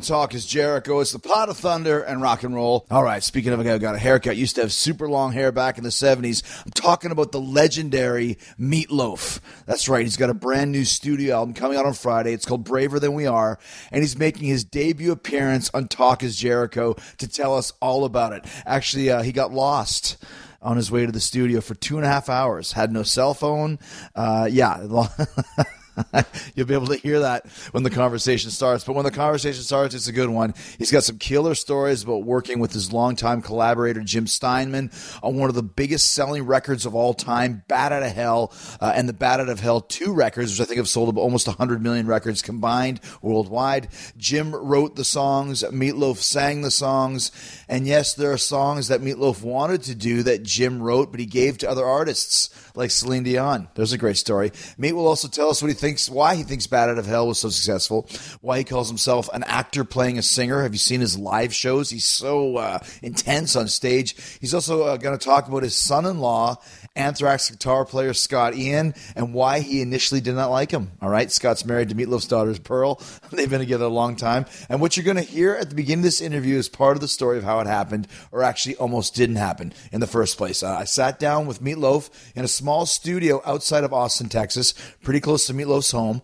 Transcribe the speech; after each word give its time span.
to 0.00 0.08
talk 0.08 0.34
is 0.34 0.46
Jericho. 0.46 1.00
It's 1.00 1.12
the 1.12 1.18
pot 1.18 1.48
of 1.48 1.56
thunder 1.56 2.00
and 2.00 2.22
rock 2.22 2.42
and 2.42 2.54
roll. 2.54 2.86
All 2.90 3.02
right, 3.02 3.22
speaking 3.22 3.52
of 3.52 3.60
a 3.60 3.64
guy 3.64 3.72
who 3.72 3.78
got 3.78 3.94
a 3.94 3.98
haircut, 3.98 4.36
used 4.36 4.56
to 4.56 4.62
have 4.62 4.72
super 4.72 5.08
long 5.08 5.32
hair 5.32 5.52
back 5.52 5.78
in 5.78 5.84
the 5.84 5.90
70s. 5.90 6.42
I'm 6.64 6.72
talking 6.72 7.10
about 7.10 7.32
the 7.32 7.40
legendary 7.40 8.38
Meatloaf. 8.58 9.40
That's 9.66 9.88
right, 9.88 10.02
he's 10.02 10.16
got 10.16 10.30
a 10.30 10.34
brand 10.34 10.72
new 10.72 10.84
studio 10.84 11.36
album 11.36 11.54
coming 11.54 11.78
out 11.78 11.86
on 11.86 11.94
Friday. 11.94 12.32
It's 12.32 12.46
called 12.46 12.64
Braver 12.64 13.00
Than 13.00 13.14
We 13.14 13.26
Are, 13.26 13.58
and 13.90 14.02
he's 14.02 14.16
making 14.16 14.48
his 14.48 14.64
debut 14.64 15.12
appearance 15.12 15.70
on 15.74 15.88
Talk 15.88 16.22
is 16.22 16.36
Jericho 16.36 16.94
to 17.18 17.28
tell 17.28 17.56
us 17.56 17.72
all 17.80 18.04
about 18.04 18.32
it. 18.32 18.44
Actually, 18.66 19.10
uh, 19.10 19.22
he 19.22 19.32
got 19.32 19.52
lost 19.52 20.16
on 20.60 20.76
his 20.76 20.90
way 20.90 21.06
to 21.06 21.12
the 21.12 21.20
studio 21.20 21.60
for 21.60 21.74
two 21.74 21.96
and 21.96 22.04
a 22.04 22.08
half 22.08 22.28
hours. 22.28 22.72
Had 22.72 22.92
no 22.92 23.02
cell 23.02 23.34
phone. 23.34 23.78
Uh, 24.14 24.48
yeah. 24.50 25.06
You'll 26.54 26.66
be 26.66 26.74
able 26.74 26.86
to 26.88 26.96
hear 26.96 27.20
that 27.20 27.46
when 27.72 27.82
the 27.82 27.90
conversation 27.90 28.50
starts. 28.50 28.84
But 28.84 28.94
when 28.94 29.04
the 29.04 29.10
conversation 29.10 29.62
starts, 29.62 29.94
it's 29.94 30.08
a 30.08 30.12
good 30.12 30.30
one. 30.30 30.54
He's 30.78 30.90
got 30.90 31.04
some 31.04 31.18
killer 31.18 31.54
stories 31.54 32.02
about 32.02 32.24
working 32.24 32.58
with 32.60 32.72
his 32.72 32.92
longtime 32.92 33.42
collaborator, 33.42 34.00
Jim 34.00 34.26
Steinman, 34.26 34.90
on 35.22 35.36
one 35.36 35.48
of 35.48 35.54
the 35.54 35.62
biggest 35.62 36.12
selling 36.12 36.44
records 36.44 36.86
of 36.86 36.94
all 36.94 37.14
time, 37.14 37.62
Bat 37.68 37.92
Out 37.92 38.02
of 38.02 38.12
Hell, 38.12 38.52
uh, 38.80 38.92
and 38.94 39.08
the 39.08 39.12
Bat 39.12 39.40
Out 39.40 39.48
of 39.48 39.60
Hell 39.60 39.80
2 39.80 40.12
records, 40.12 40.52
which 40.52 40.60
I 40.60 40.64
think 40.64 40.78
have 40.78 40.88
sold 40.88 41.16
almost 41.16 41.46
100 41.46 41.82
million 41.82 42.06
records 42.06 42.42
combined 42.42 43.00
worldwide. 43.22 43.88
Jim 44.16 44.54
wrote 44.54 44.96
the 44.96 45.04
songs, 45.04 45.62
Meatloaf 45.62 46.16
sang 46.18 46.62
the 46.62 46.70
songs, 46.70 47.30
and 47.68 47.86
yes, 47.86 48.14
there 48.14 48.32
are 48.32 48.38
songs 48.38 48.88
that 48.88 49.00
Meatloaf 49.00 49.42
wanted 49.42 49.82
to 49.84 49.94
do 49.94 50.22
that 50.22 50.42
Jim 50.42 50.82
wrote, 50.82 51.10
but 51.10 51.20
he 51.20 51.26
gave 51.26 51.58
to 51.58 51.70
other 51.70 51.84
artists 51.84 52.50
like 52.74 52.90
Celine 52.90 53.24
Dion. 53.24 53.68
There's 53.74 53.92
a 53.92 53.98
great 53.98 54.16
story. 54.16 54.52
Meat 54.78 54.92
will 54.92 55.08
also 55.08 55.28
tell 55.28 55.50
us 55.50 55.60
what 55.60 55.68
he 55.68 55.74
thinks, 55.74 55.87
why 56.10 56.34
he 56.34 56.42
thinks 56.42 56.66
Bat 56.66 56.90
Out 56.90 56.98
of 56.98 57.06
Hell 57.06 57.28
was 57.28 57.38
so 57.38 57.48
successful, 57.48 58.08
why 58.40 58.58
he 58.58 58.64
calls 58.64 58.88
himself 58.88 59.28
an 59.32 59.44
actor 59.44 59.84
playing 59.84 60.18
a 60.18 60.22
singer. 60.22 60.62
Have 60.62 60.74
you 60.74 60.78
seen 60.78 61.00
his 61.00 61.18
live 61.18 61.54
shows? 61.54 61.88
He's 61.88 62.04
so 62.04 62.56
uh, 62.56 62.80
intense 63.02 63.56
on 63.56 63.68
stage. 63.68 64.14
He's 64.40 64.54
also 64.54 64.82
uh, 64.82 64.96
going 64.98 65.16
to 65.16 65.24
talk 65.24 65.48
about 65.48 65.62
his 65.62 65.76
son-in-law, 65.76 66.56
Anthrax 66.98 67.50
guitar 67.50 67.84
player 67.84 68.12
Scott 68.12 68.54
Ian, 68.54 68.94
and 69.16 69.32
why 69.32 69.60
he 69.60 69.80
initially 69.80 70.20
did 70.20 70.34
not 70.34 70.50
like 70.50 70.70
him. 70.70 70.90
All 71.00 71.08
right, 71.08 71.30
Scott's 71.30 71.64
married 71.64 71.88
to 71.90 71.94
Meatloaf's 71.94 72.26
daughter 72.26 72.54
Pearl. 72.58 73.00
They've 73.32 73.48
been 73.48 73.60
together 73.60 73.84
a 73.84 73.88
long 73.88 74.16
time, 74.16 74.46
and 74.68 74.80
what 74.80 74.96
you're 74.96 75.04
going 75.04 75.16
to 75.16 75.22
hear 75.22 75.54
at 75.54 75.68
the 75.70 75.76
beginning 75.76 76.00
of 76.00 76.04
this 76.04 76.20
interview 76.20 76.56
is 76.56 76.68
part 76.68 76.96
of 76.96 77.00
the 77.00 77.08
story 77.08 77.38
of 77.38 77.44
how 77.44 77.60
it 77.60 77.66
happened, 77.66 78.08
or 78.32 78.42
actually 78.42 78.76
almost 78.76 79.14
didn't 79.14 79.36
happen 79.36 79.72
in 79.92 80.00
the 80.00 80.06
first 80.06 80.36
place. 80.36 80.62
Uh, 80.62 80.76
I 80.76 80.84
sat 80.84 81.18
down 81.18 81.46
with 81.46 81.62
Meatloaf 81.62 82.10
in 82.34 82.44
a 82.44 82.48
small 82.48 82.86
studio 82.86 83.40
outside 83.46 83.84
of 83.84 83.92
Austin, 83.92 84.28
Texas, 84.28 84.74
pretty 85.02 85.20
close 85.20 85.46
to 85.46 85.54
Meatloaf's 85.54 85.92
home. 85.92 86.22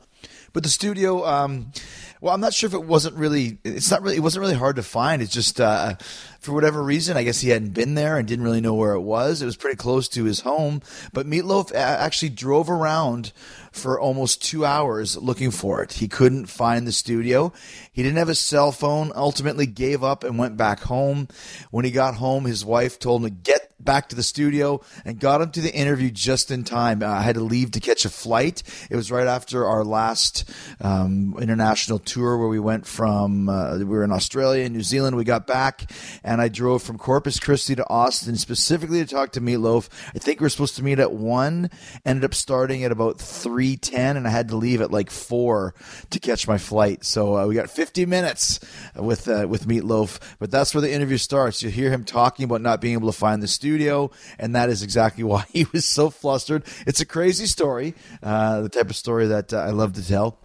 But 0.52 0.62
the 0.62 0.68
studio, 0.68 1.26
um, 1.26 1.72
well, 2.24 2.32
I'm 2.32 2.40
not 2.40 2.54
sure 2.54 2.68
if 2.68 2.72
it 2.72 2.84
wasn't 2.84 3.16
really. 3.16 3.58
It's 3.64 3.90
not 3.90 4.00
really. 4.00 4.16
It 4.16 4.20
wasn't 4.20 4.40
really 4.40 4.54
hard 4.54 4.76
to 4.76 4.82
find. 4.82 5.20
It's 5.20 5.30
just 5.30 5.60
uh, 5.60 5.96
for 6.40 6.54
whatever 6.54 6.82
reason, 6.82 7.18
I 7.18 7.22
guess 7.22 7.42
he 7.42 7.50
hadn't 7.50 7.74
been 7.74 7.96
there 7.96 8.16
and 8.16 8.26
didn't 8.26 8.46
really 8.46 8.62
know 8.62 8.72
where 8.72 8.94
it 8.94 9.02
was. 9.02 9.42
It 9.42 9.44
was 9.44 9.58
pretty 9.58 9.76
close 9.76 10.08
to 10.08 10.24
his 10.24 10.40
home, 10.40 10.80
but 11.12 11.26
Meatloaf 11.26 11.74
actually 11.74 12.30
drove 12.30 12.70
around 12.70 13.34
for 13.72 14.00
almost 14.00 14.42
two 14.42 14.64
hours 14.64 15.18
looking 15.18 15.50
for 15.50 15.82
it. 15.82 15.92
He 15.92 16.08
couldn't 16.08 16.46
find 16.46 16.86
the 16.86 16.92
studio. 16.92 17.52
He 17.92 18.02
didn't 18.02 18.16
have 18.16 18.30
a 18.30 18.34
cell 18.34 18.72
phone. 18.72 19.12
Ultimately, 19.14 19.66
gave 19.66 20.02
up 20.02 20.24
and 20.24 20.38
went 20.38 20.56
back 20.56 20.80
home. 20.80 21.28
When 21.72 21.84
he 21.84 21.90
got 21.90 22.14
home, 22.14 22.46
his 22.46 22.64
wife 22.64 22.98
told 22.98 23.22
him 23.22 23.28
to 23.28 23.34
get 23.34 23.73
back 23.84 24.08
to 24.08 24.16
the 24.16 24.22
studio 24.22 24.80
and 25.04 25.18
got 25.18 25.40
him 25.40 25.50
to 25.50 25.60
the 25.60 25.74
interview 25.74 26.10
just 26.10 26.50
in 26.50 26.64
time. 26.64 27.02
Uh, 27.02 27.06
I 27.06 27.22
had 27.22 27.34
to 27.34 27.42
leave 27.42 27.72
to 27.72 27.80
catch 27.80 28.04
a 28.04 28.10
flight. 28.10 28.62
It 28.90 28.96
was 28.96 29.10
right 29.10 29.26
after 29.26 29.66
our 29.66 29.84
last 29.84 30.50
um, 30.80 31.36
international 31.40 31.98
tour 31.98 32.38
where 32.38 32.48
we 32.48 32.58
went 32.58 32.86
from, 32.86 33.48
uh, 33.48 33.78
we 33.78 33.84
were 33.84 34.04
in 34.04 34.12
Australia 34.12 34.64
and 34.64 34.74
New 34.74 34.82
Zealand. 34.82 35.16
We 35.16 35.24
got 35.24 35.46
back 35.46 35.90
and 36.22 36.40
I 36.40 36.48
drove 36.48 36.82
from 36.82 36.98
Corpus 36.98 37.38
Christi 37.38 37.74
to 37.76 37.88
Austin 37.88 38.36
specifically 38.36 39.04
to 39.04 39.06
talk 39.06 39.32
to 39.32 39.40
Meatloaf. 39.40 39.88
I 40.14 40.18
think 40.18 40.40
we 40.40 40.44
were 40.44 40.50
supposed 40.50 40.76
to 40.76 40.82
meet 40.82 40.98
at 40.98 41.12
1, 41.12 41.70
ended 42.04 42.24
up 42.24 42.34
starting 42.34 42.84
at 42.84 42.92
about 42.92 43.18
3.10 43.18 44.16
and 44.16 44.26
I 44.26 44.30
had 44.30 44.48
to 44.48 44.56
leave 44.56 44.80
at 44.80 44.90
like 44.90 45.10
4 45.10 45.74
to 46.10 46.20
catch 46.20 46.48
my 46.48 46.58
flight. 46.58 47.04
So 47.04 47.36
uh, 47.36 47.46
we 47.46 47.54
got 47.54 47.70
50 47.70 48.06
minutes 48.06 48.60
with, 48.96 49.28
uh, 49.28 49.46
with 49.48 49.66
Meatloaf, 49.66 50.18
but 50.38 50.50
that's 50.50 50.74
where 50.74 50.82
the 50.82 50.92
interview 50.92 51.18
starts. 51.18 51.62
You 51.62 51.70
hear 51.70 51.90
him 51.90 52.04
talking 52.04 52.44
about 52.44 52.60
not 52.60 52.80
being 52.80 52.94
able 52.94 53.12
to 53.12 53.16
find 53.18 53.42
the 53.42 53.48
studio 53.48 53.73
studio, 53.74 54.08
and 54.38 54.54
that 54.54 54.70
is 54.70 54.84
exactly 54.84 55.24
why 55.32 55.44
he 55.52 55.66
was 55.72 55.84
so 55.84 56.10
flustered. 56.10 56.62
It's 56.86 57.00
a 57.00 57.06
crazy 57.06 57.46
story, 57.46 57.94
uh, 58.22 58.60
the 58.60 58.68
type 58.68 58.88
of 58.88 58.94
story 58.94 59.26
that 59.26 59.52
uh, 59.52 59.58
I 59.58 59.70
love 59.70 59.94
to 59.94 60.06
tell. 60.06 60.38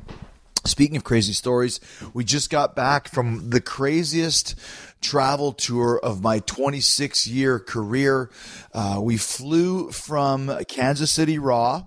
Speaking 0.65 0.97
of 0.97 1.03
crazy 1.03 1.33
stories, 1.33 1.79
we 2.13 2.23
just 2.25 2.49
got 2.49 2.75
back 2.75 3.07
from 3.07 3.51
the 3.51 3.61
craziest 3.61 4.55
travel 4.99 5.53
tour 5.53 5.99
of 6.01 6.23
my 6.23 6.39
26 6.39 7.27
year 7.27 7.59
career. 7.59 8.31
Uh, 8.73 8.99
we 9.01 9.15
flew 9.15 9.91
from 9.91 10.51
Kansas 10.67 11.11
City 11.11 11.37
Raw 11.37 11.83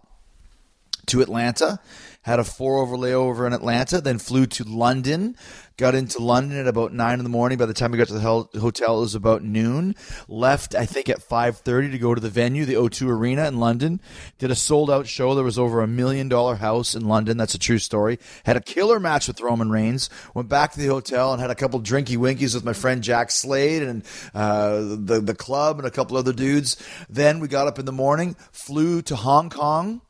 to 1.06 1.20
Atlanta 1.20 1.80
had 2.22 2.38
a 2.38 2.44
four 2.44 2.78
over 2.78 2.96
layover 2.96 3.46
in 3.46 3.52
Atlanta, 3.52 4.00
then 4.00 4.18
flew 4.18 4.46
to 4.46 4.64
London, 4.64 5.36
got 5.76 5.94
into 5.94 6.18
London 6.18 6.58
at 6.58 6.66
about 6.66 6.92
nine 6.92 7.18
in 7.18 7.24
the 7.24 7.30
morning. 7.30 7.58
By 7.58 7.66
the 7.66 7.74
time 7.74 7.92
we 7.92 7.98
got 7.98 8.08
to 8.08 8.14
the 8.14 8.20
hotel, 8.60 8.98
it 8.98 9.00
was 9.00 9.14
about 9.14 9.42
noon. 9.42 9.94
Left, 10.28 10.74
I 10.74 10.86
think, 10.86 11.08
at 11.08 11.22
five 11.22 11.58
thirty 11.58 11.90
to 11.90 11.98
go 11.98 12.14
to 12.14 12.20
the 12.20 12.30
venue, 12.30 12.64
the 12.64 12.74
O2 12.74 13.08
Arena 13.08 13.46
in 13.46 13.58
London. 13.58 14.00
Did 14.38 14.50
a 14.50 14.54
sold 14.54 14.90
out 14.90 15.06
show. 15.06 15.34
There 15.34 15.44
was 15.44 15.58
over 15.58 15.80
a 15.80 15.86
million 15.86 16.28
dollar 16.28 16.56
house 16.56 16.94
in 16.94 17.06
London. 17.06 17.36
That's 17.36 17.54
a 17.54 17.58
true 17.58 17.78
story. 17.78 18.18
Had 18.44 18.56
a 18.56 18.60
killer 18.60 19.00
match 19.00 19.28
with 19.28 19.40
Roman 19.40 19.70
Reigns. 19.70 20.10
Went 20.34 20.48
back 20.48 20.72
to 20.72 20.78
the 20.78 20.86
hotel 20.86 21.32
and 21.32 21.40
had 21.40 21.50
a 21.50 21.54
couple 21.54 21.80
drinky 21.80 22.16
winkies 22.16 22.54
with 22.54 22.64
my 22.64 22.72
friend 22.72 23.02
Jack 23.02 23.30
Slade 23.30 23.82
and 23.82 24.04
uh, 24.34 24.80
the 24.80 25.20
the 25.22 25.34
club 25.34 25.78
and 25.78 25.86
a 25.86 25.90
couple 25.90 26.16
other 26.16 26.32
dudes. 26.32 26.76
Then 27.08 27.40
we 27.40 27.48
got 27.48 27.66
up 27.66 27.78
in 27.78 27.84
the 27.84 27.92
morning, 27.92 28.36
flew 28.52 29.02
to 29.02 29.16
Hong 29.16 29.50
Kong 29.50 30.00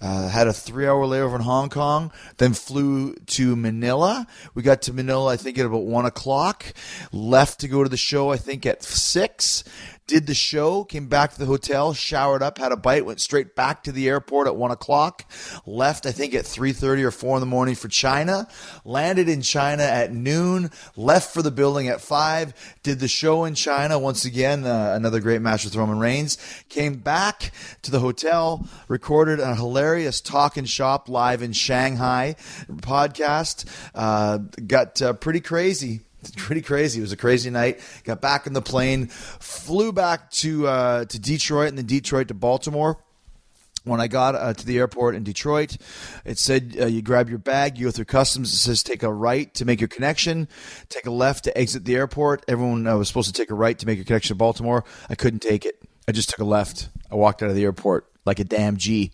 uh, 0.00 0.28
had 0.28 0.48
a 0.48 0.52
three 0.52 0.86
hour 0.86 1.04
layover 1.06 1.34
in 1.34 1.42
Hong 1.42 1.68
Kong, 1.68 2.12
then 2.38 2.54
flew 2.54 3.14
to 3.14 3.56
Manila. 3.56 4.26
We 4.54 4.62
got 4.62 4.82
to 4.82 4.92
Manila, 4.92 5.32
I 5.32 5.36
think, 5.36 5.58
at 5.58 5.66
about 5.66 5.84
one 5.84 6.06
o'clock. 6.06 6.64
Left 7.12 7.60
to 7.60 7.68
go 7.68 7.82
to 7.82 7.88
the 7.88 7.96
show, 7.96 8.30
I 8.30 8.36
think, 8.36 8.64
at 8.66 8.82
six 8.82 9.64
did 10.10 10.26
the 10.26 10.34
show, 10.34 10.82
came 10.82 11.06
back 11.06 11.32
to 11.32 11.38
the 11.38 11.46
hotel, 11.46 11.94
showered 11.94 12.42
up, 12.42 12.58
had 12.58 12.72
a 12.72 12.76
bite, 12.76 13.06
went 13.06 13.20
straight 13.20 13.54
back 13.54 13.84
to 13.84 13.92
the 13.92 14.08
airport 14.08 14.48
at 14.48 14.56
one 14.56 14.72
o'clock. 14.72 15.24
Left, 15.64 16.04
I 16.04 16.10
think, 16.10 16.34
at 16.34 16.44
three 16.44 16.72
thirty 16.72 17.04
or 17.04 17.12
four 17.12 17.36
in 17.36 17.40
the 17.40 17.46
morning 17.46 17.76
for 17.76 17.86
China. 17.86 18.48
Landed 18.84 19.28
in 19.28 19.40
China 19.40 19.84
at 19.84 20.12
noon. 20.12 20.72
Left 20.96 21.32
for 21.32 21.42
the 21.42 21.52
building 21.52 21.86
at 21.86 22.00
five. 22.00 22.54
Did 22.82 22.98
the 22.98 23.06
show 23.06 23.44
in 23.44 23.54
China 23.54 24.00
once 24.00 24.24
again. 24.24 24.64
Uh, 24.64 24.94
another 24.96 25.20
great 25.20 25.42
match 25.42 25.62
with 25.64 25.76
Roman 25.76 26.00
Reigns. 26.00 26.38
Came 26.68 26.94
back 26.94 27.52
to 27.82 27.92
the 27.92 28.00
hotel, 28.00 28.66
recorded 28.88 29.38
a 29.38 29.54
hilarious 29.54 30.20
talk 30.20 30.56
and 30.56 30.68
shop 30.68 31.08
live 31.08 31.40
in 31.40 31.52
Shanghai 31.52 32.34
podcast. 32.68 33.64
Uh, 33.94 34.38
got 34.66 35.00
uh, 35.00 35.12
pretty 35.12 35.40
crazy 35.40 36.00
it's 36.20 36.32
pretty 36.36 36.62
crazy. 36.62 37.00
It 37.00 37.02
was 37.02 37.12
a 37.12 37.16
crazy 37.16 37.50
night. 37.50 37.80
Got 38.04 38.20
back 38.20 38.46
in 38.46 38.52
the 38.52 38.62
plane, 38.62 39.06
flew 39.06 39.92
back 39.92 40.30
to 40.32 40.66
uh, 40.66 41.04
to 41.06 41.18
Detroit, 41.18 41.68
and 41.68 41.78
then 41.78 41.86
Detroit 41.86 42.28
to 42.28 42.34
Baltimore. 42.34 42.98
When 43.84 43.98
I 43.98 44.08
got 44.08 44.34
uh, 44.34 44.52
to 44.52 44.66
the 44.66 44.76
airport 44.76 45.14
in 45.14 45.24
Detroit, 45.24 45.78
it 46.26 46.38
said 46.38 46.76
uh, 46.78 46.84
you 46.84 47.00
grab 47.00 47.30
your 47.30 47.38
bag, 47.38 47.78
you 47.78 47.86
go 47.86 47.90
through 47.90 48.04
customs. 48.04 48.52
It 48.52 48.58
says 48.58 48.82
take 48.82 49.02
a 49.02 49.10
right 49.12 49.52
to 49.54 49.64
make 49.64 49.80
your 49.80 49.88
connection, 49.88 50.48
take 50.90 51.06
a 51.06 51.10
left 51.10 51.44
to 51.44 51.56
exit 51.56 51.86
the 51.86 51.96
airport. 51.96 52.44
Everyone 52.46 52.86
uh, 52.86 52.98
was 52.98 53.08
supposed 53.08 53.34
to 53.34 53.40
take 53.40 53.50
a 53.50 53.54
right 53.54 53.78
to 53.78 53.86
make 53.86 53.98
a 53.98 54.04
connection 54.04 54.34
to 54.34 54.38
Baltimore. 54.38 54.84
I 55.08 55.14
couldn't 55.14 55.40
take 55.40 55.64
it. 55.64 55.82
I 56.06 56.12
just 56.12 56.28
took 56.28 56.40
a 56.40 56.44
left. 56.44 56.90
I 57.10 57.14
walked 57.14 57.42
out 57.42 57.48
of 57.48 57.56
the 57.56 57.64
airport 57.64 58.09
like 58.24 58.38
a 58.38 58.44
damn 58.44 58.76
G. 58.76 59.12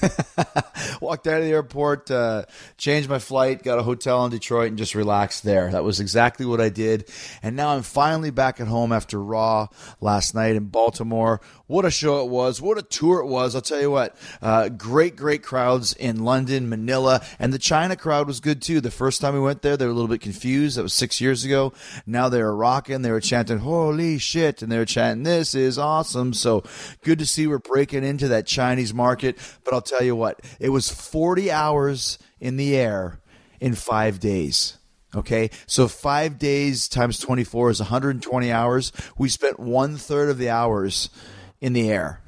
Walked 1.00 1.26
out 1.26 1.38
of 1.38 1.44
the 1.44 1.50
airport, 1.50 2.10
uh, 2.10 2.44
changed 2.76 3.08
my 3.08 3.18
flight, 3.18 3.62
got 3.62 3.78
a 3.78 3.82
hotel 3.82 4.24
in 4.24 4.30
Detroit, 4.30 4.68
and 4.68 4.78
just 4.78 4.94
relaxed 4.94 5.44
there. 5.44 5.70
That 5.70 5.84
was 5.84 6.00
exactly 6.00 6.44
what 6.44 6.60
I 6.60 6.68
did. 6.68 7.10
And 7.42 7.56
now 7.56 7.70
I'm 7.70 7.82
finally 7.82 8.30
back 8.30 8.60
at 8.60 8.66
home 8.66 8.92
after 8.92 9.22
Raw 9.22 9.68
last 10.00 10.34
night 10.34 10.56
in 10.56 10.66
Baltimore. 10.66 11.40
What 11.66 11.84
a 11.84 11.90
show 11.90 12.24
it 12.24 12.30
was. 12.30 12.60
What 12.60 12.78
a 12.78 12.82
tour 12.82 13.20
it 13.20 13.26
was. 13.26 13.54
I'll 13.54 13.60
tell 13.60 13.80
you 13.80 13.90
what. 13.90 14.16
Uh, 14.40 14.68
great, 14.70 15.16
great 15.16 15.42
crowds 15.42 15.92
in 15.92 16.24
London, 16.24 16.68
Manila, 16.68 17.22
and 17.38 17.52
the 17.52 17.58
China 17.58 17.94
crowd 17.94 18.26
was 18.26 18.40
good 18.40 18.62
too. 18.62 18.80
The 18.80 18.90
first 18.90 19.20
time 19.20 19.34
we 19.34 19.40
went 19.40 19.62
there, 19.62 19.76
they 19.76 19.84
were 19.84 19.92
a 19.92 19.94
little 19.94 20.08
bit 20.08 20.20
confused. 20.20 20.78
That 20.78 20.82
was 20.82 20.94
six 20.94 21.20
years 21.20 21.44
ago. 21.44 21.72
Now 22.06 22.28
they 22.28 22.42
were 22.42 22.56
rocking. 22.56 23.02
They 23.02 23.10
were 23.10 23.20
chanting, 23.20 23.58
holy 23.58 24.18
shit. 24.18 24.62
And 24.62 24.72
they 24.72 24.78
were 24.78 24.84
chanting, 24.84 25.24
this 25.24 25.54
is 25.54 25.78
awesome. 25.78 26.32
So 26.32 26.64
good 27.04 27.18
to 27.18 27.26
see 27.26 27.46
we're 27.46 27.58
breaking 27.58 28.02
into 28.02 28.28
that 28.28 28.46
Chinese 28.48 28.92
market. 28.92 29.38
But 29.64 29.74
I'll 29.74 29.82
tell 29.82 30.02
you 30.02 30.16
what, 30.16 30.40
it 30.58 30.70
was 30.70 30.90
40 30.90 31.50
hours 31.50 32.18
in 32.40 32.56
the 32.56 32.76
air 32.76 33.20
in 33.60 33.74
five 33.74 34.18
days. 34.18 34.78
Okay, 35.14 35.50
so 35.66 35.88
five 35.88 36.38
days 36.38 36.86
times 36.86 37.18
24 37.18 37.70
is 37.70 37.80
120 37.80 38.52
hours. 38.52 38.92
We 39.16 39.30
spent 39.30 39.58
one 39.58 39.96
third 39.96 40.28
of 40.28 40.36
the 40.36 40.50
hours 40.50 41.08
in 41.60 41.72
the 41.72 41.90
air. 41.90 42.20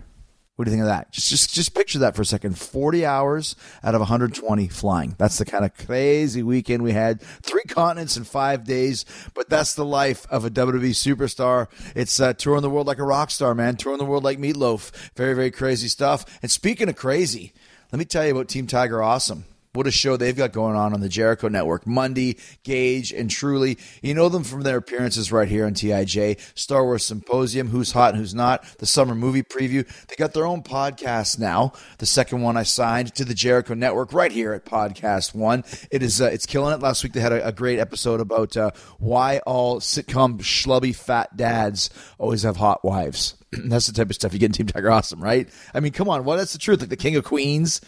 What 0.60 0.66
do 0.66 0.72
you 0.72 0.76
think 0.76 0.82
of 0.82 0.88
that? 0.88 1.10
Just, 1.10 1.30
just, 1.30 1.54
just 1.54 1.74
picture 1.74 2.00
that 2.00 2.14
for 2.14 2.20
a 2.20 2.26
second. 2.26 2.58
40 2.58 3.06
hours 3.06 3.56
out 3.82 3.94
of 3.94 4.02
120 4.02 4.68
flying. 4.68 5.14
That's 5.16 5.38
the 5.38 5.46
kind 5.46 5.64
of 5.64 5.74
crazy 5.74 6.42
weekend 6.42 6.82
we 6.82 6.92
had. 6.92 7.22
Three 7.22 7.62
continents 7.62 8.18
in 8.18 8.24
five 8.24 8.64
days, 8.64 9.06
but 9.32 9.48
that's 9.48 9.74
the 9.74 9.86
life 9.86 10.26
of 10.30 10.44
a 10.44 10.50
WWE 10.50 10.90
superstar. 10.90 11.68
It's 11.96 12.20
uh, 12.20 12.34
touring 12.34 12.60
the 12.60 12.68
world 12.68 12.86
like 12.86 12.98
a 12.98 13.04
rock 13.04 13.30
star, 13.30 13.54
man. 13.54 13.76
Touring 13.76 13.96
the 13.96 14.04
world 14.04 14.22
like 14.22 14.38
Meatloaf. 14.38 14.90
Very, 15.16 15.32
very 15.32 15.50
crazy 15.50 15.88
stuff. 15.88 16.26
And 16.42 16.50
speaking 16.50 16.90
of 16.90 16.96
crazy, 16.96 17.54
let 17.90 17.98
me 17.98 18.04
tell 18.04 18.26
you 18.26 18.32
about 18.32 18.48
Team 18.48 18.66
Tiger 18.66 19.02
Awesome. 19.02 19.46
What 19.72 19.87
a 19.87 19.93
show 19.93 20.17
they've 20.17 20.37
got 20.37 20.50
going 20.50 20.75
on 20.75 20.94
on 20.94 21.00
the 21.00 21.08
Jericho 21.08 21.46
Network. 21.46 21.87
Mundy, 21.87 22.38
Gage, 22.64 23.12
and 23.12 23.31
Truly. 23.31 23.78
You 24.02 24.14
know 24.14 24.28
them 24.28 24.43
from 24.43 24.62
their 24.62 24.78
appearances 24.78 25.31
right 25.31 25.46
here 25.46 25.64
on 25.64 25.75
TIJ. 25.75 26.40
Star 26.58 26.82
Wars 26.82 27.06
Symposium, 27.06 27.69
Who's 27.69 27.93
Hot 27.93 28.14
and 28.14 28.19
Who's 28.19 28.34
Not, 28.34 28.64
the 28.78 28.87
Summer 28.87 29.14
Movie 29.14 29.44
Preview. 29.44 29.87
They 30.08 30.17
got 30.17 30.34
their 30.34 30.44
own 30.44 30.64
podcast 30.64 31.38
now. 31.38 31.72
The 31.99 32.06
second 32.06 32.43
one 32.43 32.56
I 32.56 32.64
signed 32.64 33.14
to 33.14 33.25
the 33.25 33.32
Jericho 33.32 33.75
Network 33.75 34.12
right 34.12 34.32
here 34.32 34.55
at 34.55 34.64
Podcast 34.64 35.37
One. 35.37 35.62
It 35.93 36.02
is 36.02 36.20
uh, 36.20 36.25
it's 36.25 36.46
killing 36.46 36.75
it. 36.75 36.81
Last 36.81 37.05
week 37.05 37.12
they 37.12 37.20
had 37.20 37.32
a, 37.32 37.46
a 37.46 37.52
great 37.52 37.78
episode 37.78 38.19
about 38.19 38.56
uh, 38.56 38.72
why 38.99 39.38
all 39.46 39.78
sitcom 39.78 40.38
schlubby 40.40 40.93
fat 40.93 41.37
dads 41.37 41.90
always 42.19 42.43
have 42.43 42.56
hot 42.56 42.84
wives. 42.84 43.37
That's 43.52 43.87
the 43.87 43.93
type 43.93 44.08
of 44.08 44.17
stuff 44.17 44.32
you 44.32 44.40
get 44.40 44.46
in 44.46 44.52
Team 44.52 44.67
Tiger 44.67 44.90
Awesome, 44.90 45.22
right? 45.22 45.49
I 45.72 45.78
mean, 45.78 45.93
come 45.93 46.08
on, 46.08 46.25
what? 46.25 46.37
That's 46.37 46.52
the 46.52 46.58
truth. 46.58 46.81
Like 46.81 46.88
the 46.88 46.96
King 46.96 47.14
of 47.14 47.25
Queens 47.25 47.81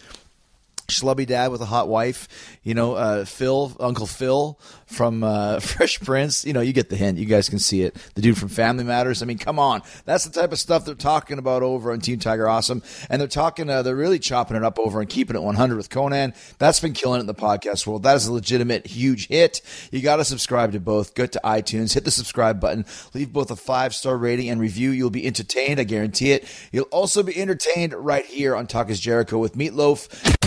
schlubby 0.87 1.25
dad 1.25 1.51
with 1.51 1.61
a 1.61 1.65
hot 1.65 1.87
wife, 1.87 2.57
you 2.63 2.73
know, 2.73 2.93
uh, 2.93 3.25
Phil, 3.25 3.75
Uncle 3.79 4.07
Phil 4.07 4.59
from 4.85 5.23
uh, 5.23 5.59
Fresh 5.61 6.01
Prince. 6.01 6.45
You 6.45 6.53
know, 6.53 6.61
you 6.61 6.73
get 6.73 6.89
the 6.89 6.95
hint. 6.95 7.17
You 7.17 7.25
guys 7.25 7.49
can 7.49 7.59
see 7.59 7.83
it. 7.83 7.95
The 8.15 8.21
dude 8.21 8.37
from 8.37 8.49
Family 8.49 8.83
Matters. 8.83 9.21
I 9.21 9.25
mean, 9.25 9.37
come 9.37 9.59
on. 9.59 9.81
That's 10.05 10.25
the 10.25 10.31
type 10.31 10.51
of 10.51 10.59
stuff 10.59 10.85
they're 10.85 10.95
talking 10.95 11.37
about 11.39 11.63
over 11.63 11.91
on 11.91 11.99
Team 11.99 12.19
Tiger 12.19 12.47
Awesome. 12.47 12.83
And 13.09 13.19
they're 13.19 13.27
talking, 13.27 13.69
uh, 13.69 13.81
they're 13.81 13.95
really 13.95 14.19
chopping 14.19 14.57
it 14.57 14.63
up 14.63 14.79
over 14.79 14.99
and 14.99 15.09
keeping 15.09 15.35
it 15.35 15.41
100 15.41 15.75
with 15.75 15.89
Konnan. 15.89 16.35
That's 16.57 16.79
been 16.79 16.93
killing 16.93 17.17
it 17.17 17.21
in 17.21 17.27
the 17.27 17.33
podcast 17.33 17.87
world. 17.87 18.03
That 18.03 18.15
is 18.15 18.27
a 18.27 18.33
legitimate 18.33 18.87
huge 18.87 19.27
hit. 19.27 19.61
You 19.91 20.01
got 20.01 20.17
to 20.17 20.25
subscribe 20.25 20.71
to 20.73 20.79
both. 20.79 21.15
Go 21.15 21.25
to 21.25 21.41
iTunes, 21.43 21.93
hit 21.93 22.05
the 22.05 22.11
subscribe 22.11 22.59
button, 22.59 22.85
leave 23.13 23.33
both 23.33 23.51
a 23.51 23.55
five 23.55 23.95
star 23.95 24.17
rating 24.17 24.49
and 24.49 24.59
review. 24.59 24.91
You'll 24.91 25.09
be 25.09 25.25
entertained. 25.25 25.79
I 25.79 25.83
guarantee 25.83 26.31
it. 26.31 26.47
You'll 26.71 26.85
also 26.85 27.23
be 27.23 27.39
entertained 27.39 27.93
right 27.93 28.25
here 28.25 28.55
on 28.55 28.67
Talk 28.67 28.89
is 28.89 28.99
Jericho 28.99 29.37
with 29.37 29.55
Meatloaf. 29.55 30.42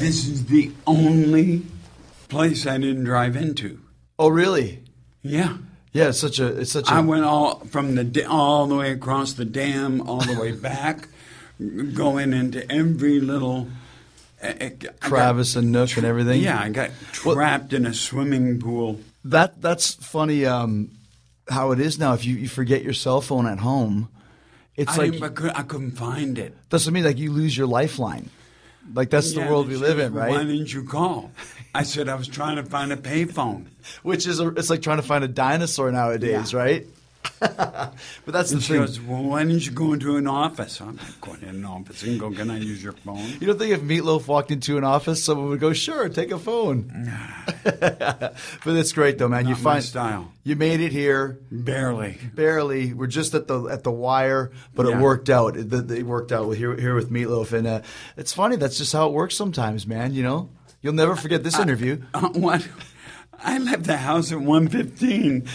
This 0.00 0.26
is 0.26 0.46
the 0.46 0.72
only 0.86 1.62
place 2.28 2.66
I 2.66 2.78
didn't 2.78 3.04
drive 3.04 3.36
into. 3.36 3.80
Oh, 4.18 4.28
really? 4.28 4.82
Yeah. 5.22 5.58
Yeah, 5.92 6.08
it's 6.08 6.18
such 6.20 6.38
a 6.38 6.46
it's 6.60 6.72
such 6.72 6.88
a 6.88 6.94
I 6.94 7.00
went 7.00 7.24
all 7.24 7.56
from 7.66 7.96
the 7.96 8.26
all 8.26 8.66
the 8.66 8.76
way 8.76 8.92
across 8.92 9.32
the 9.32 9.44
dam, 9.44 10.00
all 10.08 10.20
the 10.20 10.38
way 10.40 10.52
back, 10.52 11.08
going 11.94 12.32
into 12.32 12.70
every 12.70 13.20
little 13.20 13.68
uh, 14.42 14.52
uh, 14.60 14.70
crevice 15.00 15.56
and 15.56 15.72
nook 15.72 15.96
and 15.96 16.06
everything. 16.06 16.40
Yeah, 16.40 16.60
I 16.60 16.68
got 16.68 16.90
trapped 17.12 17.72
in 17.72 17.86
a 17.86 17.92
swimming 17.92 18.60
pool. 18.60 19.00
That 19.24 19.60
that's 19.60 19.94
funny. 19.94 20.46
Um, 20.46 20.92
how 21.48 21.72
it 21.72 21.80
is 21.80 21.98
now. 21.98 22.14
If 22.14 22.24
you, 22.24 22.36
you 22.36 22.48
forget 22.48 22.84
your 22.84 22.94
cell 22.94 23.20
phone 23.20 23.46
at 23.46 23.58
home, 23.58 24.08
it's 24.76 24.96
I 24.96 25.08
like 25.08 25.22
I, 25.22 25.28
could, 25.28 25.52
I 25.56 25.62
couldn't 25.62 25.92
find 25.92 26.38
it. 26.38 26.56
that's 26.70 26.86
what 26.86 26.92
I 26.92 26.94
mean. 26.94 27.04
Like 27.04 27.18
you 27.18 27.32
lose 27.32 27.56
your 27.56 27.66
lifeline. 27.66 28.30
Like 28.94 29.10
that's 29.10 29.32
the 29.34 29.40
world 29.40 29.68
we 29.68 29.76
live 29.76 29.98
in, 29.98 30.14
Why 30.14 30.44
didn't 30.44 30.72
you 30.72 30.84
call? 30.84 31.30
I 31.74 31.84
said 31.84 32.08
I 32.08 32.14
was 32.16 32.26
trying 32.26 32.56
to 32.56 32.64
find 32.64 32.92
a 32.92 32.96
payphone. 32.96 33.66
Which 34.02 34.26
is 34.26 34.40
a, 34.40 34.48
it's 34.48 34.70
like 34.70 34.82
trying 34.82 34.96
to 34.98 35.02
find 35.02 35.22
a 35.22 35.28
dinosaur 35.28 35.90
nowadays, 35.92 36.52
Yeah. 36.52 36.58
right? 36.58 36.86
but 37.40 37.94
that's 38.26 38.50
the 38.50 38.60
she 38.60 38.74
thing. 38.74 38.80
goes, 38.82 39.00
"Well, 39.00 39.22
why 39.22 39.44
didn't 39.44 39.64
you 39.64 39.72
go 39.72 39.92
into 39.92 40.16
an 40.16 40.26
office?" 40.26 40.80
I'm 40.80 40.96
not 40.96 41.20
going 41.20 41.42
in 41.42 41.48
an 41.48 41.64
office 41.64 42.02
and 42.02 42.20
go, 42.20 42.30
"Can 42.30 42.50
I 42.50 42.58
use 42.58 42.82
your 42.82 42.92
phone?" 42.92 43.26
You 43.40 43.46
don't 43.46 43.58
think 43.58 43.72
if 43.72 43.80
Meatloaf 43.80 44.26
walked 44.26 44.50
into 44.50 44.76
an 44.76 44.84
office, 44.84 45.24
someone 45.24 45.48
would 45.48 45.60
go, 45.60 45.72
"Sure, 45.72 46.08
take 46.08 46.30
a 46.32 46.38
phone." 46.38 47.10
but 47.64 48.34
it's 48.66 48.92
great 48.92 49.18
though, 49.18 49.28
man. 49.28 49.44
you 49.44 49.54
Not 49.54 49.62
my 49.62 49.72
find 49.72 49.84
style. 49.84 50.32
You 50.44 50.56
made 50.56 50.80
it 50.80 50.92
here. 50.92 51.38
Barely. 51.50 52.18
barely. 52.34 52.92
We're 52.92 53.06
just 53.06 53.34
at 53.34 53.48
the 53.48 53.68
at 53.68 53.84
the 53.84 53.92
wire, 53.92 54.50
but 54.74 54.86
it 54.86 54.96
worked 54.96 55.30
out. 55.30 55.56
It, 55.56 55.72
it 55.72 56.04
worked 56.04 56.32
out 56.32 56.50
here 56.52 56.76
here 56.76 56.94
with 56.94 57.10
Meatloaf, 57.10 57.52
and 57.52 57.66
uh, 57.66 57.80
it's 58.16 58.32
funny. 58.32 58.56
That's 58.56 58.78
just 58.78 58.92
how 58.92 59.08
it 59.08 59.12
works 59.12 59.34
sometimes, 59.34 59.86
man. 59.86 60.14
You 60.14 60.22
know, 60.22 60.50
you'll 60.82 60.94
never 60.94 61.16
forget 61.16 61.42
this 61.42 61.58
interview. 61.58 62.02
Uh, 62.14 62.28
what? 62.34 62.66
I 63.42 63.58
left 63.58 63.84
the 63.84 63.96
house 63.96 64.32
at 64.32 64.38
1.15. 64.38 65.48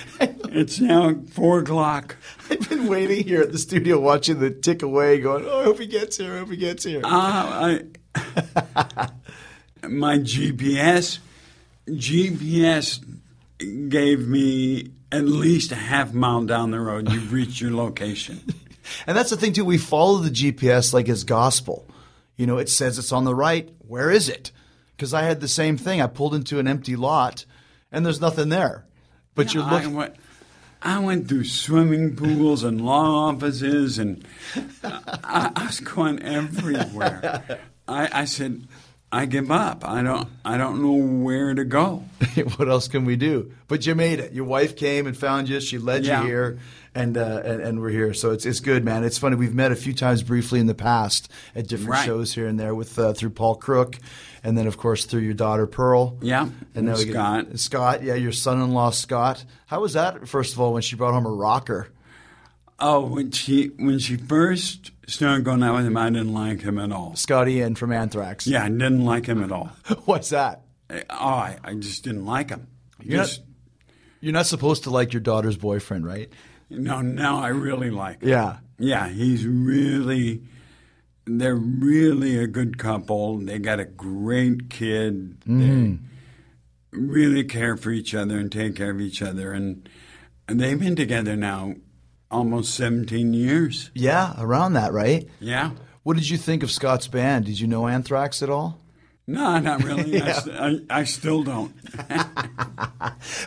it's 0.54 0.80
now 0.80 1.16
4 1.32 1.60
o'clock. 1.60 2.16
I've 2.50 2.68
been 2.70 2.88
waiting 2.88 3.24
here 3.24 3.42
at 3.42 3.52
the 3.52 3.58
studio, 3.58 4.00
watching 4.00 4.40
the 4.40 4.50
tick 4.50 4.82
away, 4.82 5.20
going, 5.20 5.46
"Oh, 5.46 5.60
I 5.60 5.64
hope 5.64 5.80
he 5.80 5.88
gets 5.88 6.18
here. 6.18 6.36
I 6.36 6.40
hope 6.40 6.50
he 6.50 6.58
gets 6.58 6.84
here." 6.84 7.02
Uh, 7.04 7.82
I, 8.16 9.10
my 9.88 10.18
GPS, 10.18 11.20
GPS 11.88 13.04
gave 13.90 14.28
me 14.28 14.92
at 15.12 15.26
least 15.26 15.72
a 15.72 15.76
half 15.76 16.14
mile 16.14 16.44
down 16.44 16.72
the 16.72 16.80
road. 16.80 17.12
You've 17.12 17.32
reached 17.32 17.62
your 17.62 17.72
location. 17.72 18.42
And 19.08 19.18
that's 19.18 19.32
the 19.32 19.36
thing 19.38 19.54
too. 19.54 19.66
We 19.66 19.80
follow 19.80 20.20
the 20.20 20.30
GPS 20.30 20.94
like 20.94 21.10
it's 21.10 21.24
gospel. 21.24 21.88
You 22.36 22.46
know, 22.46 22.60
it 22.60 22.70
says 22.70 23.00
it's 23.00 23.12
on 23.12 23.24
the 23.24 23.34
right. 23.34 23.68
Where 23.80 24.12
is 24.12 24.30
it? 24.30 24.52
Because 24.96 25.12
I 25.12 25.24
had 25.24 25.42
the 25.42 25.48
same 25.48 25.76
thing. 25.76 26.02
I 26.02 26.08
pulled 26.08 26.36
into 26.36 26.60
an 26.60 26.68
empty 26.68 26.96
lot, 26.96 27.46
and 27.96 28.06
there's 28.06 28.22
nothing 28.22 28.50
there. 28.50 28.86
But 29.34 29.54
you're 29.54 29.64
I 29.64 29.72
looking. 29.72 29.96
went, 29.96 30.16
I 30.82 31.00
went 31.00 31.28
through 31.28 31.46
swimming 31.46 32.16
pools 32.16 32.64
and 32.64 32.80
law 32.86 33.30
offices, 33.30 33.98
and 33.98 34.24
I, 34.84 35.52
I 35.56 35.66
was 35.66 35.80
going 35.80 36.22
everywhere. 36.22 37.60
I, 37.88 38.22
I 38.22 38.26
said, 38.26 38.68
I 39.12 39.26
give 39.26 39.50
up. 39.52 39.88
I 39.88 40.02
don't. 40.04 40.28
I 40.44 40.58
don't 40.58 40.82
know 40.82 41.24
where 41.24 41.54
to 41.54 41.64
go. 41.64 42.04
what 42.58 42.68
else 42.70 42.88
can 42.88 43.06
we 43.06 43.16
do? 43.16 43.52
But 43.68 43.86
you 43.86 43.96
made 43.96 44.20
it. 44.20 44.34
Your 44.34 44.46
wife 44.46 44.76
came 44.76 45.08
and 45.08 45.16
found 45.18 45.48
you. 45.50 45.60
She 45.62 45.78
led 45.78 46.06
Yeah. 46.06 46.22
you 46.22 46.28
here, 46.28 46.60
and, 46.94 47.18
uh, 47.18 47.42
and 47.46 47.62
and 47.62 47.80
we're 47.82 47.90
here. 47.92 48.14
So 48.14 48.32
it's 48.32 48.46
it's 48.46 48.60
good, 48.60 48.84
man. 48.84 49.04
It's 49.04 49.18
funny. 49.18 49.36
We've 49.38 49.54
met 49.56 49.72
a 49.72 49.76
few 49.76 49.94
times 49.94 50.22
briefly 50.24 50.60
in 50.60 50.66
the 50.68 50.76
past 50.76 51.32
at 51.56 51.68
different 51.68 51.92
Right. 51.92 52.06
shows 52.06 52.34
here 52.34 52.48
and 52.48 52.60
there 52.60 52.76
with 52.76 52.98
uh, 53.00 53.14
through 53.14 53.30
Paul 53.32 53.56
Crook, 53.56 53.98
and 54.46 54.58
then 54.58 54.68
of 54.68 54.78
course 54.78 55.04
through 55.04 55.22
your 55.22 55.34
daughter 55.34 55.68
Pearl. 55.68 56.18
Yeah, 56.22 56.44
and 56.76 56.88
and 56.88 56.98
we 56.98 57.06
get- 57.06 57.12
Scott. 57.14 57.60
Scott, 57.60 58.04
yeah, 58.04 58.14
your 58.16 58.32
son-in-law 58.32 58.92
Scott. 58.92 59.44
How 59.66 59.82
was 59.82 59.94
that? 59.94 60.28
First 60.30 60.54
of 60.54 60.62
all, 60.62 60.72
when 60.72 60.82
she 60.84 60.96
brought 60.96 61.14
home 61.14 61.26
a 61.26 61.30
rocker. 61.32 61.90
Oh, 62.80 63.06
when 63.06 63.32
she 63.32 63.68
when 63.78 64.00
she 64.00 64.18
first 64.18 64.92
started 65.08 65.44
going 65.46 65.64
out 65.64 65.76
with 65.76 65.86
him, 65.86 65.98
I 65.98 66.10
didn't 66.10 66.34
like 66.34 66.62
him 66.62 66.78
at 66.78 66.92
all. 66.92 67.16
Scotty 67.16 67.54
Ian 67.56 67.76
from 67.76 67.92
Anthrax. 67.92 68.46
Yeah, 68.48 68.64
I 68.64 68.70
didn't 68.70 69.04
like 69.06 69.26
him 69.26 69.44
at 69.44 69.52
all. 69.52 69.68
What's 70.06 70.30
that? 70.30 70.62
Eh, 70.90 71.02
oh, 71.10 71.16
I, 71.16 71.58
I 71.64 71.74
just 71.76 72.04
didn't 72.04 72.26
like 72.26 72.50
him. 72.50 72.68
You're 73.02 73.20
not- 73.20 73.40
You're 74.22 74.34
not 74.34 74.46
supposed 74.46 74.84
to 74.84 74.90
like 74.90 75.14
your 75.14 75.22
daughter's 75.22 75.58
boyfriend, 75.58 76.06
right? 76.06 76.30
no, 76.70 77.00
now 77.02 77.38
I 77.40 77.50
really 77.50 77.90
like 77.92 78.22
him. 78.22 78.30
Yeah. 78.30 78.58
Yeah, 78.78 79.08
he's 79.08 79.46
really. 79.48 80.42
They're 81.26 81.56
really 81.56 82.38
a 82.38 82.48
good 82.48 82.78
couple. 82.78 83.40
They 83.40 83.58
got 83.60 83.80
a 83.80 83.86
great 83.86 84.70
kid. 84.70 85.42
They 85.42 85.52
mm-hmm. 85.52 86.06
really 86.92 87.44
care 87.44 87.76
for 87.78 87.92
each 87.92 88.14
other 88.14 88.38
and 88.38 88.52
take 88.52 88.76
care 88.76 88.92
of 88.92 89.02
each 89.02 89.22
other, 89.22 89.52
and, 89.52 89.90
and 90.48 90.60
they've 90.60 90.80
been 90.80 90.96
together 90.96 91.36
now 91.36 91.76
almost 92.30 92.76
seventeen 92.76 93.34
years. 93.34 93.90
Yeah, 93.96 94.36
around 94.38 94.74
that, 94.74 94.94
right? 94.94 95.28
Yeah. 95.40 95.72
What 96.04 96.18
did 96.18 96.30
you 96.30 96.38
think 96.38 96.62
of 96.62 96.70
Scott's 96.70 97.08
band? 97.08 97.46
Did 97.46 97.60
you 97.60 97.66
know 97.66 97.88
Anthrax 97.88 98.44
at 98.44 98.50
all? 98.50 98.80
No, 99.28 99.60
not 99.60 99.84
really. 99.84 100.22
I, 100.22 100.32
st- 100.40 100.56
I, 100.56 101.00
I 101.00 101.04
still 101.04 101.44
don't. 101.44 101.74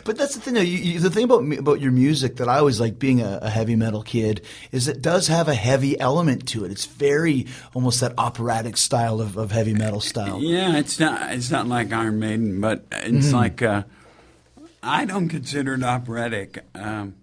But 0.03 0.17
that's 0.17 0.35
the 0.35 0.41
thing. 0.41 0.55
Though. 0.55 0.61
You, 0.61 0.77
you, 0.77 0.99
the 0.99 1.09
thing 1.09 1.23
about 1.23 1.43
about 1.57 1.79
your 1.79 1.91
music 1.91 2.37
that 2.37 2.49
I 2.49 2.57
always 2.57 2.79
like, 2.79 2.99
being 2.99 3.21
a, 3.21 3.39
a 3.41 3.49
heavy 3.49 3.75
metal 3.75 4.01
kid, 4.01 4.43
is 4.71 4.87
it 4.87 5.01
does 5.01 5.27
have 5.27 5.47
a 5.47 5.53
heavy 5.53 5.97
element 5.99 6.47
to 6.49 6.65
it. 6.65 6.71
It's 6.71 6.85
very 6.85 7.47
almost 7.73 8.01
that 8.01 8.13
operatic 8.17 8.75
style 8.75 9.21
of, 9.21 9.37
of 9.37 9.51
heavy 9.51 9.73
metal 9.73 10.01
style. 10.01 10.41
Yeah, 10.41 10.77
it's 10.77 10.99
not. 10.99 11.31
It's 11.31 11.51
not 11.51 11.67
like 11.67 11.93
Iron 11.93 12.19
Maiden, 12.19 12.59
but 12.59 12.85
it's 12.91 13.31
like. 13.31 13.61
Uh, 13.61 13.83
I 14.81 15.05
don't 15.05 15.29
consider 15.29 15.73
it 15.75 15.83
operatic. 15.83 16.63
Um, 16.73 17.15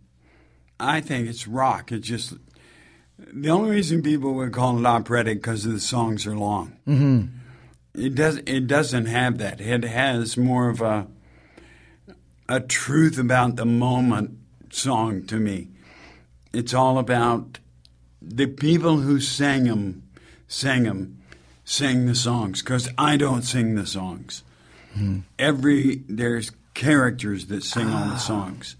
I 0.79 1.01
think 1.01 1.29
it's 1.29 1.49
rock. 1.49 1.91
It's 1.91 2.07
just 2.07 2.35
the 3.19 3.49
only 3.51 3.71
reason 3.71 4.03
people 4.03 4.35
would 4.35 4.53
call 4.53 4.79
it 4.79 4.87
operatic 4.87 5.39
because 5.39 5.65
the 5.65 5.81
songs 5.81 6.27
are 6.27 6.37
long. 6.37 6.77
Mm-hmm. 6.87 7.36
It 7.97 8.15
does. 8.15 8.39
It 8.47 8.67
doesn't 8.67 9.07
have 9.07 9.39
that. 9.39 9.61
It 9.61 9.85
has 9.85 10.37
more 10.37 10.69
of 10.69 10.81
a 10.81 11.07
a 12.49 12.61
truth 12.61 13.19
about 13.19 13.57
the 13.57 13.67
moment 13.67 14.39
song 14.71 15.25
to 15.27 15.37
me. 15.37 15.69
It's 16.53 16.75
all 16.75 16.99
about 16.99 17.59
the 18.23 18.47
people 18.47 18.99
who 18.99 19.21
sang 19.21 19.65
them, 19.65 20.03
sang 20.47 20.85
them, 20.85 21.23
sang 21.65 22.07
the 22.07 22.15
songs. 22.15 22.63
Because 22.63 22.89
I 22.99 23.17
don't 23.17 23.43
sing 23.43 23.75
the 23.75 23.87
songs. 23.87 24.43
Every 25.39 26.03
there's 26.09 26.53
characters 26.73 27.47
that 27.47 27.63
sing 27.63 27.91
all 27.91 28.09
the 28.09 28.19
songs, 28.19 28.77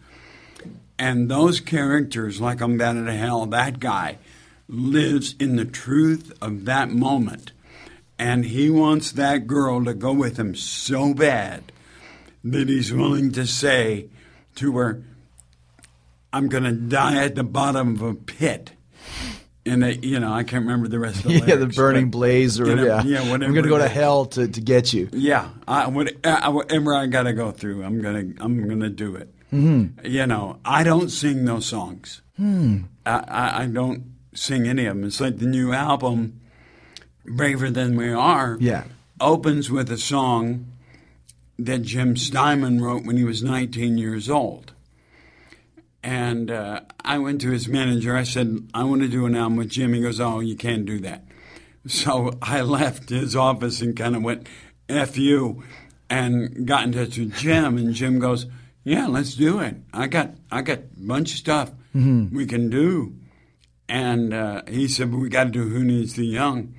and 0.99 1.31
those 1.31 1.61
characters, 1.61 2.41
like 2.41 2.63
I'm 2.63 2.79
Bound 2.79 3.07
to 3.07 3.13
Hell, 3.13 3.45
that 3.47 3.81
guy, 3.81 4.19
lives 4.69 5.35
in 5.39 5.57
the 5.57 5.67
truth 5.67 6.33
of 6.41 6.65
that 6.65 6.91
moment. 6.91 7.53
And 8.19 8.45
he 8.47 8.71
wants 8.71 9.13
that 9.13 9.47
girl 9.47 9.85
to 9.85 9.93
go 9.95 10.13
with 10.13 10.39
him 10.39 10.55
so 10.55 11.13
bad 11.13 11.71
that 12.45 12.69
he's 12.69 12.93
willing 12.93 13.33
to 13.33 13.47
say 13.47 14.09
to 14.57 14.77
her, 14.79 15.03
I'm 16.33 16.49
going 16.49 16.65
to 16.65 16.73
die 16.73 17.23
at 17.25 17.35
the 17.35 17.45
bottom 17.45 17.95
of 17.95 18.03
a 18.03 18.15
pit. 18.15 18.73
And 19.65 19.83
they, 19.83 19.95
you 19.97 20.21
know, 20.21 20.33
I 20.33 20.45
can't 20.45 20.65
remember 20.65 20.87
the 20.89 20.99
rest 21.01 21.17
of 21.19 21.23
the 21.25 21.29
lyrics. 21.31 21.47
yeah, 21.49 21.57
the 21.57 21.67
burning 21.67 22.09
blaze, 22.11 22.61
or 22.61 22.67
you 22.67 22.77
know, 22.77 22.85
yeah, 22.85 23.03
yeah, 23.03 23.21
I'm 23.21 23.41
going 23.41 23.65
to 23.65 23.69
go 23.69 23.79
to 23.79 23.89
hell 23.89 24.27
to, 24.27 24.47
to 24.47 24.61
get 24.61 24.93
you. 24.93 25.09
Yeah, 25.13 25.49
I, 25.67 25.89
what- 25.89 26.13
I- 26.25 26.49
whatever 26.51 26.95
I 26.95 27.07
got 27.07 27.25
to 27.25 27.33
go 27.33 27.51
through, 27.51 27.83
I'm 27.83 28.01
gonna 28.01 28.33
I'm 28.39 28.69
gonna 28.69 28.91
do 28.91 29.17
it. 29.17 29.35
Mm-hmm. 29.53 30.07
You 30.07 30.27
know, 30.27 30.61
I 30.65 30.85
don't 30.85 31.09
sing 31.09 31.45
those 31.47 31.67
songs. 31.67 32.23
Hmm. 32.37 32.83
I, 33.05 33.25
I, 33.29 33.63
I 33.63 33.67
don't 33.67 34.05
sing 34.35 34.69
any 34.69 34.87
of 34.87 34.95
them. 34.97 35.05
It's 35.05 35.21
like 35.21 35.39
the 35.39 35.47
new 35.47 35.73
album, 35.73 36.41
"Braver 37.27 37.71
Than 37.71 37.97
We 37.97 38.11
Are." 38.13 38.57
Yeah. 38.61 38.85
opens 39.21 39.71
with 39.71 39.91
a 39.91 39.97
song 39.99 40.67
that 41.59 41.83
Jim 41.83 42.17
Steinman 42.17 42.83
wrote 42.83 43.05
when 43.07 43.17
he 43.17 43.25
was 43.25 43.43
19 43.43 43.97
years 43.97 44.29
old. 44.29 44.73
And 46.03 46.51
uh, 46.51 46.81
I 47.05 47.19
went 47.19 47.41
to 47.41 47.51
his 47.51 47.67
manager. 47.67 48.17
I 48.17 48.23
said, 48.23 48.69
I 48.75 48.85
want 48.85 49.03
to 49.03 49.09
do 49.09 49.27
an 49.27 49.35
album 49.35 49.57
with 49.57 49.71
Jim. 49.71 49.93
He 49.95 50.03
goes, 50.03 50.21
Oh, 50.21 50.41
you 50.41 50.55
can't 50.57 50.87
do 50.87 51.01
that. 51.01 51.25
So 51.87 52.33
I 52.43 52.61
left 52.61 53.09
his 53.09 53.35
office 53.35 53.81
and 53.81 53.97
kind 53.97 54.15
of 54.15 54.23
went, 54.23 54.47
F 54.89 55.17
you, 55.17 55.65
and 56.09 56.67
got 56.67 56.85
in 56.85 56.93
touch 56.93 57.19
with 57.19 57.35
Jim. 57.35 57.77
And 57.79 57.95
Jim 57.95 58.19
goes, 58.21 58.47
Yeah, 58.85 59.07
let's 59.07 59.35
do 59.35 59.59
it. 59.61 59.77
I 59.93 60.07
got, 60.07 60.31
I 60.53 60.63
got 60.63 60.79
a 60.79 60.85
bunch 60.99 61.33
of 61.33 61.39
stuff 61.39 61.71
we 61.95 62.45
can 62.47 62.69
do. 62.69 63.15
And 63.89 64.35
uh, 64.35 64.63
he 64.69 64.87
said, 64.89 65.11
"But 65.11 65.19
we 65.19 65.29
got 65.31 65.45
to 65.45 65.51
do 65.51 65.69
Who 65.69 65.83
Needs 65.83 66.15
the 66.15 66.27
Young." 66.27 66.75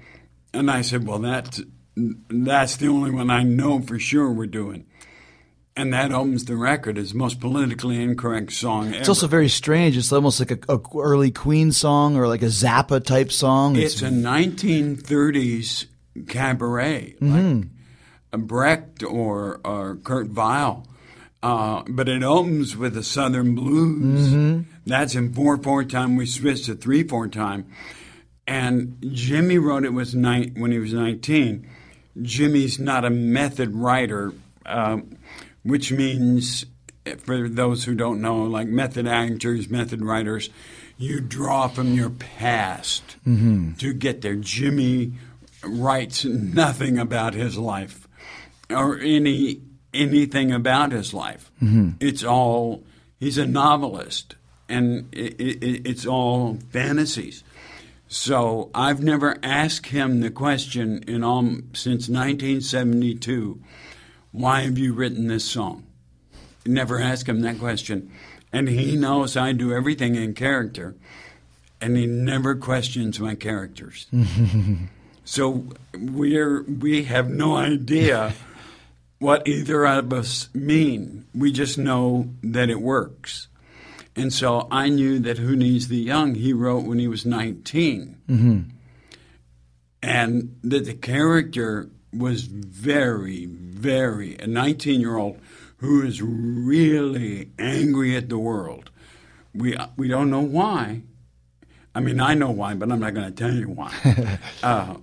And 0.58 0.72
I 0.72 0.82
said, 0.82 1.06
"Well, 1.08 1.20
that's 1.20 1.62
that's 1.96 2.78
the 2.78 2.88
only 2.88 3.12
one 3.12 3.30
I 3.30 3.44
know 3.44 3.80
for 3.80 4.00
sure 4.00 4.32
we're 4.32 4.48
doing." 4.48 4.86
And 5.76 5.94
that 5.94 6.12
opens 6.12 6.46
the 6.46 6.56
record 6.56 6.98
as 6.98 7.14
most 7.14 7.40
politically 7.40 8.02
incorrect 8.02 8.52
song 8.52 8.88
ever. 8.88 8.98
It's 8.98 9.10
also 9.10 9.28
very 9.28 9.48
strange. 9.48 9.96
It's 9.96 10.12
almost 10.12 10.40
like 10.40 10.50
a, 10.50 10.60
a 10.74 10.80
early 10.98 11.30
Queen 11.30 11.72
song 11.72 12.18
or 12.18 12.28
like 12.28 12.42
a 12.42 12.48
Zappa 12.48 13.04
type 13.04 13.32
song. 13.32 13.76
It's 13.76 14.02
a 14.02 14.10
1930s 14.10 15.86
cabaret, 16.28 17.16
like 17.22 17.68
Brecht 18.48 19.04
or, 19.04 19.62
or 19.64 19.98
Kurt 19.98 20.30
Weill. 20.32 20.88
Uh, 21.44 21.84
but 21.88 22.10
it 22.10 22.24
opens 22.24 22.76
with 22.76 22.96
the 22.96 23.04
Southern 23.04 23.54
Blues. 23.54 24.66
That's 24.88 25.14
in 25.14 25.32
4 25.32 25.58
4 25.58 25.84
time. 25.84 26.16
We 26.16 26.26
switch 26.26 26.66
to 26.66 26.74
3 26.74 27.04
4 27.04 27.28
time. 27.28 27.68
And 28.48 28.98
Jimmy 29.12 29.58
wrote 29.58 29.84
it 29.84 29.94
was 29.94 30.16
ni- 30.16 30.52
when 30.56 30.72
he 30.72 30.80
was 30.80 30.94
19. 30.94 31.68
Jimmy's 32.22 32.80
not 32.80 33.04
a 33.06 33.10
method 33.10 33.76
writer, 33.76 34.34
um, 34.66 35.18
which 35.64 35.92
means, 35.92 36.66
for 37.20 37.48
those 37.50 37.84
who 37.84 37.94
don't 37.94 38.22
know, 38.22 38.44
like 38.44 38.68
method 38.68 39.06
actors, 39.08 39.70
method 39.70 40.02
writers, 40.02 40.50
you 40.98 41.20
draw 41.20 41.68
from 41.68 41.94
your 41.94 42.10
past 42.10 43.18
to 43.80 43.94
get 43.94 44.22
there. 44.22 44.36
Jimmy 44.36 45.12
writes 45.64 46.24
nothing 46.26 46.98
about 46.98 47.34
his 47.34 47.58
life 47.58 48.08
or 48.70 48.98
any 49.00 49.62
anything 49.94 50.52
about 50.52 50.92
his 50.92 51.14
life. 51.14 51.52
It's 52.00 52.24
all 52.24 52.84
he's 53.20 53.38
a 53.38 53.46
novelist, 53.46 54.36
and 54.70 55.08
it, 55.14 55.40
it, 55.40 55.88
it's 55.88 56.06
all 56.06 56.58
fantasies. 56.72 57.44
So 58.08 58.70
I've 58.74 59.02
never 59.02 59.38
asked 59.44 59.88
him 59.88 60.22
the 60.22 60.32
question 60.32 61.04
in 61.08 61.24
all 61.24 61.44
since 61.74 62.08
1972. 62.08 63.62
Why 64.32 64.62
have 64.62 64.78
you 64.78 64.94
written 64.94 65.28
this 65.28 65.44
song? 65.44 65.86
Never 66.66 67.02
ask 67.02 67.28
him 67.28 67.42
that 67.42 67.60
question, 67.60 68.12
and 68.52 68.68
he 68.68 68.96
knows 68.96 69.38
I 69.38 69.52
do 69.54 69.74
everything 69.74 70.16
in 70.16 70.34
character, 70.34 70.96
and 71.80 71.96
he 71.96 72.06
never 72.06 72.56
questions 72.56 73.20
my 73.20 73.36
characters. 73.36 74.08
so 75.24 75.66
we're 75.98 76.64
we 76.64 77.04
have 77.04 77.30
no 77.30 77.56
idea 77.56 78.34
what 79.20 79.48
either 79.48 79.86
of 79.86 80.14
us 80.14 80.50
mean. 80.54 81.26
We 81.34 81.52
just 81.52 81.78
know 81.78 82.30
that 82.44 82.70
it 82.70 82.82
works. 82.82 83.48
And 84.18 84.34
so 84.34 84.68
I 84.72 84.90
knew 84.90 85.20
that 85.20 85.38
Who 85.38 85.56
Needs 85.56 85.88
the 85.88 85.98
Young 85.98 86.36
he 86.36 86.52
wrote 86.54 86.86
when 86.86 87.00
he 87.00 87.08
was 87.08 87.26
19. 87.26 88.18
Mm-hmm. 88.28 88.60
And 90.02 90.60
that 90.64 90.86
the 90.86 90.94
character 90.94 91.90
was 92.12 92.44
very, 92.44 93.46
very, 93.46 94.38
a 94.40 94.48
19 94.48 95.00
year 95.00 95.18
old 95.18 95.40
who 95.78 96.04
is 96.04 96.22
really 96.22 97.52
angry 97.60 98.16
at 98.16 98.30
the 98.30 98.40
world. 98.40 98.90
We, 99.54 99.78
we 99.96 100.08
don't 100.08 100.30
know 100.30 100.42
why. 100.42 101.04
I 101.94 102.00
mean, 102.00 102.20
I 102.20 102.34
know 102.34 102.52
why, 102.52 102.74
but 102.74 102.92
I'm 102.92 103.00
not 103.00 103.14
going 103.14 103.34
to 103.34 103.36
tell 103.36 103.54
you 103.54 103.70
why. 103.70 104.40
Uh, 104.64 104.96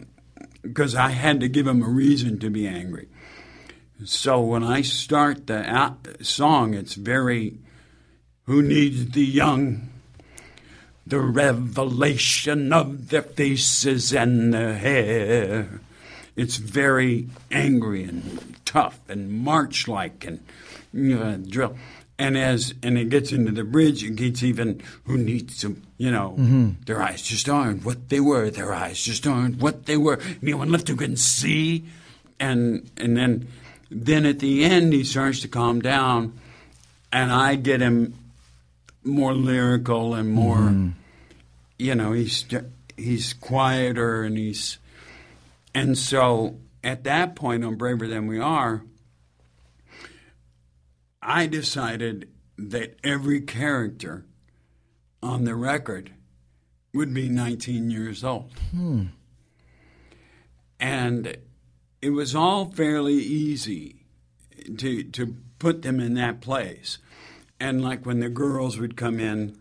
because 0.63 0.95
I 0.95 1.11
had 1.11 1.41
to 1.41 1.49
give 1.49 1.67
him 1.67 1.83
a 1.83 1.89
reason 1.89 2.39
to 2.41 2.51
be 2.51 2.67
angry. 2.67 3.09
So 4.05 4.41
when 4.41 4.65
I 4.65 4.81
start 4.81 5.47
the 5.47 5.63
out- 5.69 6.09
song, 6.23 6.75
it's 6.75 6.95
very 6.95 7.59
who 8.47 8.63
needs 8.63 9.11
the 9.11 9.25
young? 9.25 9.89
The 11.07 11.21
revelation 11.21 12.73
of 12.73 13.09
their 13.11 13.23
faces 13.23 14.13
and 14.13 14.55
their 14.55 14.75
hair. 14.75 15.81
It's 16.37 16.57
very 16.57 17.29
angry 17.51 18.05
and 18.05 18.57
tough 18.65 18.99
and 19.09 19.31
march 19.31 19.87
like 19.87 20.25
and 20.25 20.41
you 20.95 21.19
know, 21.19 21.37
drill. 21.37 21.77
And 22.17 22.39
as 22.39 22.75
and 22.83 22.97
it 22.97 23.09
gets 23.09 23.33
into 23.33 23.51
the 23.51 23.65
bridge, 23.65 24.05
it 24.05 24.15
gets 24.15 24.43
even 24.43 24.81
who 25.05 25.19
needs 25.19 25.59
to, 25.63 25.77
you 25.99 26.13
know, 26.13 26.37
mm-hmm. 26.39 26.71
their 26.87 27.03
eyes 27.03 27.23
just 27.23 27.49
aren't 27.49 27.85
what 27.85 28.09
they 28.09 28.21
were. 28.21 28.51
Their 28.51 28.73
eyes 28.73 29.03
just 29.03 29.27
aren't 29.27 29.61
what 29.61 29.87
they 29.87 29.97
were. 29.97 30.21
Anyone 30.41 30.71
left 30.71 30.87
who 30.87 30.95
can 30.95 31.17
see, 31.17 31.85
and 32.39 32.89
and 32.97 33.17
then 33.17 33.49
then 33.91 34.27
at 34.27 34.39
the 34.39 34.65
end 34.65 34.93
he 34.93 35.03
starts 35.03 35.41
to 35.41 35.49
calm 35.49 35.81
down, 35.81 36.39
and 37.13 37.33
I 37.33 37.57
get 37.57 37.81
him 37.81 38.15
more 39.05 39.35
lyrical 39.35 40.15
and 40.15 40.31
more, 40.31 40.57
mm-hmm. 40.57 40.91
you 41.79 41.95
know, 41.95 42.13
he's 42.13 42.45
he's 42.97 43.33
quieter 43.35 44.23
and 44.23 44.39
he's, 44.39 44.79
and 45.75 45.99
so 45.99 46.59
at 46.83 47.05
that 47.05 47.35
point 47.35 47.65
on 47.65 47.77
Braver 47.77 48.07
Than 48.07 48.27
We 48.27 48.39
Are, 48.39 48.83
I 51.23 51.47
decided 51.47 52.29
that 52.59 52.99
every 53.03 53.41
character 53.41 54.27
on 55.23 55.45
the 55.45 55.55
record 55.55 56.13
would 56.93 57.13
be 57.13 57.29
19 57.29 57.91
years 57.91 58.23
old. 58.23 58.53
Hmm. 58.71 59.07
And 60.79 61.39
it 62.03 62.11
was 62.11 62.35
all 62.35 62.67
fairly 62.67 63.15
easy 63.15 64.05
to, 64.79 65.03
to 65.03 65.37
put 65.59 65.83
them 65.83 65.99
in 65.99 66.15
that 66.15 66.41
place. 66.43 66.99
And 67.61 67.83
like 67.83 68.05
when 68.05 68.21
the 68.21 68.29
girls 68.29 68.79
would 68.79 68.97
come 68.97 69.21
in, 69.21 69.57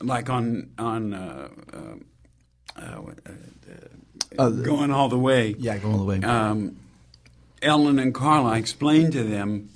like 0.00 0.30
on, 0.30 0.70
on 0.78 1.14
uh, 1.14 1.48
uh, 2.76 3.00
uh, 4.38 4.48
going 4.50 4.90
all 4.90 5.08
the 5.08 5.18
way. 5.18 5.54
yeah, 5.58 5.78
going 5.78 5.94
all 5.94 6.00
the 6.00 6.04
way. 6.04 6.20
Um, 6.22 6.76
Ellen 7.62 7.98
and 7.98 8.14
Karla, 8.14 8.52
I 8.52 8.58
explained 8.58 9.12
to 9.12 9.22
them 9.22 9.70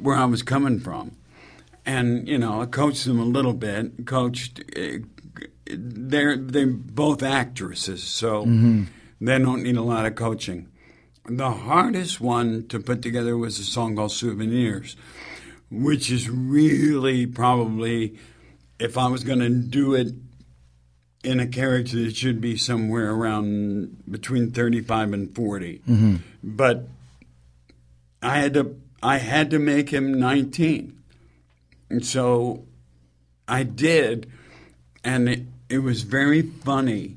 where 0.00 0.16
I 0.16 0.24
was 0.24 0.42
coming 0.42 0.80
from. 0.80 1.16
And, 1.86 2.26
you 2.26 2.38
know, 2.38 2.62
I 2.62 2.66
coached 2.66 3.04
them 3.04 3.20
a 3.20 3.24
little 3.24 3.52
bit, 3.52 4.06
coached. 4.06 4.62
Uh, 4.76 4.98
they're, 5.66 6.36
they're 6.36 6.66
both 6.66 7.22
actresses, 7.22 8.02
so 8.02 8.44
they 9.20 9.38
don't 9.38 9.62
need 9.62 9.76
a 9.76 9.82
lot 9.82 10.06
of 10.06 10.14
coaching. 10.14 10.68
The 11.26 11.50
hardest 11.50 12.20
one 12.20 12.66
to 12.68 12.80
put 12.80 13.00
together 13.02 13.36
was 13.36 13.58
a 13.58 13.64
song 13.64 13.96
called 13.96 14.12
Souvenirs, 14.12 14.96
which 15.82 16.10
is 16.10 16.28
really 16.28 17.26
probably, 17.26 18.18
if 18.78 18.96
I 18.96 19.08
was 19.08 19.24
going 19.24 19.40
to 19.40 19.50
do 19.50 19.94
it 19.94 20.14
in 21.22 21.40
a 21.40 21.46
character 21.46 21.96
it 21.96 22.14
should 22.14 22.38
be 22.40 22.54
somewhere 22.56 23.10
around 23.10 23.96
between 24.10 24.50
35 24.50 25.12
and 25.14 25.34
40. 25.34 25.80
But 26.42 26.86
I 28.22 28.38
had 28.38 28.54
to 28.54 28.78
I 29.02 29.16
had 29.18 29.50
to 29.50 29.58
make 29.58 29.90
him 29.90 30.18
19. 30.20 30.98
And 31.90 32.04
so 32.04 32.66
I 33.48 33.62
did 33.62 34.30
and 35.02 35.28
it, 35.28 35.42
it 35.68 35.78
was 35.78 36.02
very 36.02 36.42
funny 36.42 37.16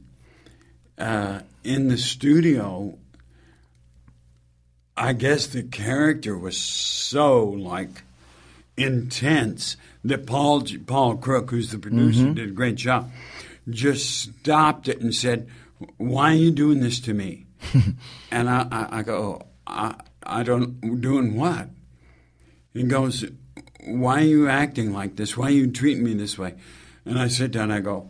uh, 0.98 1.42
in 1.64 1.90
the 1.90 1.98
studio 1.98 2.98
I 4.96 5.14
guess 5.14 5.48
the 5.48 5.64
character 5.64 6.38
was 6.38 6.58
so 6.58 7.44
like 7.44 8.04
intense 8.78 9.78
that 10.04 10.26
Paul 10.26 10.66
Paul 10.86 11.18
Crook, 11.18 11.50
who's 11.52 11.72
the 11.72 11.80
producer, 11.80 12.32
did 12.34 12.50
a 12.50 12.54
great 12.54 12.76
job. 12.76 13.12
just 13.70 14.22
stopped 14.22 14.88
it 14.88 15.02
and 15.02 15.14
said, 15.14 15.48
"Why 15.98 16.32
are 16.32 16.36
you 16.36 16.52
doing 16.52 16.80
this 16.80 17.00
to 17.02 17.14
me?" 17.14 17.48
and 18.32 18.50
I, 18.50 18.68
I, 18.72 19.00
I 19.00 19.02
go, 19.04 19.48
I, 19.66 19.96
I 20.24 20.44
don't 20.44 21.02
doing 21.02 21.36
what? 21.36 21.70
He 22.74 22.84
goes, 22.84 23.26
"Why 23.84 24.22
are 24.22 24.26
you 24.26 24.48
acting 24.48 24.94
like 24.94 25.16
this? 25.16 25.36
Why 25.36 25.48
are 25.48 25.52
you 25.52 25.72
treating 25.72 26.04
me 26.04 26.14
this 26.14 26.38
way?" 26.38 26.56
And 27.06 27.20
I 27.20 27.28
sit 27.28 27.52
down. 27.52 27.72
I 27.72 27.80
go, 27.80 28.10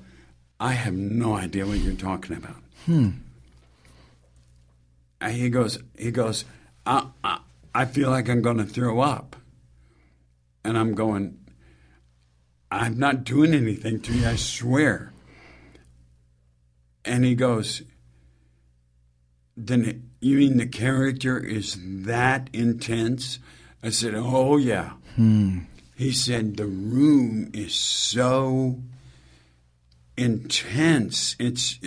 "I 0.59 0.73
have 0.73 0.93
no 0.93 1.35
idea 1.35 1.65
what 1.65 1.79
you're 1.79 1.93
talking 1.93 2.35
about." 2.35 2.61
Hmm. 2.85 3.09
And 5.19 5.33
he 5.33 5.49
goes, 5.49 5.79
he 5.97 6.11
goes, 6.11 6.45
I, 6.85 7.07
I, 7.23 7.39
I 7.73 7.85
feel 7.85 8.09
like 8.09 8.29
I'm 8.29 8.41
going 8.41 8.57
to 8.57 8.65
throw 8.65 8.99
up. 8.99 9.35
And 10.67 10.77
I'm 10.77 10.95
going, 10.95 11.37
I'm 12.69 12.99
not 12.99 13.23
doing 13.23 13.53
anything 13.53 14.01
to 14.01 14.13
you, 14.13 14.27
I 14.27 14.35
swear. 14.35 15.13
And 17.05 17.23
he 17.23 17.35
goes, 17.35 17.83
Then 19.55 20.09
you 20.19 20.39
mean 20.39 20.57
the 20.57 20.67
character 20.67 21.39
is 21.39 21.77
that 22.03 22.49
intense? 22.51 23.39
I 23.81 23.91
said, 23.91 24.13
Oh, 24.13 24.57
yeah. 24.57 24.95
Hmm. 25.15 25.59
He 25.95 26.11
said, 26.11 26.57
The 26.57 26.65
room 26.65 27.49
is 27.53 27.73
so 27.73 28.81
intense. 30.17 31.37
It's, 31.39 31.79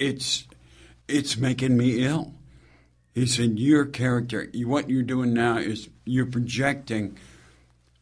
it's, 0.00 0.48
it's 1.06 1.36
making 1.36 1.76
me 1.76 2.04
ill. 2.04 2.34
He 3.14 3.24
said, 3.24 3.60
Your 3.60 3.86
character, 3.86 4.50
what 4.64 4.90
you're 4.90 5.04
doing 5.04 5.32
now 5.32 5.58
is 5.58 5.88
you're 6.04 6.26
projecting 6.26 7.16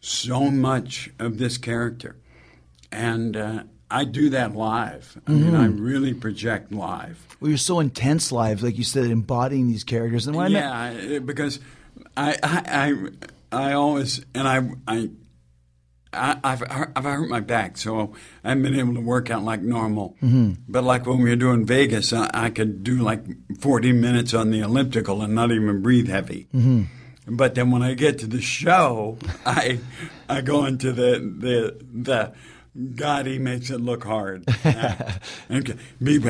so 0.01 0.51
much 0.51 1.11
of 1.19 1.39
this 1.39 1.59
character. 1.59 2.17
And 2.91 3.37
uh, 3.37 3.63
I 3.91 4.05
do 4.05 4.31
that 4.31 4.55
live. 4.55 5.21
I 5.27 5.33
mean, 5.33 5.55
I 5.55 5.67
mm-hmm. 5.67 5.83
really 5.83 6.15
project 6.15 6.73
live. 6.73 7.27
Well, 7.41 7.49
you're 7.49 7.59
so 7.59 7.81
intense 7.81 8.33
live, 8.33 8.63
like 8.63 8.77
you 8.77 8.85
said, 8.85 9.07
embodying 9.07 9.69
these 9.69 9.85
characters. 9.85 10.27
And 10.27 10.37
when 10.37 10.47
I 10.47 10.49
met, 10.49 10.63
yeah, 10.63 10.73
I- 10.73 11.17
uh, 11.17 11.21
because 11.21 11.61
I, 12.17 12.37
I, 12.43 12.63
I, 13.53 13.71
I 13.71 13.73
always, 13.73 14.25
and 14.35 14.47
I, 14.47 14.71
I, 14.87 15.11
I, 16.13 16.39
I've, 16.43 16.63
I've 16.97 17.05
hurt 17.05 17.29
my 17.29 17.41
back, 17.41 17.77
so 17.79 18.15
I 18.45 18.51
haven't 18.51 18.63
been 18.63 18.79
able 18.79 18.95
to 18.95 19.01
work 19.01 19.31
out 19.31 19.43
like 19.43 19.63
normal. 19.63 20.17
Mm-hmm. 20.23 20.53
But 20.69 20.85
like 20.85 21.07
when 21.07 21.23
we 21.23 21.31
were 21.31 21.37
doing 21.37 21.65
Vegas, 21.67 22.13
I, 22.13 22.31
I 22.33 22.51
could 22.51 22.83
do 22.83 22.97
like 22.97 23.25
40 23.61 23.93
minutes 23.93 24.35
on 24.35 24.51
the 24.51 24.61
elliptical 24.61 25.23
and 25.23 25.35
not 25.35 25.51
even 25.51 25.83
breathe 25.83 26.09
heavy. 26.09 26.49
Mm-hmm. 26.55 26.85
But 27.29 27.55
then 27.55 27.71
when 27.71 27.83
I 27.83 27.95
get 27.95 28.19
to 28.21 28.27
the 28.27 28.41
show, 28.41 29.19
I, 29.47 29.79
I 30.29 30.41
go 30.41 30.65
into 30.65 30.93
the 30.93 31.19
the 31.21 31.85
the. 31.93 32.33
God, 32.95 33.27
he 33.27 33.41
makes 33.41 33.71
it 33.71 33.81
look 33.81 34.05
hard. 34.05 34.47
be, 36.01 36.21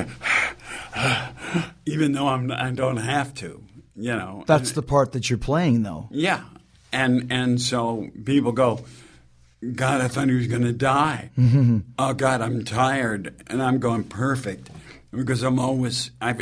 even 1.86 2.12
though 2.12 2.28
I'm, 2.28 2.50
I 2.50 2.70
don't 2.70 2.96
have 2.96 3.34
to, 3.34 3.62
you 3.94 4.16
know. 4.16 4.44
that's 4.46 4.72
the 4.72 4.80
part 4.80 5.12
that 5.12 5.28
you're 5.28 5.38
playing, 5.38 5.82
though. 5.82 6.08
Yeah, 6.10 6.44
and 6.90 7.30
and 7.30 7.60
so 7.60 8.08
people 8.24 8.52
go, 8.52 8.80
God, 9.74 10.00
I 10.00 10.08
thought 10.08 10.28
he 10.28 10.36
was 10.36 10.46
going 10.46 10.62
to 10.62 10.72
die. 10.72 11.30
Mm-hmm. 11.36 11.78
Oh 11.98 12.14
God, 12.14 12.40
I'm 12.40 12.64
tired, 12.64 13.34
and 13.48 13.62
I'm 13.62 13.78
going 13.78 14.04
perfect 14.04 14.70
because 15.10 15.42
I'm 15.42 15.58
always. 15.58 16.12
I 16.20 16.34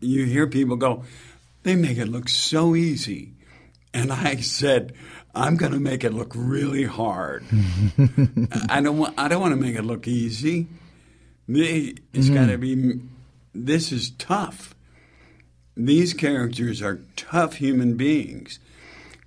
you 0.00 0.24
hear 0.24 0.46
people 0.46 0.76
go, 0.76 1.04
they 1.62 1.76
make 1.76 1.98
it 1.98 2.06
look 2.06 2.28
so 2.28 2.74
easy, 2.74 3.32
and 3.94 4.12
I 4.12 4.36
said. 4.36 4.94
I'm 5.34 5.56
going 5.56 5.72
to 5.72 5.80
make 5.80 6.04
it 6.04 6.12
look 6.12 6.32
really 6.36 6.84
hard. 6.84 7.44
I 8.68 8.82
don't 8.82 8.98
want. 8.98 9.14
I 9.16 9.28
don't 9.28 9.40
want 9.40 9.54
to 9.54 9.60
make 9.60 9.76
it 9.76 9.82
look 9.82 10.06
easy. 10.06 10.66
It's 11.48 12.26
mm-hmm. 12.26 12.34
got 12.34 12.46
to 12.46 12.58
be. 12.58 13.00
This 13.54 13.92
is 13.92 14.10
tough. 14.10 14.74
These 15.76 16.14
characters 16.14 16.82
are 16.82 17.00
tough 17.16 17.54
human 17.54 17.96
beings, 17.96 18.58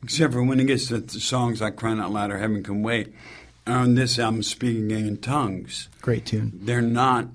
except 0.03 0.33
for 0.33 0.43
when 0.43 0.59
it 0.59 0.65
gets 0.65 0.87
to 0.87 0.99
the 0.99 1.19
songs 1.19 1.61
like 1.61 1.75
"Crying 1.75 1.99
Out 1.99 2.11
Loud" 2.11 2.31
or 2.31 2.37
"Heaven 2.37 2.63
Can 2.63 2.83
Wait." 2.83 3.13
On 3.67 3.95
this 3.95 4.19
album, 4.19 4.43
"Speaking 4.43 4.91
in 4.91 5.17
Tongues," 5.17 5.89
Great 6.01 6.25
tune. 6.25 6.51
they're 6.53 6.81
not. 6.81 7.29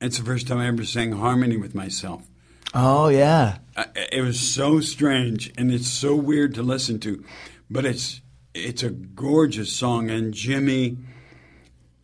It's 0.00 0.18
the 0.18 0.24
first 0.24 0.48
time 0.48 0.58
I 0.58 0.68
ever 0.68 0.86
sang 0.86 1.12
harmony 1.12 1.58
with 1.58 1.74
myself. 1.74 2.22
Oh 2.74 3.08
yeah. 3.08 3.58
I- 3.76 3.86
It 4.12 4.22
was 4.22 4.38
so 4.38 4.80
strange, 4.80 5.52
and 5.56 5.72
it's 5.72 5.88
so 5.88 6.14
weird 6.14 6.54
to 6.54 6.62
listen 6.62 6.98
to, 7.00 7.24
but 7.70 7.84
it's 7.84 8.20
it's 8.54 8.82
a 8.82 8.90
gorgeous 8.90 9.72
song. 9.72 10.10
And 10.10 10.34
Jimmy, 10.34 10.96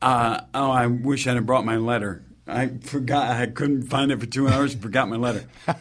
uh, 0.02 0.40
oh, 0.54 0.70
I 0.70 0.86
wish 0.86 1.26
I'd 1.26 1.34
have 1.36 1.46
brought 1.46 1.64
my 1.64 1.76
letter. 1.76 2.22
I 2.46 2.68
forgot. 2.82 3.30
I 3.36 3.46
couldn't 3.46 3.84
find 3.88 4.12
it 4.12 4.20
for 4.20 4.26
two 4.26 4.48
hours. 4.48 4.74
forgot 4.74 5.08
my 5.08 5.16
letter. 5.16 5.44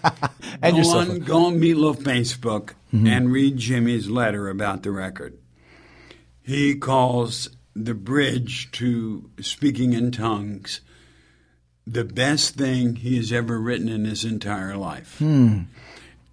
And 0.62 0.72
go 0.74 0.78
yourself. 0.78 1.10
on, 1.10 1.20
go 1.20 1.46
on 1.48 1.60
Meatloaf 1.60 1.98
Facebook 1.98 2.72
and 2.94 3.30
read 3.30 3.58
Jimmy's 3.58 4.08
letter 4.10 4.48
about 4.48 4.84
the 4.84 4.92
record. 4.92 5.38
He 6.42 6.76
calls 6.76 7.50
the 7.76 7.94
bridge 7.94 8.72
to 8.74 9.30
speaking 9.42 9.92
in 9.92 10.12
tongues 10.12 10.80
the 11.88 12.04
best 12.04 12.56
thing 12.56 12.98
he 12.98 13.18
has 13.18 13.32
ever 13.32 13.60
written 13.60 13.90
in 13.90 14.06
his 14.06 14.26
entire 14.26 14.76
life. 14.76 15.22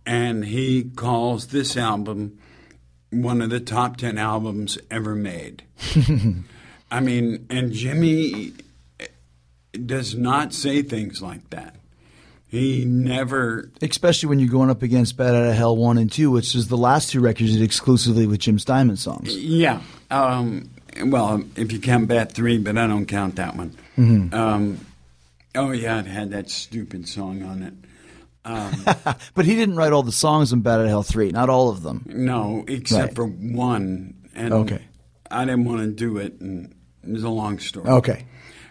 And 0.04 0.44
he 0.44 0.84
calls 0.84 1.48
this 1.48 1.76
album 1.76 2.38
one 3.10 3.42
of 3.42 3.50
the 3.50 3.60
top 3.60 3.98
10 3.98 4.18
albums 4.18 4.78
ever 4.90 5.14
made. 5.14 5.62
I 6.90 7.00
mean, 7.00 7.46
and 7.50 7.72
Jimmy 7.72 8.52
does 9.72 10.14
not 10.14 10.52
say 10.52 10.82
things 10.82 11.22
like 11.22 11.50
that. 11.50 11.76
He 12.48 12.84
never 12.84 13.70
Especially 13.80 14.28
when 14.28 14.38
you're 14.38 14.50
going 14.50 14.68
up 14.68 14.82
against 14.82 15.16
Bat 15.16 15.34
Out 15.34 15.46
of 15.46 15.54
Hell 15.54 15.76
1 15.76 15.96
and 15.96 16.12
2, 16.12 16.30
which 16.30 16.54
is 16.54 16.68
the 16.68 16.76
last 16.76 17.10
two 17.10 17.20
records 17.20 17.58
exclusively 17.58 18.26
with 18.26 18.40
Jim 18.40 18.58
Steinman 18.58 18.96
songs. 18.96 19.34
Yeah. 19.34 19.80
Um, 20.10 20.68
well, 21.06 21.42
if 21.56 21.72
you 21.72 21.80
count 21.80 22.08
Bat 22.08 22.32
3, 22.32 22.58
but 22.58 22.76
I 22.76 22.86
don't 22.86 23.06
count 23.06 23.36
that 23.36 23.56
one. 23.56 23.70
Mm-hmm. 23.96 24.34
Um, 24.34 24.86
oh, 25.54 25.70
yeah, 25.72 26.00
it 26.00 26.06
had 26.06 26.30
that 26.30 26.50
stupid 26.50 27.08
song 27.08 27.42
on 27.42 27.62
it. 27.62 27.74
But 29.34 29.44
he 29.46 29.54
didn't 29.54 29.76
write 29.76 29.92
all 29.92 30.02
the 30.02 30.12
songs 30.12 30.52
on 30.52 30.60
Bat 30.62 30.80
Out 30.80 30.84
of 30.84 30.88
Hell 30.88 31.02
3, 31.02 31.30
not 31.30 31.48
all 31.48 31.68
of 31.68 31.82
them. 31.82 32.04
No, 32.06 32.64
except 32.66 33.06
Right. 33.08 33.14
for 33.16 33.26
one. 33.26 34.14
And 34.34 34.52
Okay. 34.52 34.82
I 35.30 35.44
didn't 35.44 35.64
want 35.64 35.80
to 35.82 35.86
do 35.92 36.16
it, 36.18 36.40
and 36.40 36.74
it 37.06 37.10
was 37.12 37.22
a 37.24 37.28
long 37.28 37.58
story. 37.58 37.88
Okay. 37.88 38.26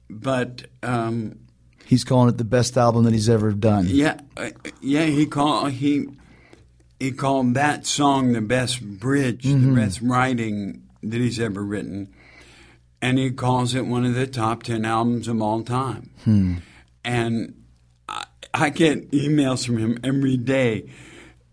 But 0.10 0.68
um, 0.84 1.38
He's 1.86 2.04
calling 2.04 2.30
it 2.30 2.38
the 2.38 2.44
best 2.44 2.78
album 2.78 3.04
that 3.06 3.14
he's 3.14 3.30
ever 3.30 3.52
done. 3.54 3.86
yeah, 3.88 4.20
uh, 4.38 4.50
yeah, 4.82 5.06
he 5.06 5.26
called 5.26 5.72
he 5.72 6.08
he 7.00 7.12
called 7.12 7.54
that 7.56 7.86
song 7.86 8.34
the 8.34 8.42
best 8.42 8.82
bridge, 8.82 9.44
Mm-hmm. 9.44 9.74
the 9.76 9.82
best 9.82 10.02
writing 10.02 10.84
that 11.04 11.20
he's 11.20 11.40
ever 11.40 11.64
written, 11.64 12.10
and 13.02 13.18
he 13.18 13.32
calls 13.32 13.74
it 13.74 13.86
one 13.88 14.06
of 14.06 14.14
the 14.16 14.28
top 14.28 14.64
ten 14.64 14.86
albums 14.86 15.28
of 15.28 15.42
all 15.42 15.64
time. 15.64 16.10
Hmm. 16.24 16.56
And 17.04 17.64
I, 18.08 18.26
I 18.54 18.70
get 18.70 19.12
emails 19.12 19.66
from 19.66 19.78
him 19.78 19.98
every 20.04 20.38
day. 20.38 20.90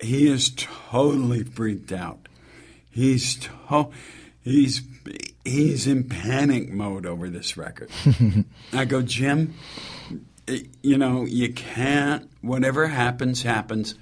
He 0.00 0.28
is 0.28 0.50
totally 0.56 1.42
freaked 1.44 1.92
out. 1.92 2.28
He's 2.90 3.36
to- 3.36 3.90
he's 4.42 4.82
he's 5.44 5.86
in 5.86 6.04
panic 6.08 6.70
mode 6.70 7.06
over 7.06 7.28
this 7.28 7.56
record. 7.56 7.90
I 8.72 8.84
go, 8.84 9.02
Jim, 9.02 9.54
you 10.82 10.98
know, 10.98 11.24
you 11.24 11.52
can't. 11.52 12.30
Whatever 12.42 12.88
happens, 12.88 13.42
happens, 13.42 13.94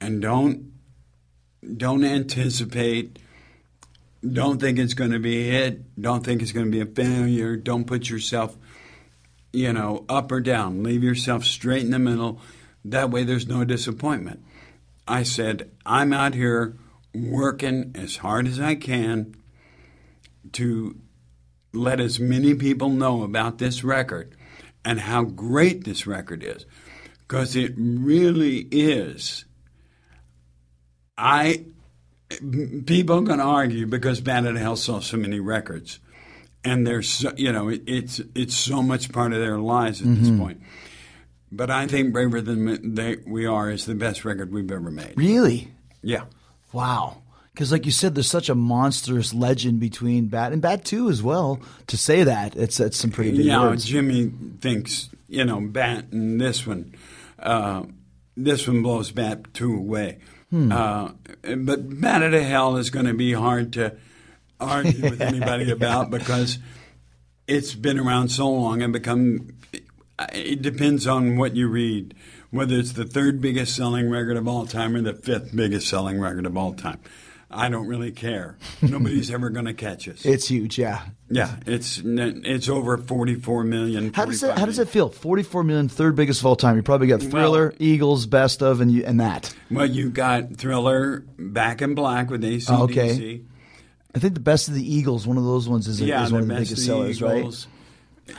and 0.00 0.20
don't 0.22 0.72
don't 1.76 2.04
anticipate. 2.04 3.18
Don't 4.28 4.60
think 4.60 4.78
it's 4.78 4.94
going 4.94 5.12
to 5.12 5.20
be 5.20 5.48
a 5.48 5.52
hit. 5.52 6.00
Don't 6.00 6.24
think 6.24 6.42
it's 6.42 6.50
going 6.52 6.66
to 6.66 6.72
be 6.72 6.80
a 6.80 6.86
failure. 6.86 7.56
Don't 7.56 7.84
put 7.84 8.08
yourself, 8.10 8.56
you 9.52 9.72
know, 9.72 10.04
up 10.08 10.30
or 10.30 10.40
down. 10.40 10.82
Leave 10.82 11.02
yourself 11.02 11.44
straight 11.44 11.82
in 11.82 11.90
the 11.90 11.98
middle. 11.98 12.40
That 12.84 13.10
way, 13.10 13.24
there's 13.24 13.48
no 13.48 13.64
disappointment. 13.64 14.44
I 15.06 15.22
said, 15.22 15.70
I'm 15.86 16.12
out 16.12 16.34
here 16.34 16.76
working 17.14 17.92
as 17.94 18.16
hard 18.16 18.46
as 18.46 18.60
I 18.60 18.74
can 18.74 19.34
to 20.52 20.96
let 21.72 22.00
as 22.00 22.20
many 22.20 22.54
people 22.54 22.90
know 22.90 23.22
about 23.22 23.58
this 23.58 23.84
record 23.84 24.34
and 24.84 25.00
how 25.00 25.24
great 25.24 25.84
this 25.84 26.06
record 26.06 26.42
is. 26.42 26.66
Because 27.26 27.56
it 27.56 27.74
really 27.76 28.66
is. 28.70 29.44
I 31.16 31.66
people 32.86 33.18
are 33.18 33.22
going 33.22 33.38
to 33.38 33.44
argue 33.44 33.86
because 33.86 34.20
Bat 34.20 34.46
of 34.46 34.56
Hell 34.56 34.76
saw 34.76 35.00
so 35.00 35.16
many 35.16 35.40
records, 35.40 35.98
and 36.68 36.86
there's 36.86 37.08
so, 37.08 37.32
you 37.36 37.52
know 37.52 37.68
it, 37.68 37.82
it's 37.86 38.20
it's 38.34 38.54
so 38.54 38.82
much 38.82 39.12
part 39.12 39.32
of 39.32 39.40
their 39.40 39.58
lives 39.58 40.00
at 40.00 40.14
this 40.16 40.30
point. 40.30 40.62
But 41.50 41.70
I 41.70 41.86
think 41.86 42.12
Braver 42.12 42.42
Than 42.42 42.94
they, 42.94 43.16
We 43.26 43.46
Are 43.46 43.70
is 43.70 43.86
the 43.86 43.94
best 43.94 44.24
record 44.24 44.52
we've 44.52 44.70
ever 44.70 44.90
made. 44.90 45.14
Really? 45.16 45.72
Yeah. 46.02 46.24
Wow. 46.72 47.22
Because, 47.54 47.72
like 47.72 47.86
you 47.86 47.90
said, 47.90 48.14
there's 48.14 48.30
such 48.30 48.50
a 48.50 48.54
monstrous 48.54 49.32
legend 49.32 49.80
between 49.80 50.26
Bat 50.26 50.52
and 50.52 50.62
Bat 50.62 50.84
2 50.84 51.08
as 51.08 51.22
well. 51.22 51.58
To 51.86 51.96
say 51.96 52.22
that, 52.22 52.54
it's, 52.54 52.78
it's 52.78 52.98
some 52.98 53.10
pretty 53.10 53.32
big 53.32 53.46
yeah, 53.46 53.62
words. 53.62 53.86
Jimmy 53.86 54.30
thinks 54.60 55.08
you 55.28 55.44
know, 55.44 55.60
bat 55.60 56.06
and 56.10 56.40
this 56.40 56.66
one. 56.66 56.94
Uh, 57.38 57.84
this 58.36 58.66
one 58.66 58.82
blows 58.82 59.12
bat 59.12 59.52
two 59.54 59.74
away. 59.74 60.18
Uh, 60.50 61.10
but 61.42 62.00
bat 62.00 62.22
of 62.22 62.32
hell 62.42 62.76
is 62.76 62.88
going 62.88 63.04
to 63.04 63.14
be 63.14 63.34
hard 63.34 63.72
to 63.74 63.94
argue 64.60 65.02
with 65.10 65.20
anybody 65.20 65.70
about 65.70 66.10
because 66.10 66.58
it's 67.46 67.74
been 67.74 67.98
around 67.98 68.28
so 68.28 68.48
long 68.48 68.82
and 68.82 68.92
become. 68.92 69.48
It 70.32 70.62
depends 70.62 71.06
on 71.06 71.36
what 71.36 71.54
you 71.54 71.68
read, 71.68 72.14
whether 72.50 72.76
it's 72.76 72.92
the 72.92 73.04
third 73.04 73.40
biggest 73.40 73.76
selling 73.76 74.10
record 74.10 74.36
of 74.36 74.48
all 74.48 74.66
time 74.66 74.96
or 74.96 75.00
the 75.00 75.14
fifth 75.14 75.54
biggest 75.54 75.88
selling 75.88 76.20
record 76.20 76.44
of 76.44 76.56
all 76.56 76.74
time. 76.74 76.98
I 77.50 77.70
don't 77.70 77.86
really 77.86 78.10
care. 78.10 78.58
Nobody's 78.82 79.30
ever 79.30 79.48
going 79.48 79.64
to 79.64 79.72
catch 79.72 80.06
us. 80.06 80.26
It's 80.26 80.48
huge, 80.48 80.78
yeah. 80.78 81.00
Yeah, 81.30 81.56
it's 81.66 82.02
it's 82.04 82.68
over 82.68 82.98
44 82.98 83.64
million. 83.64 84.12
How 84.12 84.26
does 84.26 84.42
it 84.42 84.58
How 84.58 84.66
does 84.66 84.78
it 84.78 84.88
feel? 84.88 85.08
Forty 85.08 85.42
four 85.42 85.62
million, 85.62 85.88
third 85.88 86.14
biggest 86.16 86.40
of 86.40 86.46
all 86.46 86.56
time. 86.56 86.76
You 86.76 86.82
probably 86.82 87.06
got 87.06 87.22
Thriller, 87.22 87.74
Eagles, 87.78 88.26
Best 88.26 88.62
of, 88.62 88.80
and 88.80 88.90
you, 88.90 89.04
and 89.04 89.20
that. 89.20 89.54
Well, 89.70 89.86
you 89.86 90.10
got 90.10 90.56
Thriller, 90.56 91.24
Back 91.38 91.80
in 91.80 91.94
Black 91.94 92.30
with 92.30 92.42
ACDC. 92.42 92.66
Oh, 92.70 92.82
okay. 92.84 93.40
I 94.18 94.20
think 94.20 94.34
the 94.34 94.40
Best 94.40 94.66
of 94.66 94.74
the 94.74 94.82
Eagles, 94.94 95.28
one 95.28 95.36
of 95.38 95.44
those 95.44 95.68
ones, 95.68 95.86
is, 95.86 96.00
Yeah, 96.00 96.24
is 96.24 96.32
one 96.32 96.42
of 96.42 96.48
the 96.48 96.54
biggest 96.54 96.84
sellers, 96.84 97.22
Eagles. 97.22 97.68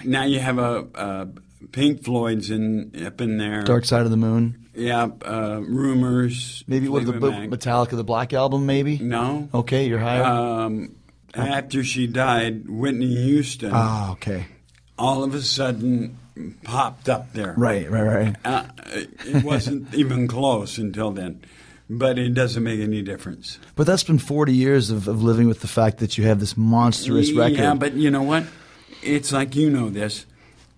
Now 0.04 0.24
you 0.26 0.40
have 0.40 0.58
a, 0.60 0.86
a 0.94 1.28
Pink 1.72 2.04
Floyd's 2.04 2.50
in 2.52 2.92
up 3.06 3.22
in 3.22 3.38
there. 3.38 3.62
Dark 3.64 3.86
Side 3.86 4.02
of 4.04 4.12
the 4.12 4.18
Moon. 4.18 4.68
Yeah, 4.76 5.08
uh, 5.26 5.62
rumors. 5.66 6.66
Maybe 6.68 6.90
what 6.90 7.06
the 7.06 7.14
Mac. 7.14 7.50
Metallica, 7.50 7.92
the 7.92 8.04
Black 8.04 8.34
Album, 8.34 8.66
maybe. 8.66 8.98
No. 9.00 9.48
Okay, 9.54 9.88
you're 9.88 10.00
higher. 10.00 10.22
Um, 10.24 10.96
after 11.34 11.82
she 11.86 12.06
died, 12.08 12.68
Whitney 12.70 13.16
Houston 13.16 13.72
Ah, 13.74 14.12
okay. 14.12 14.48
all 14.98 15.24
of 15.24 15.34
a 15.34 15.42
sudden 15.42 16.18
popped 16.66 17.08
up 17.08 17.32
there. 17.32 17.54
Right, 17.58 17.90
right, 17.90 18.04
right. 18.04 18.36
Uh, 18.44 18.66
it 18.88 19.46
wasn't 19.46 19.94
even 19.94 20.28
close 20.28 20.78
until 20.78 21.12
then, 21.12 21.42
but 21.90 22.20
it 22.20 22.34
doesn't 22.36 22.64
make 22.64 22.80
any 22.80 23.02
difference. 23.02 23.58
But 23.76 23.88
that's 23.88 24.04
been 24.04 24.20
40 24.20 24.54
years 24.54 24.92
of, 24.92 25.08
of 25.08 25.24
living 25.24 25.48
with 25.48 25.62
the 25.62 25.68
fact 25.68 25.98
that 25.98 26.18
you 26.18 26.26
have 26.26 26.40
this 26.40 26.56
monstrous 26.56 27.32
record. 27.34 27.58
Yeah, 27.58 27.74
but 27.74 27.94
you 27.94 28.12
know 28.12 28.22
what? 28.22 28.44
It's 29.02 29.32
like 29.32 29.56
you 29.56 29.70
know 29.70 29.90
this. 29.90 30.26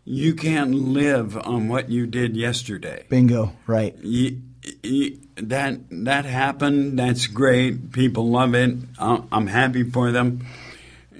You 0.05 0.33
can't 0.33 0.73
live 0.73 1.37
on 1.37 1.67
what 1.67 1.89
you 1.89 2.07
did 2.07 2.35
yesterday. 2.37 3.05
Bingo, 3.09 3.53
right. 3.67 3.95
You, 4.01 4.41
you, 4.81 5.19
that 5.35 5.79
that 5.91 6.25
happened. 6.25 6.97
That's 6.97 7.27
great. 7.27 7.91
People 7.91 8.29
love 8.29 8.55
it. 8.55 8.77
I'm 8.97 9.47
happy 9.47 9.83
for 9.83 10.11
them. 10.11 10.45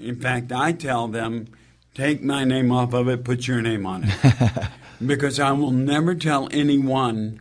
In 0.00 0.16
fact, 0.16 0.50
I 0.52 0.72
tell 0.72 1.06
them, 1.06 1.48
take 1.94 2.22
my 2.22 2.44
name 2.44 2.72
off 2.72 2.92
of 2.92 3.08
it. 3.08 3.24
Put 3.24 3.46
your 3.46 3.62
name 3.62 3.86
on 3.86 4.04
it, 4.04 4.68
because 5.06 5.38
I 5.38 5.52
will 5.52 5.70
never 5.70 6.14
tell 6.14 6.48
anyone 6.50 7.40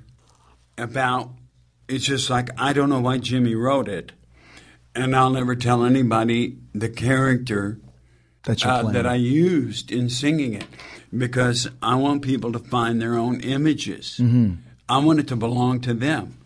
about. 0.77 1.31
It's 1.91 2.05
just 2.05 2.29
like 2.29 2.49
I 2.57 2.71
don't 2.71 2.89
know 2.89 3.01
why 3.01 3.17
Jimmy 3.17 3.53
wrote 3.53 3.89
it, 3.89 4.13
and 4.95 5.15
I'll 5.15 5.29
never 5.29 5.55
tell 5.55 5.83
anybody 5.83 6.57
the 6.73 6.89
character 6.89 7.79
your 8.47 8.71
uh, 8.71 8.83
that 8.91 9.05
I 9.05 9.15
used 9.15 9.91
in 9.91 10.09
singing 10.09 10.53
it 10.53 10.65
because 11.15 11.69
I 11.81 11.95
want 11.95 12.21
people 12.21 12.51
to 12.53 12.59
find 12.59 13.01
their 13.01 13.15
own 13.15 13.41
images. 13.41 14.17
Mm-hmm. 14.21 14.53
I 14.87 14.97
want 14.99 15.19
it 15.19 15.27
to 15.27 15.35
belong 15.35 15.81
to 15.81 15.93
them. 15.93 16.37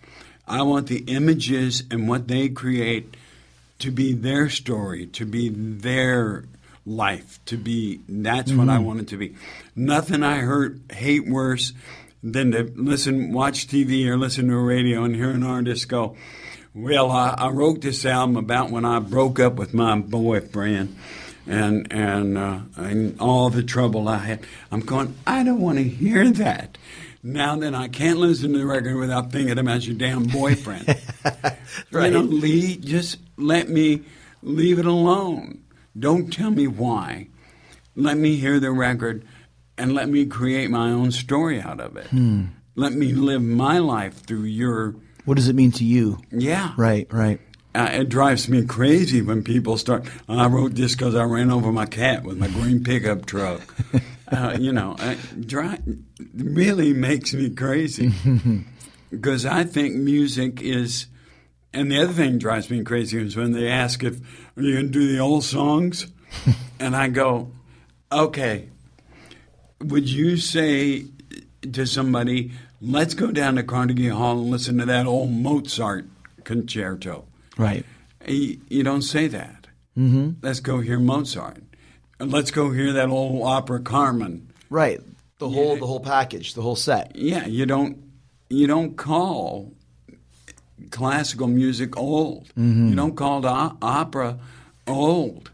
I 0.48 0.64
want 0.64 0.88
the 0.88 1.04
images 1.08 1.84
and 1.90 2.10
what 2.10 2.28
they 2.28 2.50
create 2.50 3.16
to 3.80 3.92
be 3.92 4.14
their 4.14 4.50
story, 4.50 5.06
to 5.08 5.26
be 5.26 5.50
their 5.50 6.46
life, 6.86 7.40
to 7.46 7.58
be 7.58 8.02
that's 8.10 8.52
what 8.52 8.68
Mm-hmm. 8.68 8.70
I 8.70 8.80
want 8.80 9.00
it 9.02 9.08
to 9.10 9.18
be. 9.18 9.36
Nothing 9.76 10.24
I 10.24 10.38
hurt 10.38 10.78
hate 10.92 11.28
worse 11.28 11.74
than 12.26 12.52
to 12.52 12.72
listen, 12.76 13.32
watch 13.32 13.68
TV 13.68 14.08
or 14.08 14.18
listen 14.18 14.48
to 14.48 14.56
a 14.56 14.62
radio 14.62 15.04
and 15.04 15.16
hear 15.16 15.30
an 15.30 15.44
artist 15.44 15.88
go, 15.88 16.16
well, 16.74 17.12
I, 17.12 17.36
I 17.38 17.50
wrote 17.50 17.82
this 17.82 18.04
album 18.04 18.36
about 18.36 18.72
when 18.72 18.84
I 18.84 19.00
broke 19.00 19.40
up 19.40 19.54
with 19.56 19.74
my 19.74 19.98
boyfriend 19.98 20.96
and 21.48 21.88
and 21.94 22.38
uh, 22.38 22.60
and 22.76 23.20
all 23.22 23.52
the 23.52 23.62
trouble 23.62 24.10
I 24.10 24.18
had. 24.18 24.40
I'm 24.72 24.80
going. 24.80 25.16
I 25.28 25.44
don't 25.44 25.62
want 25.62 25.78
to 25.78 25.84
hear 25.84 26.30
that. 26.32 26.78
Now 27.22 27.56
then, 27.56 27.76
I 27.76 27.88
can't 27.88 28.18
listen 28.18 28.54
to 28.54 28.60
the 28.60 28.66
record 28.66 28.98
without 28.98 29.32
thinking 29.32 29.58
about 29.58 29.86
your 29.86 29.96
damn 29.96 30.24
boyfriend. 30.24 30.88
Right. 30.88 31.56
You 31.92 32.12
know, 32.12 32.22
Lee, 32.22 32.78
just 32.78 33.18
let 33.38 33.70
me 33.70 34.02
leave 34.42 34.80
it 34.80 34.86
alone. 34.86 35.62
Don't 35.98 36.32
tell 36.32 36.52
me 36.52 36.68
why. 36.68 37.28
Let 37.96 38.18
me 38.18 38.36
hear 38.36 38.60
the 38.60 38.72
record 38.72 39.26
and 39.78 39.94
let 39.94 40.10
me 40.10 40.26
create 40.26 40.70
my 40.70 40.90
own 40.92 41.12
story 41.12 41.62
out 41.62 41.80
of 41.80 41.98
it. 41.98 42.08
Let 42.76 42.94
me 42.94 43.14
live 43.14 43.42
my 43.42 43.80
life 43.80 44.26
through 44.26 44.44
your. 44.44 44.96
what 45.26 45.36
does 45.36 45.48
it 45.48 45.56
mean 45.56 45.72
to 45.74 45.84
you? 45.86 46.20
Yeah. 46.32 46.74
Right, 46.78 47.08
right. 47.12 47.40
Uh, 47.74 47.90
it 47.92 48.10
drives 48.10 48.48
me 48.48 48.66
crazy 48.66 49.22
when 49.22 49.44
people 49.44 49.78
start. 49.78 50.06
I 50.30 50.48
wrote 50.48 50.76
this 50.76 50.96
because 50.96 51.14
I 51.14 51.24
ran 51.24 51.52
over 51.52 51.72
my 51.74 51.86
cat 51.86 52.24
with 52.24 52.38
my 52.38 52.48
green 52.48 52.84
pickup 52.84 53.26
truck. 53.26 53.62
uh, 54.32 54.56
you 54.58 54.72
know, 54.72 54.96
it 54.98 55.46
dri- 55.46 55.80
really 56.34 56.94
makes 56.94 57.34
me 57.34 57.50
crazy 57.50 58.14
because 59.10 59.46
I 59.46 59.66
think 59.66 59.96
music 59.96 60.62
is. 60.62 61.08
And 61.74 61.92
the 61.92 62.02
other 62.02 62.14
thing 62.14 62.38
drives 62.38 62.70
me 62.70 62.82
crazy 62.86 63.22
is 63.22 63.36
when 63.36 63.52
they 63.52 63.68
ask 63.68 64.02
if 64.06 64.22
are 64.56 64.62
you 64.64 64.76
going 64.76 64.86
to 64.86 64.92
do 64.92 65.12
the 65.12 65.20
old 65.20 65.44
songs, 65.44 66.08
and 66.80 66.96
I 66.96 67.10
go, 67.10 67.52
okay. 68.10 68.70
Would 69.82 70.10
you 70.10 70.38
say 70.38 71.06
to 71.72 71.86
somebody, 71.86 72.52
let's 72.82 73.14
go 73.14 73.32
down 73.32 73.56
to 73.56 73.64
Carnegie 73.64 74.10
Hall 74.10 74.40
and 74.40 74.50
listen 74.50 74.78
to 74.78 74.86
that 74.86 75.06
old 75.06 75.32
Mozart 75.32 76.06
concerto? 76.44 77.26
Right. 77.58 77.86
You, 78.28 78.60
you 78.70 78.84
don't 78.84 79.02
say 79.02 79.28
that. 79.28 79.68
Mm-hmm. 79.98 80.32
Let's 80.42 80.60
go 80.60 80.80
hear 80.80 81.00
Mozart. 81.00 81.64
And 82.20 82.32
let's 82.32 82.52
go 82.52 82.72
hear 82.72 82.94
that 82.94 83.10
old 83.10 83.44
opera 83.44 83.82
Carmen. 83.82 84.52
Right. 84.70 85.02
The 85.38 85.50
whole 85.50 85.76
the 85.76 85.86
whole 85.86 86.00
package, 86.00 86.54
the 86.54 86.62
whole 86.62 86.78
set. 86.78 87.14
Yeah, 87.16 87.46
you 87.46 87.66
don't 87.66 88.02
you 88.50 88.68
don't 88.68 88.96
call 88.96 89.74
classical 90.92 91.48
music 91.48 91.98
old. 91.98 92.48
You 92.56 92.96
don't 92.96 93.16
call 93.16 93.42
the 93.42 93.76
opera 93.82 94.40
old. 94.88 95.52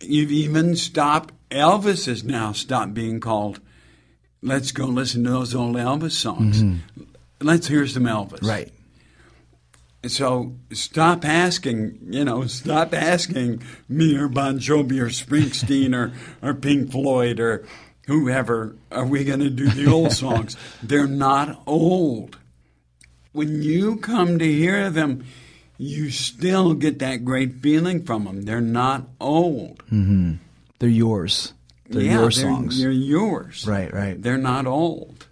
You've 0.00 0.30
even 0.30 0.76
stopped. 0.76 1.33
Elvis 1.54 2.06
has 2.06 2.24
now 2.24 2.52
stopped 2.52 2.94
being 2.94 3.20
called. 3.20 3.60
Let's 4.42 4.72
go 4.72 4.86
listen 4.86 5.24
to 5.24 5.30
those 5.30 5.54
old 5.54 5.76
Elvis 5.76 6.12
songs. 6.12 6.62
Mm-hmm. 6.62 7.04
Let's 7.40 7.68
hear 7.68 7.86
some 7.86 8.04
Elvis. 8.04 8.42
Right. 8.42 8.72
So 10.06 10.54
stop 10.72 11.24
asking, 11.24 11.98
you 12.10 12.24
know, 12.24 12.46
stop 12.46 12.92
asking 12.92 13.62
me 13.88 14.16
or 14.16 14.28
Bon 14.28 14.58
Jovi 14.58 15.00
or 15.00 15.06
Springsteen 15.06 15.94
or, 15.94 16.12
or 16.46 16.52
Pink 16.54 16.90
Floyd 16.90 17.40
or 17.40 17.64
whoever, 18.06 18.76
are 18.90 19.06
we 19.06 19.24
going 19.24 19.40
to 19.40 19.50
do 19.50 19.68
the 19.68 19.90
old 19.90 20.12
songs? 20.24 20.56
They're 20.82 21.06
not 21.06 21.62
old. 21.66 22.38
When 23.32 23.62
you 23.62 23.96
come 23.96 24.38
to 24.38 24.44
hear 24.44 24.90
them, 24.90 25.24
you 25.78 26.10
still 26.10 26.74
get 26.74 26.98
that 26.98 27.24
great 27.24 27.54
feeling 27.54 28.04
from 28.04 28.24
them. 28.24 28.42
They're 28.42 28.60
not 28.60 29.08
old. 29.20 29.78
Mm-hmm. 29.86 30.34
They're 30.84 30.90
yours. 30.90 31.54
They're 31.88 32.02
yeah, 32.02 32.20
your 32.20 32.30
songs. 32.30 32.78
They're 32.78 32.90
yours. 32.90 33.66
Right, 33.66 33.90
right. 33.90 34.20
They're 34.20 34.36
not 34.36 34.66
old. 34.66 35.26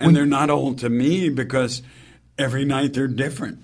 And 0.00 0.16
they're 0.16 0.26
not 0.26 0.50
old 0.50 0.80
to 0.80 0.88
me 0.88 1.28
because 1.28 1.82
every 2.36 2.64
night 2.64 2.94
they're 2.94 3.06
different. 3.06 3.60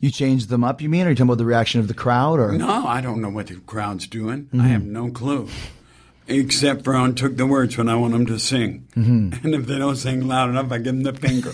You 0.00 0.10
change 0.10 0.48
them 0.48 0.64
up, 0.64 0.82
you 0.82 0.88
mean? 0.88 1.06
Are 1.06 1.10
you 1.10 1.14
talking 1.14 1.28
about 1.28 1.38
the 1.38 1.44
reaction 1.44 1.78
of 1.78 1.86
the 1.86 1.94
crowd 1.94 2.40
or 2.40 2.50
No, 2.50 2.88
I 2.88 3.00
don't 3.00 3.22
know 3.22 3.28
what 3.28 3.46
the 3.46 3.54
crowd's 3.54 4.08
doing. 4.08 4.48
I 4.52 4.66
have 4.66 4.82
no 4.84 5.12
clue. 5.12 5.48
Except 6.26 6.82
for 6.82 6.96
I 6.96 7.12
took 7.12 7.36
the 7.36 7.46
words 7.46 7.78
when 7.78 7.88
I 7.88 7.94
want 7.94 8.14
them 8.14 8.26
to 8.26 8.40
sing, 8.40 8.88
and 8.96 9.32
if 9.54 9.66
they 9.66 9.78
don't 9.78 9.94
sing 9.94 10.26
loud 10.26 10.50
enough, 10.50 10.72
I 10.72 10.78
give 10.78 11.00
them 11.00 11.04
the 11.04 11.12
finger. 11.12 11.52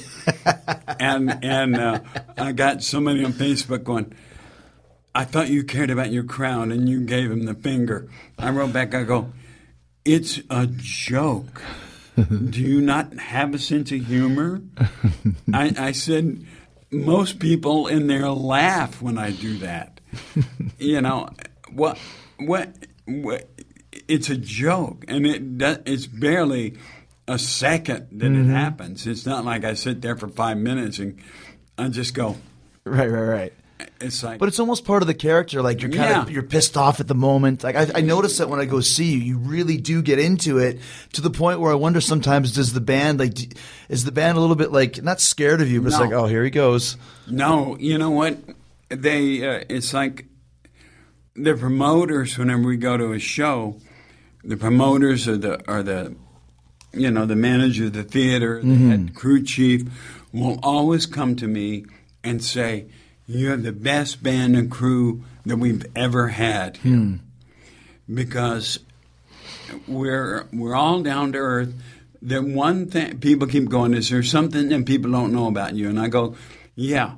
and 0.99 1.45
and 1.45 1.77
uh, 1.77 2.01
I 2.39 2.53
got 2.53 2.83
somebody 2.83 3.23
on 3.23 3.35
Facebook 3.35 3.85
going, 3.85 4.15
"I 5.15 5.25
thought 5.25 5.49
you 5.49 5.65
cared 5.65 5.91
about 5.91 6.13
your 6.13 6.25
crown 6.25 6.73
and 6.73 6.89
you 6.89 7.01
gave 7.01 7.31
him 7.31 7.45
the 7.45 7.55
finger." 7.55 8.09
I 8.39 8.51
wrote 8.51 8.73
back, 8.73 8.95
I 8.95 9.03
go, 9.05 9.33
"It's 10.05 10.41
a 10.51 10.67
joke. 10.67 11.63
Do 12.17 12.61
you 12.61 12.81
not 12.81 13.15
have 13.19 13.55
a 13.55 13.59
sense 13.59 13.93
of 13.93 14.07
humor?" 14.07 14.63
I, 15.53 15.75
I 15.79 15.93
said, 15.93 16.45
"Most 16.91 17.39
people 17.39 17.87
in 17.87 18.07
there 18.07 18.29
laugh 18.31 19.01
when 19.01 19.19
I 19.19 19.31
do 19.31 19.59
that." 19.59 20.01
you 20.79 21.01
know 21.01 21.29
what 21.73 21.99
what 22.39 22.75
what 23.07 23.49
it's 24.09 24.29
a 24.29 24.37
joke 24.37 25.05
and 25.07 25.25
it 25.25 25.59
does, 25.59 25.79
it's 25.87 26.07
barely 26.07 26.77
a 27.29 27.39
second 27.39 28.09
that 28.11 28.27
it 28.27 28.33
mm-hmm. 28.33 28.51
happens 28.51 29.07
it's 29.07 29.25
not 29.25 29.45
like 29.45 29.65
i 29.65 29.73
sit 29.75 30.03
there 30.03 30.17
for 30.17 30.27
five 30.27 30.57
minutes 30.57 30.99
and 30.99 31.17
i 31.79 31.89
just 31.89 32.13
go 32.13 32.37
Right, 32.85 33.11
right, 33.11 33.23
right. 33.23 33.53
It's 34.01 34.23
like 34.23 34.39
But 34.39 34.49
it's 34.49 34.59
almost 34.59 34.85
part 34.85 35.03
of 35.03 35.07
the 35.07 35.15
character. 35.15 35.63
Like 35.63 35.83
you're 35.83 35.91
kind 35.91 36.23
of 36.23 36.31
you're 36.31 36.43
pissed 36.43 36.77
off 36.77 37.01
at 37.01 37.09
the 37.09 37.15
moment. 37.15 37.63
Like 37.63 37.77
I, 37.77 37.89
I 37.97 38.01
notice 38.01 38.39
that 38.39 38.49
when 38.49 38.61
I 38.61 38.65
go 38.65 38.81
see 38.81 39.13
you, 39.13 39.19
you 39.19 39.39
really 39.39 39.77
do 39.77 40.03
get 40.03 40.19
into 40.19 40.59
it 40.59 40.81
to 41.15 41.21
the 41.21 41.31
point 41.31 41.61
where 41.61 41.73
I 41.73 41.75
wonder 41.77 42.01
sometimes 42.01 42.53
does 42.53 42.73
the 42.73 42.81
band 42.81 43.19
like 43.19 43.39
is 43.89 44.05
the 44.05 44.13
band 44.13 44.39
a 44.39 44.41
little 44.41 44.57
bit 44.57 44.73
like 44.73 45.03
not 45.03 45.21
scared 45.21 45.61
of 45.61 45.71
you, 45.71 45.81
but 45.81 45.89
it's 45.89 46.01
like 46.01 46.13
oh 46.13 46.27
here 46.27 46.45
he 46.45 46.51
goes. 46.51 46.97
No, 47.29 47.77
you 47.79 47.99
know 47.99 48.11
what? 48.11 48.39
They 48.89 49.47
uh, 49.47 49.65
it's 49.69 49.93
like 49.95 50.27
the 51.35 51.55
promoters. 51.55 52.37
Whenever 52.39 52.63
we 52.63 52.77
go 52.77 52.97
to 52.97 53.13
a 53.13 53.19
show, 53.19 53.79
the 54.43 54.57
promoters 54.57 55.29
are 55.29 55.37
the 55.37 55.63
are 55.71 55.83
the 55.83 56.17
you 56.93 57.11
know 57.11 57.25
the 57.27 57.37
manager 57.37 57.87
of 57.87 57.93
the 57.93 58.03
theater, 58.03 58.61
the 58.63 58.75
head 58.75 59.15
crew 59.15 59.43
chief, 59.43 59.83
will 60.33 60.59
always 60.63 61.07
come 61.07 61.37
to 61.37 61.47
me 61.47 61.85
and 62.25 62.43
say, 62.43 62.87
"You 63.31 63.51
have 63.51 63.63
the 63.63 63.73
best 63.73 64.23
band 64.23 64.57
and 64.57 64.71
crew 64.71 65.23
that 65.47 65.57
we've 65.57 65.85
ever 65.95 66.29
had 66.29 66.79
here," 66.79 66.97
hmm. 66.97 67.15
because 68.13 68.81
we're 69.87 70.47
we're 70.53 70.75
all 70.75 71.03
down 71.03 71.33
to 71.33 71.39
earth. 71.39 71.75
The 72.23 72.43
one 72.43 72.87
thing 72.87 73.19
people 73.19 73.47
keep 73.47 73.69
going 73.69 73.95
is 73.95 74.11
there 74.11 74.23
something 74.23 74.69
that 74.69 74.85
people 74.85 75.11
don't 75.11 75.33
know 75.33 75.47
about 75.47 75.75
you, 75.75 75.89
and 75.89 75.99
I 75.99 76.09
go, 76.09 76.35
yeah, 76.75 77.15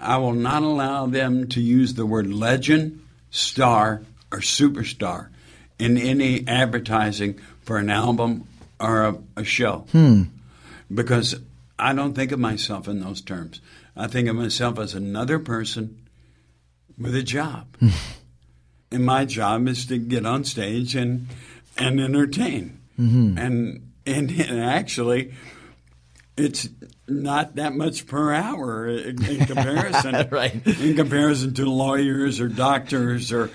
I 0.00 0.18
will 0.18 0.32
not 0.32 0.62
allow 0.62 1.06
them 1.06 1.48
to 1.48 1.60
use 1.60 1.94
the 1.94 2.06
word 2.06 2.26
legend, 2.26 3.02
star, 3.30 4.02
or 4.32 4.38
superstar 4.38 5.28
in 5.78 5.98
any 5.98 6.46
advertising 6.46 7.38
for 7.62 7.78
an 7.78 7.90
album 7.90 8.46
or 8.80 9.04
a, 9.04 9.18
a 9.36 9.44
show, 9.44 9.86
hmm. 9.92 10.22
because 10.92 11.34
I 11.78 11.92
don't 11.92 12.14
think 12.14 12.32
of 12.32 12.38
myself 12.38 12.88
in 12.88 13.00
those 13.00 13.20
terms. 13.20 13.60
I 13.96 14.06
think 14.06 14.28
of 14.28 14.36
myself 14.36 14.78
as 14.78 14.94
another 14.94 15.38
person 15.38 16.02
with 16.98 17.14
a 17.14 17.22
job 17.22 17.76
hmm. 17.78 17.88
and 18.90 19.04
my 19.04 19.24
job 19.24 19.68
is 19.68 19.86
to 19.86 19.98
get 19.98 20.24
on 20.26 20.44
stage 20.44 20.94
and 20.94 21.28
and 21.78 22.00
entertain. 22.00 22.80
Mm-hmm. 22.98 23.38
And, 23.38 23.92
and 24.06 24.30
and 24.30 24.60
actually, 24.60 25.34
it's 26.36 26.68
not 27.08 27.56
that 27.56 27.74
much 27.74 28.06
per 28.06 28.32
hour 28.32 28.88
in, 28.88 29.24
in 29.24 29.46
comparison. 29.46 30.28
Right. 30.30 30.66
In 30.66 30.96
comparison 30.96 31.54
to 31.54 31.66
lawyers 31.66 32.40
or 32.40 32.48
doctors 32.48 33.32
or 33.32 33.50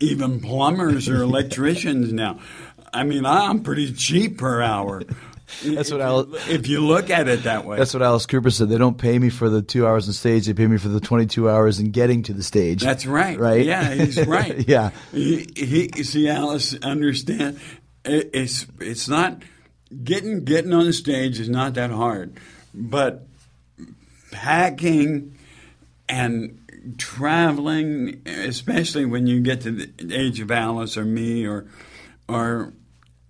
even 0.00 0.40
plumbers 0.40 1.08
or 1.08 1.22
electricians 1.22 2.12
now. 2.12 2.40
I 2.92 3.04
mean, 3.04 3.26
I'm 3.26 3.62
pretty 3.62 3.92
cheap 3.92 4.38
per 4.38 4.62
hour. 4.62 5.02
That's 5.64 5.90
what 5.90 6.00
you- 6.00 6.36
If 6.48 6.68
you 6.68 6.86
look 6.86 7.10
at 7.10 7.28
it 7.28 7.44
that 7.44 7.64
way. 7.64 7.76
That's 7.78 7.94
what 7.94 8.02
Alice 8.02 8.26
Cooper 8.26 8.50
said. 8.50 8.68
They 8.68 8.78
don't 8.78 8.98
pay 8.98 9.18
me 9.18 9.28
for 9.30 9.48
the 9.48 9.62
two 9.62 9.86
hours 9.86 10.06
on 10.08 10.12
stage. 10.14 10.46
They 10.46 10.52
pay 10.54 10.66
me 10.66 10.76
for 10.78 10.88
the 10.88 11.00
22 11.00 11.48
hours 11.48 11.78
in 11.80 11.90
getting 11.90 12.22
to 12.24 12.32
the 12.32 12.42
stage. 12.42 12.82
That's 12.82 13.06
right. 13.06 13.38
Right? 13.38 13.64
Yeah, 13.64 13.94
he's 13.94 14.24
right. 14.26 14.68
Yeah. 14.68 14.90
He, 15.12 15.46
he 15.56 16.02
see 16.04 16.28
Alice 16.28 16.74
understand. 16.82 17.58
It, 18.04 18.30
it's 18.32 18.66
it's 18.80 19.08
not 19.08 19.42
getting 20.04 20.44
getting 20.44 20.72
on 20.72 20.92
stage 20.92 21.40
is 21.40 21.48
not 21.48 21.74
that 21.74 21.90
hard, 21.90 22.38
but 22.74 23.26
packing 24.30 25.34
and 26.08 26.58
traveling, 26.96 28.22
especially 28.26 29.04
when 29.04 29.26
you 29.26 29.40
get 29.40 29.62
to 29.62 29.70
the 29.72 30.14
age 30.14 30.40
of 30.40 30.50
Alice 30.50 30.96
or 30.96 31.04
me 31.04 31.46
or 31.46 31.66
or 32.28 32.72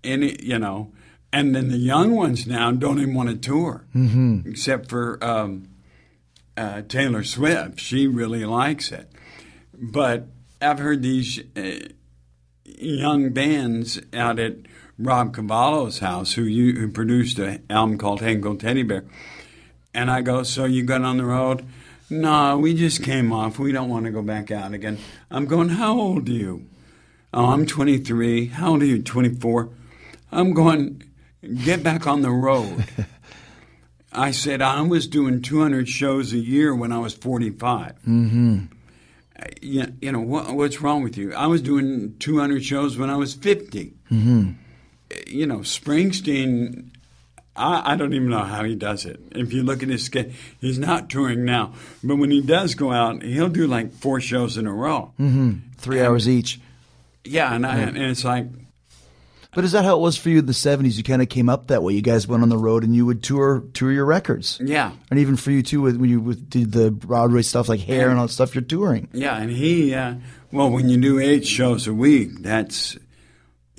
any 0.04 0.36
you 0.42 0.58
know, 0.58 0.92
and 1.32 1.54
then 1.54 1.68
the 1.68 1.76
young 1.76 2.14
ones 2.14 2.46
now 2.46 2.70
don't 2.70 2.98
even 3.00 3.14
want 3.14 3.28
to 3.28 3.36
tour, 3.36 3.86
mm-hmm. 3.94 4.48
except 4.48 4.88
for. 4.88 5.22
Um, 5.22 5.68
uh, 6.58 6.82
Taylor 6.88 7.22
Swift. 7.22 7.78
She 7.78 8.06
really 8.06 8.44
likes 8.44 8.90
it. 8.90 9.10
But 9.72 10.26
I've 10.60 10.80
heard 10.80 11.02
these 11.02 11.40
uh, 11.56 11.88
young 12.64 13.30
bands 13.30 14.00
out 14.12 14.40
at 14.40 14.56
Rob 14.98 15.34
Cavallo's 15.34 16.00
house 16.00 16.32
who, 16.32 16.42
you, 16.42 16.74
who 16.74 16.88
produced 16.88 17.38
an 17.38 17.64
album 17.70 17.96
called 17.96 18.20
Hang 18.20 18.42
Cool 18.42 18.56
Teddy 18.56 18.82
Bear. 18.82 19.04
And 19.94 20.10
I 20.10 20.20
go, 20.20 20.42
So 20.42 20.64
you 20.64 20.82
got 20.82 21.02
on 21.02 21.16
the 21.16 21.24
road? 21.24 21.64
No, 22.10 22.58
we 22.58 22.74
just 22.74 23.02
came 23.02 23.32
off. 23.32 23.58
We 23.58 23.70
don't 23.70 23.88
want 23.88 24.06
to 24.06 24.10
go 24.10 24.22
back 24.22 24.50
out 24.50 24.72
again. 24.72 24.98
I'm 25.30 25.46
going, 25.46 25.70
How 25.70 25.98
old 25.98 26.28
are 26.28 26.32
you? 26.32 26.66
Oh, 27.32 27.46
I'm 27.46 27.66
23. 27.66 28.46
How 28.46 28.70
old 28.70 28.82
are 28.82 28.86
you? 28.86 29.02
24. 29.02 29.68
I'm 30.32 30.52
going, 30.52 31.02
Get 31.42 31.82
back 31.82 32.06
on 32.06 32.22
the 32.22 32.30
road. 32.30 32.84
I 34.12 34.30
said 34.30 34.62
I 34.62 34.80
was 34.82 35.06
doing 35.06 35.42
200 35.42 35.88
shows 35.88 36.32
a 36.32 36.38
year 36.38 36.74
when 36.74 36.92
I 36.92 36.98
was 36.98 37.14
45. 37.14 37.92
Mm-hmm. 38.06 38.64
You, 39.62 39.94
you 40.00 40.12
know 40.12 40.20
what, 40.20 40.52
what's 40.54 40.80
wrong 40.80 41.02
with 41.02 41.16
you? 41.16 41.32
I 41.34 41.46
was 41.46 41.62
doing 41.62 42.16
200 42.18 42.64
shows 42.64 42.98
when 42.98 43.10
I 43.10 43.16
was 43.16 43.34
50. 43.34 43.94
Mm-hmm. 44.10 44.50
You 45.26 45.46
know, 45.46 45.58
Springsteen. 45.58 46.90
I, 47.54 47.92
I 47.92 47.96
don't 47.96 48.12
even 48.14 48.30
know 48.30 48.44
how 48.44 48.64
he 48.64 48.74
does 48.74 49.04
it. 49.04 49.20
If 49.32 49.52
you 49.52 49.62
look 49.62 49.82
at 49.82 49.88
his 49.88 50.04
schedule, 50.04 50.32
he's 50.60 50.78
not 50.78 51.08
touring 51.08 51.44
now, 51.44 51.74
but 52.02 52.16
when 52.16 52.30
he 52.30 52.40
does 52.40 52.74
go 52.74 52.92
out, 52.92 53.22
he'll 53.22 53.48
do 53.48 53.66
like 53.66 53.92
four 53.92 54.20
shows 54.20 54.56
in 54.56 54.66
a 54.66 54.72
row. 54.72 55.12
Three 55.76 56.00
hours 56.00 56.28
each. 56.28 56.60
Yeah, 57.24 57.54
and, 57.54 57.66
I, 57.66 57.78
and 57.78 57.96
it's 57.96 58.24
like, 58.24 58.46
But 59.58 59.64
is 59.64 59.72
that 59.72 59.84
how 59.84 59.96
it 59.96 60.00
was 60.00 60.16
for 60.16 60.28
you 60.28 60.38
in 60.38 60.46
the 60.46 60.52
70s? 60.52 60.96
You 60.98 61.02
kind 61.02 61.20
of 61.20 61.28
came 61.28 61.48
up 61.48 61.66
that 61.66 61.82
way. 61.82 61.92
You 61.92 62.00
guys 62.00 62.28
went 62.28 62.44
on 62.44 62.48
the 62.48 62.56
road 62.56 62.84
and 62.84 62.94
you 62.94 63.04
would 63.06 63.24
tour 63.24 63.64
tour 63.74 63.90
your 63.90 64.04
records. 64.04 64.60
yeah, 64.62 64.92
And 65.10 65.18
even 65.18 65.34
for 65.34 65.50
you 65.50 65.64
too, 65.64 65.80
with, 65.80 65.96
when 65.96 66.08
you 66.08 66.20
with, 66.20 66.48
did 66.48 66.70
the 66.70 66.92
Broadway 66.92 67.42
stuff 67.42 67.68
like 67.68 67.80
hair 67.80 68.08
and 68.08 68.20
all 68.20 68.28
that 68.28 68.32
stuff, 68.32 68.54
you're 68.54 68.62
touring. 68.62 69.08
Yeah, 69.12 69.36
and 69.36 69.50
he, 69.50 69.92
uh, 69.96 70.14
well, 70.52 70.70
when 70.70 70.88
you 70.88 70.96
do 70.96 71.18
eight 71.18 71.44
shows 71.44 71.88
a 71.88 71.92
week, 71.92 72.40
that's 72.40 72.96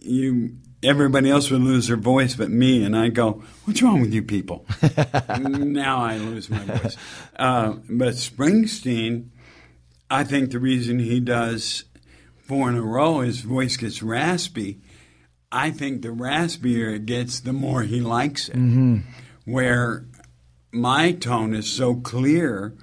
you. 0.01 0.57
Everybody 0.83 1.29
else 1.29 1.49
would 1.49 1.61
lose 1.61 1.87
their 1.87 1.95
voice, 1.95 2.35
but 2.35 2.49
me, 2.49 2.83
and 2.83 2.93
I 2.93 3.07
go, 3.07 3.41
"What's 3.63 3.81
wrong 3.81 4.01
with 4.01 4.13
you 4.13 4.21
people?" 4.21 4.65
now 5.39 5.99
I 5.99 6.17
lose 6.17 6.49
my 6.49 6.59
voice. 6.65 6.97
Uh, 7.37 7.75
but 7.89 8.15
Springsteen, 8.15 9.29
I 10.11 10.25
think 10.25 10.51
the 10.51 10.59
reason 10.59 10.99
he 10.99 11.21
does 11.21 11.85
four 12.37 12.67
in 12.67 12.75
a 12.75 12.81
row, 12.81 13.21
his 13.21 13.39
voice 13.39 13.77
gets 13.77 14.03
raspy. 14.03 14.81
I 15.51 15.71
think 15.71 16.01
the 16.01 16.09
raspier 16.09 16.95
it 16.95 17.05
gets, 17.05 17.39
the 17.39 17.53
more 17.53 17.81
he 17.83 18.01
likes 18.01 18.49
it. 18.49 19.01
Where 19.45 20.05
my 20.71 21.11
tone 21.13 21.55
is 21.55 21.67
so 21.67 21.95
clear 21.95 22.73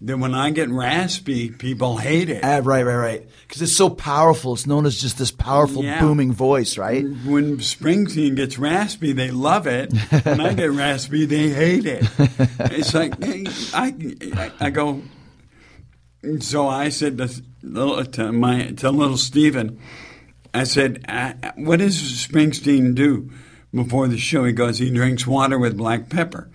that 0.00 0.18
when 0.18 0.34
I 0.34 0.50
get 0.50 0.68
raspy, 0.70 1.50
people 1.50 1.98
hate 1.98 2.28
it. 2.30 2.40
Ah, 2.44 2.60
right, 2.62 2.82
right, 2.84 2.96
right. 2.96 3.28
Because 3.46 3.60
it's 3.62 3.76
so 3.76 3.90
powerful. 3.90 4.54
It's 4.54 4.66
known 4.66 4.86
as 4.86 4.98
just 5.00 5.18
this 5.18 5.30
powerful, 5.30 5.84
Yeah. 5.84 6.00
booming 6.00 6.32
voice, 6.32 6.76
right? 6.78 7.02
When 7.24 7.58
Springsteen 7.58 8.36
gets 8.36 8.58
raspy, 8.58 9.12
they 9.12 9.30
love 9.30 9.66
it. 9.66 9.92
When 10.24 10.40
I 10.40 10.54
get 10.54 10.70
raspy, 10.72 11.24
they 11.26 11.48
hate 11.50 11.84
it. 11.86 12.04
It's 12.60 12.94
like 12.94 13.14
I, 13.22 13.44
I, 13.74 14.52
I 14.60 14.70
go. 14.70 15.02
So 16.40 16.66
I 16.68 16.88
said 16.88 17.18
to 17.18 17.28
to 18.12 18.32
my 18.32 18.70
to 18.72 18.90
Little 18.90 19.16
Steven, 19.16 19.78
I 20.56 20.64
said, 20.64 21.04
"Uh, 21.08 21.32
"What 21.56 21.78
does 21.80 22.00
Springsteen 22.00 22.94
do 22.94 23.30
before 23.74 24.08
the 24.08 24.18
show?" 24.18 24.44
He 24.44 24.52
goes, 24.52 24.78
"He 24.78 24.90
drinks 24.90 25.26
water 25.26 25.58
with 25.58 25.76
black 25.76 26.08
pepper." 26.08 26.48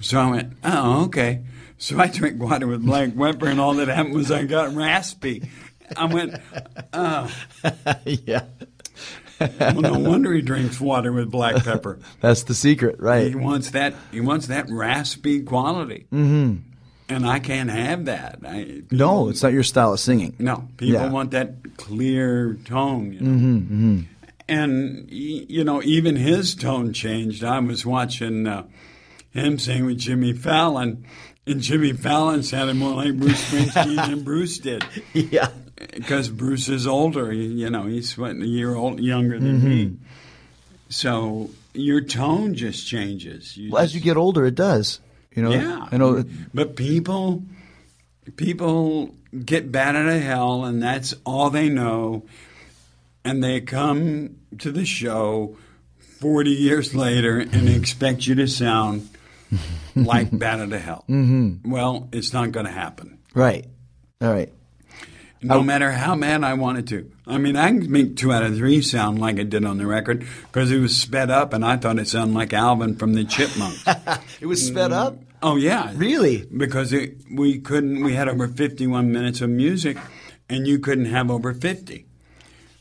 So 0.00 0.20
I 0.20 0.30
went, 0.30 0.52
"Oh, 0.64 1.04
okay." 1.04 1.42
So 1.78 1.98
I 1.98 2.06
drank 2.12 2.40
water 2.40 2.66
with 2.66 2.84
black 2.84 3.16
pepper, 3.16 3.46
and 3.48 3.60
all 3.60 3.74
that 3.74 3.88
happened 3.88 4.14
was 4.14 4.30
I 4.30 4.44
got 4.44 4.74
raspy. 4.74 5.48
I 5.96 6.06
went, 6.06 6.34
"Oh." 6.92 7.30
yeah. 8.04 8.44
well, 9.40 9.80
no 9.80 9.98
wonder 9.98 10.32
he 10.32 10.40
drinks 10.40 10.80
water 10.80 11.12
with 11.12 11.30
black 11.30 11.62
pepper. 11.62 11.98
That's 12.20 12.44
the 12.44 12.54
secret, 12.54 13.00
right? 13.00 13.28
He 13.28 13.34
wants 13.34 13.70
that. 13.70 13.94
He 14.10 14.20
wants 14.20 14.46
that 14.46 14.66
raspy 14.70 15.42
quality, 15.42 16.06
mm-hmm. 16.12 16.56
And 17.08 17.26
I 17.26 17.38
can't 17.38 17.70
have 17.70 18.06
that. 18.06 18.38
I, 18.44 18.82
No, 18.90 19.28
it's 19.28 19.42
not 19.42 19.52
your 19.52 19.62
style 19.62 19.92
of 19.92 20.00
singing. 20.00 20.34
no, 20.38 20.68
people 20.76 20.94
Yeah. 20.94 21.10
want 21.10 21.30
that 21.32 21.76
clear 21.76 22.54
tone. 22.64 23.12
You 23.12 23.20
know? 23.20 23.30
Mm-hmm, 23.30 23.56
mm-hmm. 23.58 24.00
And 24.48 25.10
you 25.10 25.64
know, 25.64 25.82
even 25.82 26.16
his 26.16 26.54
tone 26.54 26.92
changed. 26.92 27.42
I 27.42 27.58
was 27.58 27.84
watching 27.84 28.46
uh, 28.46 28.64
him 29.32 29.58
sing 29.58 29.86
with 29.86 29.98
Jimmy 29.98 30.32
Fallon, 30.32 31.04
and 31.46 31.60
Jimmy 31.60 31.92
Fallon 31.92 32.44
sounded 32.44 32.76
more 32.76 32.94
like 32.94 33.16
Bruce 33.16 33.44
Springsteen 33.50 33.96
than 33.96 34.22
Bruce 34.24 34.58
did. 34.58 34.84
Yeah. 35.14 35.48
because 35.94 36.28
Bruce 36.28 36.68
is 36.68 36.86
older. 36.86 37.32
You, 37.32 37.70
know, 37.70 37.86
he's 37.86 38.16
what, 38.16 38.36
a 38.36 38.46
year 38.46 38.74
old 38.74 39.00
younger 39.00 39.38
than 39.38 39.58
mm-hmm. 39.60 39.68
me. 39.68 39.96
So 40.88 41.50
your 41.74 42.00
tone 42.00 42.54
just 42.54 42.86
changes. 42.86 43.56
You 43.56 43.72
Well, 43.72 43.82
as 43.82 43.94
you 43.94 44.00
get 44.00 44.16
older, 44.16 44.46
it 44.46 44.54
does. 44.54 45.00
You 45.36 45.42
know, 45.42 45.50
yeah, 45.52 45.86
I 45.92 45.96
know. 45.98 46.24
But 46.52 46.74
people, 46.74 47.42
people 48.36 49.14
get 49.44 49.70
Bat 49.70 49.96
Out 49.96 50.08
of 50.08 50.22
Hell, 50.22 50.64
and 50.64 50.82
that's 50.82 51.14
all 51.24 51.50
they 51.50 51.68
know. 51.68 52.24
And 53.24 53.42
they 53.44 53.60
come 53.60 54.36
to 54.58 54.72
the 54.72 54.84
show 54.84 55.56
forty 56.20 56.52
years 56.52 56.94
later 56.94 57.38
and 57.40 57.68
expect 57.68 58.26
you 58.26 58.34
to 58.36 58.46
sound 58.48 59.08
like 59.96 60.36
Bat 60.36 60.60
Out 60.60 60.72
of 60.72 60.80
Hell. 60.80 61.04
Mm-hmm. 61.08 61.70
Well, 61.70 62.08
it's 62.12 62.32
not 62.32 62.52
going 62.52 62.66
to 62.66 62.72
happen. 62.72 63.18
Right. 63.34 63.66
All 64.22 64.32
right. 64.32 64.50
no 65.42 65.62
matter 65.62 65.92
how 65.92 66.14
mad 66.14 66.42
I 66.42 66.54
wanted 66.54 66.86
to. 66.88 67.10
I 67.26 67.36
mean, 67.38 67.56
I 67.56 67.68
can 67.68 67.90
make 67.92 68.16
two 68.16 68.32
out 68.32 68.42
of 68.42 68.56
three 68.56 68.80
sound 68.80 69.18
like 69.18 69.36
it 69.36 69.50
did 69.50 69.64
on 69.64 69.76
the 69.78 69.86
record 69.86 70.26
because 70.46 70.70
it 70.70 70.78
was 70.78 70.96
sped 70.96 71.30
up, 71.30 71.52
and 71.52 71.64
I 71.64 71.76
thought 71.76 71.98
it 71.98 72.08
sounded 72.08 72.34
like 72.34 72.52
Alvin 72.54 72.96
from 72.96 73.12
the 73.14 73.24
Chipmunks. 73.24 73.84
It 74.40 74.46
was 74.46 74.64
sped 74.66 74.92
up. 74.92 75.18
Oh 75.42 75.56
yeah, 75.56 75.92
Really? 75.94 76.46
Because 76.56 76.92
it, 76.92 77.16
we 77.32 77.58
couldn't. 77.60 78.02
We 78.04 78.14
had 78.14 78.28
over 78.28 78.48
fifty-one 78.48 79.10
minutes 79.12 79.40
of 79.40 79.50
music, 79.50 79.96
and 80.48 80.66
you 80.66 80.78
couldn't 80.78 81.06
have 81.06 81.30
over 81.30 81.52
fifty. 81.54 82.06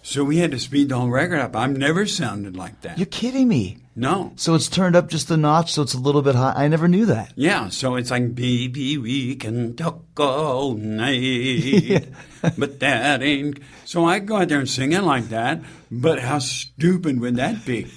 So 0.03 0.23
we 0.23 0.37
had 0.37 0.51
to 0.51 0.59
speed 0.59 0.89
the 0.89 0.99
whole 0.99 1.09
record 1.09 1.39
up. 1.39 1.55
I've 1.55 1.75
never 1.75 2.05
sounded 2.05 2.55
like 2.55 2.81
that. 2.81 2.99
You're 2.99 3.07
kidding 3.07 3.47
me. 3.47 3.79
no. 3.95 4.33
So 4.35 4.53
it's 4.53 4.69
turned 4.69 4.95
up 4.95 5.09
just 5.09 5.31
a 5.31 5.37
notch, 5.37 5.73
so 5.73 5.81
it's 5.81 5.95
a 5.95 5.99
little 5.99 6.21
bit 6.21 6.35
high. 6.35 6.53
I 6.55 6.67
never 6.67 6.87
knew 6.87 7.07
that. 7.07 7.33
Yeah, 7.35 7.69
so 7.69 7.95
it's 7.95 8.11
like, 8.11 8.35
baby, 8.35 8.99
we 8.99 9.35
can 9.35 9.75
talk 9.75 10.03
all 10.19 10.75
night, 10.75 12.07
but 12.55 12.79
that 12.81 13.23
ain't. 13.23 13.57
So 13.85 14.05
I 14.05 14.19
go 14.19 14.37
out 14.37 14.49
there 14.49 14.59
and 14.59 14.69
sing 14.69 14.91
it 14.91 15.01
like 15.01 15.29
that, 15.29 15.61
but 15.89 16.19
how 16.19 16.37
stupid 16.37 17.19
would 17.19 17.37
that 17.37 17.65
be? 17.65 17.87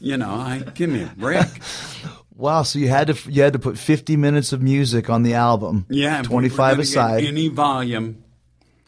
You 0.00 0.16
know, 0.16 0.30
I 0.34 0.58
give 0.74 0.90
me 0.90 1.04
a 1.04 1.12
break. 1.16 1.46
Wow. 2.42 2.64
So 2.64 2.80
you 2.80 2.88
had 2.88 3.06
to 3.06 3.30
you 3.30 3.40
had 3.42 3.52
to 3.52 3.60
put 3.60 3.78
50 3.78 4.16
minutes 4.16 4.52
of 4.52 4.60
music 4.60 5.08
on 5.08 5.22
the 5.22 5.34
album. 5.34 5.86
Yeah, 5.88 6.20
if 6.20 6.28
we 6.28 6.34
were 6.34 6.40
25 6.40 6.56
gonna 6.58 6.76
get 6.76 6.82
aside. 6.82 7.24
Any 7.24 7.46
volume, 7.46 8.24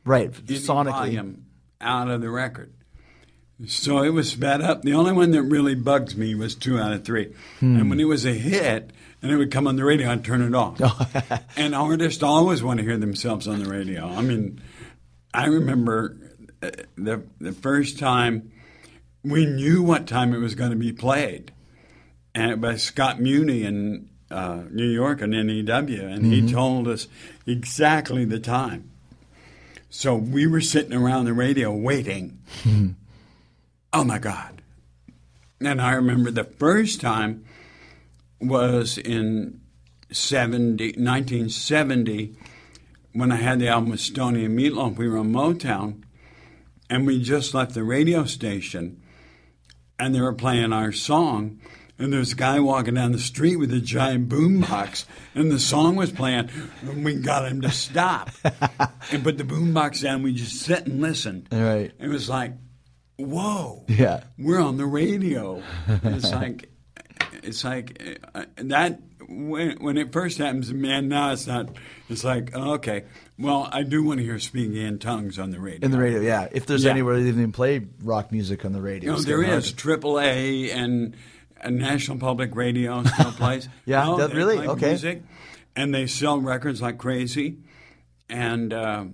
right. 0.05 0.35
any 0.49 0.59
Sonically. 0.59 0.91
volume 0.91 1.47
out 1.81 2.11
of 2.11 2.21
the 2.21 2.31
record. 2.31 2.73
So 3.69 4.03
it 4.03 4.09
was 4.09 4.33
sped 4.33 4.61
up. 4.61 4.83
The 4.83 4.95
only 4.95 5.13
one 5.13 5.31
that 5.31 5.43
really 5.43 5.77
bugs 5.77 6.17
me 6.17 6.35
was 6.35 6.57
two 6.57 6.81
out 6.81 6.93
of 6.93 7.05
three. 7.05 7.33
Hmm. 7.61 7.77
And 7.77 7.91
when 7.91 8.01
it 8.01 8.07
was 8.07 8.27
a 8.27 8.33
hit 8.33 8.91
and 9.23 9.31
it 9.31 9.37
would 9.37 9.53
come 9.53 9.69
on 9.69 9.77
the 9.77 9.85
radio, 9.85 10.11
I'd 10.11 10.25
turn 10.25 10.43
it 10.43 10.55
off. 10.55 10.81
and 11.57 11.77
artists 11.77 12.25
always 12.25 12.61
want 12.61 12.81
to 12.81 12.85
hear 12.85 12.97
themselves 12.97 13.47
on 13.47 13.63
the 13.63 13.71
radio. 13.71 14.09
I 14.09 14.23
mean, 14.23 14.61
I 15.33 15.47
remember 15.47 16.17
uh, 16.61 16.71
the 16.97 17.23
the 17.41 17.53
first 17.53 18.01
time 18.01 18.51
we 19.23 19.47
knew 19.47 19.83
what 19.83 20.09
time 20.09 20.35
it 20.35 20.39
was 20.39 20.57
going 20.57 20.71
to 20.71 20.77
be 20.77 20.93
played, 20.93 21.53
and 22.35 22.51
it 22.51 22.59
was 22.59 22.83
Scott 22.83 23.21
Muni 23.21 23.63
in 23.63 24.09
uh, 24.31 24.63
New 24.71 24.89
York 24.89 25.23
on 25.23 25.31
NEW, 25.31 26.07
and 26.07 26.27
he 26.27 26.51
told 26.51 26.89
us 26.89 27.07
exactly 27.47 28.25
the 28.25 28.41
time. 28.41 28.91
So 29.89 30.17
we 30.17 30.47
were 30.47 30.61
sitting 30.61 30.93
around 30.93 31.27
the 31.27 31.33
radio 31.33 31.73
waiting. 31.73 32.39
oh 33.93 34.05
my 34.05 34.19
God! 34.19 34.61
And 35.61 35.81
I 35.81 35.93
remember 35.93 36.31
the 36.31 36.45
first 36.45 37.01
time 37.01 37.45
was 38.41 38.99
in 38.99 39.61
70, 40.11 40.85
1970 40.97 42.35
when 43.13 43.31
I 43.31 43.37
had 43.37 43.61
the 43.61 43.69
album 43.69 43.91
with 43.91 44.01
Stoney 44.01 44.45
and 44.45 44.59
Meatloaf. 44.59 44.97
We 44.97 45.09
were 45.09 45.19
in 45.19 45.33
Motown, 45.33 46.03
and 46.91 47.07
we 47.07 47.23
just 47.23 47.55
left 47.55 47.75
the 47.75 47.85
radio 47.85 48.25
station, 48.25 49.01
and 49.99 50.15
they 50.15 50.21
were 50.21 50.35
playing 50.35 50.73
our 50.73 50.91
song. 50.93 51.61
And 51.99 52.13
there's 52.13 52.33
a 52.33 52.37
guy 52.37 52.59
walking 52.59 52.95
down 52.95 53.13
the 53.13 53.21
street 53.21 53.55
with 53.57 53.73
a 53.73 53.79
giant 53.81 54.29
boombox, 54.29 55.05
and 55.35 55.53
the 55.53 55.61
song 55.61 55.95
was 55.95 56.11
playing, 56.11 56.51
and 56.83 57.05
we 57.05 57.15
got 57.15 57.47
him 57.47 57.61
to 57.61 57.71
stop 57.71 58.31
and 59.13 59.23
put 59.23 59.39
the 59.39 59.45
boombox 59.45 60.03
down. 60.03 60.23
We 60.25 60.33
just 60.35 60.57
sit 60.57 60.87
and 60.87 61.01
listen. 61.01 61.47
Right. 61.53 61.93
It 62.01 62.09
was 62.09 62.29
like, 62.29 62.55
whoa, 63.17 63.85
Yeah. 63.89 64.25
we're 64.39 64.61
on 64.61 64.77
the 64.77 64.87
radio. 64.87 65.63
It's 65.89 66.33
like, 66.33 66.69
it's 67.43 67.63
like 67.65 68.21
uh, 68.35 68.45
that 68.57 69.01
when 69.29 69.77
when 69.83 69.97
it 69.97 70.13
first 70.13 70.39
happens, 70.39 70.73
man. 70.73 71.09
Now 71.09 71.33
it's 71.33 71.47
not. 71.47 71.69
It's 72.09 72.25
like 72.25 72.55
okay, 72.55 73.05
well, 73.39 73.69
I 73.73 73.83
do 73.83 74.03
want 74.03 74.19
to 74.19 74.25
hear 74.25 74.39
speaking 74.39 74.77
in 74.77 74.99
tongues 74.99 75.39
on 75.39 75.51
the 75.51 75.61
radio. 75.61 75.85
In 75.85 75.91
the 75.93 75.99
radio, 75.99 76.21
yeah. 76.21 76.49
If 76.53 76.67
there's 76.67 76.85
Yeah. 76.85 76.91
anywhere 76.91 77.21
they 77.23 77.29
even 77.29 77.53
play 77.53 77.87
rock 78.03 78.33
music 78.33 78.65
on 78.65 78.73
the 78.73 78.83
radio. 78.83 79.13
You 79.13 79.17
know, 79.19 79.23
there 79.23 79.43
is 79.43 79.71
to- 79.71 79.77
Triple 79.77 80.19
A 80.21 80.71
and 80.71 81.17
National 81.69 82.19
Public 82.19 82.55
Radio 82.55 83.03
still 83.05 83.33
plays. 83.41 83.69
Yeah, 83.87 84.05
No, 84.05 84.17
that- 84.19 84.31
they 84.31 84.37
really? 84.37 84.57
play 84.57 84.69
Okay. 84.69 84.89
Music, 84.89 85.23
and 85.77 85.95
they 85.95 86.07
sell 86.07 86.39
records 86.41 86.81
like 86.83 86.99
crazy, 86.99 87.59
and. 88.29 88.73
Uh, 88.73 89.05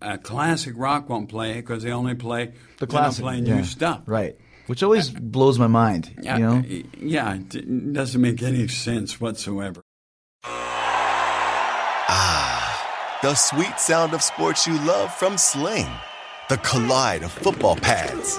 uh, 0.00 0.16
classic 0.16 0.74
rock 0.76 1.08
won't 1.08 1.28
play 1.28 1.54
because 1.54 1.82
they 1.82 1.90
only 1.92 2.14
play 2.14 2.46
The 2.46 2.86
they 2.86 2.86
don't 2.86 2.88
classic. 2.90 3.22
play 3.22 3.38
yeah. 3.38 3.56
new 3.56 3.64
stuff. 3.64 4.02
Right. 4.06 4.36
Which 4.66 4.82
always 4.82 5.10
blows 5.10 5.58
my 5.58 5.66
mind. 5.68 6.14
Yeah, 6.22 6.36
You 6.38 6.44
know? 6.44 6.62
yeah, 7.00 7.34
it 7.34 7.92
doesn't 7.92 8.20
make 8.20 8.42
any 8.42 8.66
sense 8.68 9.20
whatsoever. 9.20 9.80
Ah, 12.08 13.18
the 13.22 13.34
sweet 13.34 13.78
sound 13.78 14.14
of 14.14 14.22
sports 14.22 14.66
you 14.66 14.74
love 14.84 15.12
from 15.14 15.36
Sling. 15.38 15.88
The 16.48 16.58
collide 16.58 17.22
of 17.22 17.32
football 17.32 17.76
pads. 17.76 18.38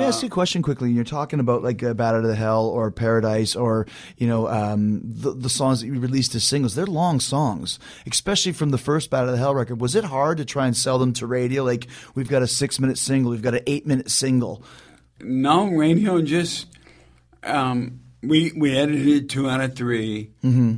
Let 0.00 0.06
me 0.06 0.08
ask 0.08 0.22
you 0.22 0.28
a 0.28 0.30
question 0.30 0.62
quickly. 0.62 0.90
You're 0.90 1.04
talking 1.04 1.40
about 1.40 1.62
like 1.62 1.82
uh, 1.82 1.92
"Bat 1.94 2.14
Out 2.14 2.22
of 2.24 2.28
the 2.28 2.34
Hell" 2.36 2.66
or 2.66 2.90
"Paradise" 2.90 3.54
or 3.54 3.86
you 4.16 4.26
know 4.26 4.48
um, 4.48 5.00
the 5.04 5.32
the 5.32 5.48
songs 5.50 5.80
that 5.80 5.86
you 5.88 6.00
released 6.00 6.34
as 6.34 6.42
singles. 6.44 6.74
They're 6.74 6.86
long 6.86 7.20
songs, 7.20 7.78
especially 8.10 8.52
from 8.52 8.70
the 8.70 8.78
first 8.78 9.10
"Bat 9.10 9.24
Out 9.24 9.26
of 9.26 9.32
the 9.32 9.38
Hell" 9.38 9.54
record. 9.54 9.80
Was 9.80 9.94
it 9.94 10.04
hard 10.04 10.38
to 10.38 10.44
try 10.44 10.66
and 10.66 10.76
sell 10.76 10.98
them 10.98 11.12
to 11.14 11.26
radio? 11.26 11.64
Like 11.64 11.86
we've 12.14 12.28
got 12.28 12.42
a 12.42 12.46
six 12.46 12.80
minute 12.80 12.96
single, 12.98 13.30
we've 13.30 13.42
got 13.42 13.54
an 13.54 13.62
eight 13.66 13.86
minute 13.86 14.10
single. 14.10 14.62
No, 15.20 15.66
radio 15.68 16.22
just 16.22 16.66
um, 17.42 18.00
we 18.22 18.52
we 18.56 18.76
edited 18.76 19.28
two 19.28 19.50
out 19.50 19.60
of 19.60 19.74
3 19.76 20.30
Mm-hmm. 20.42 20.74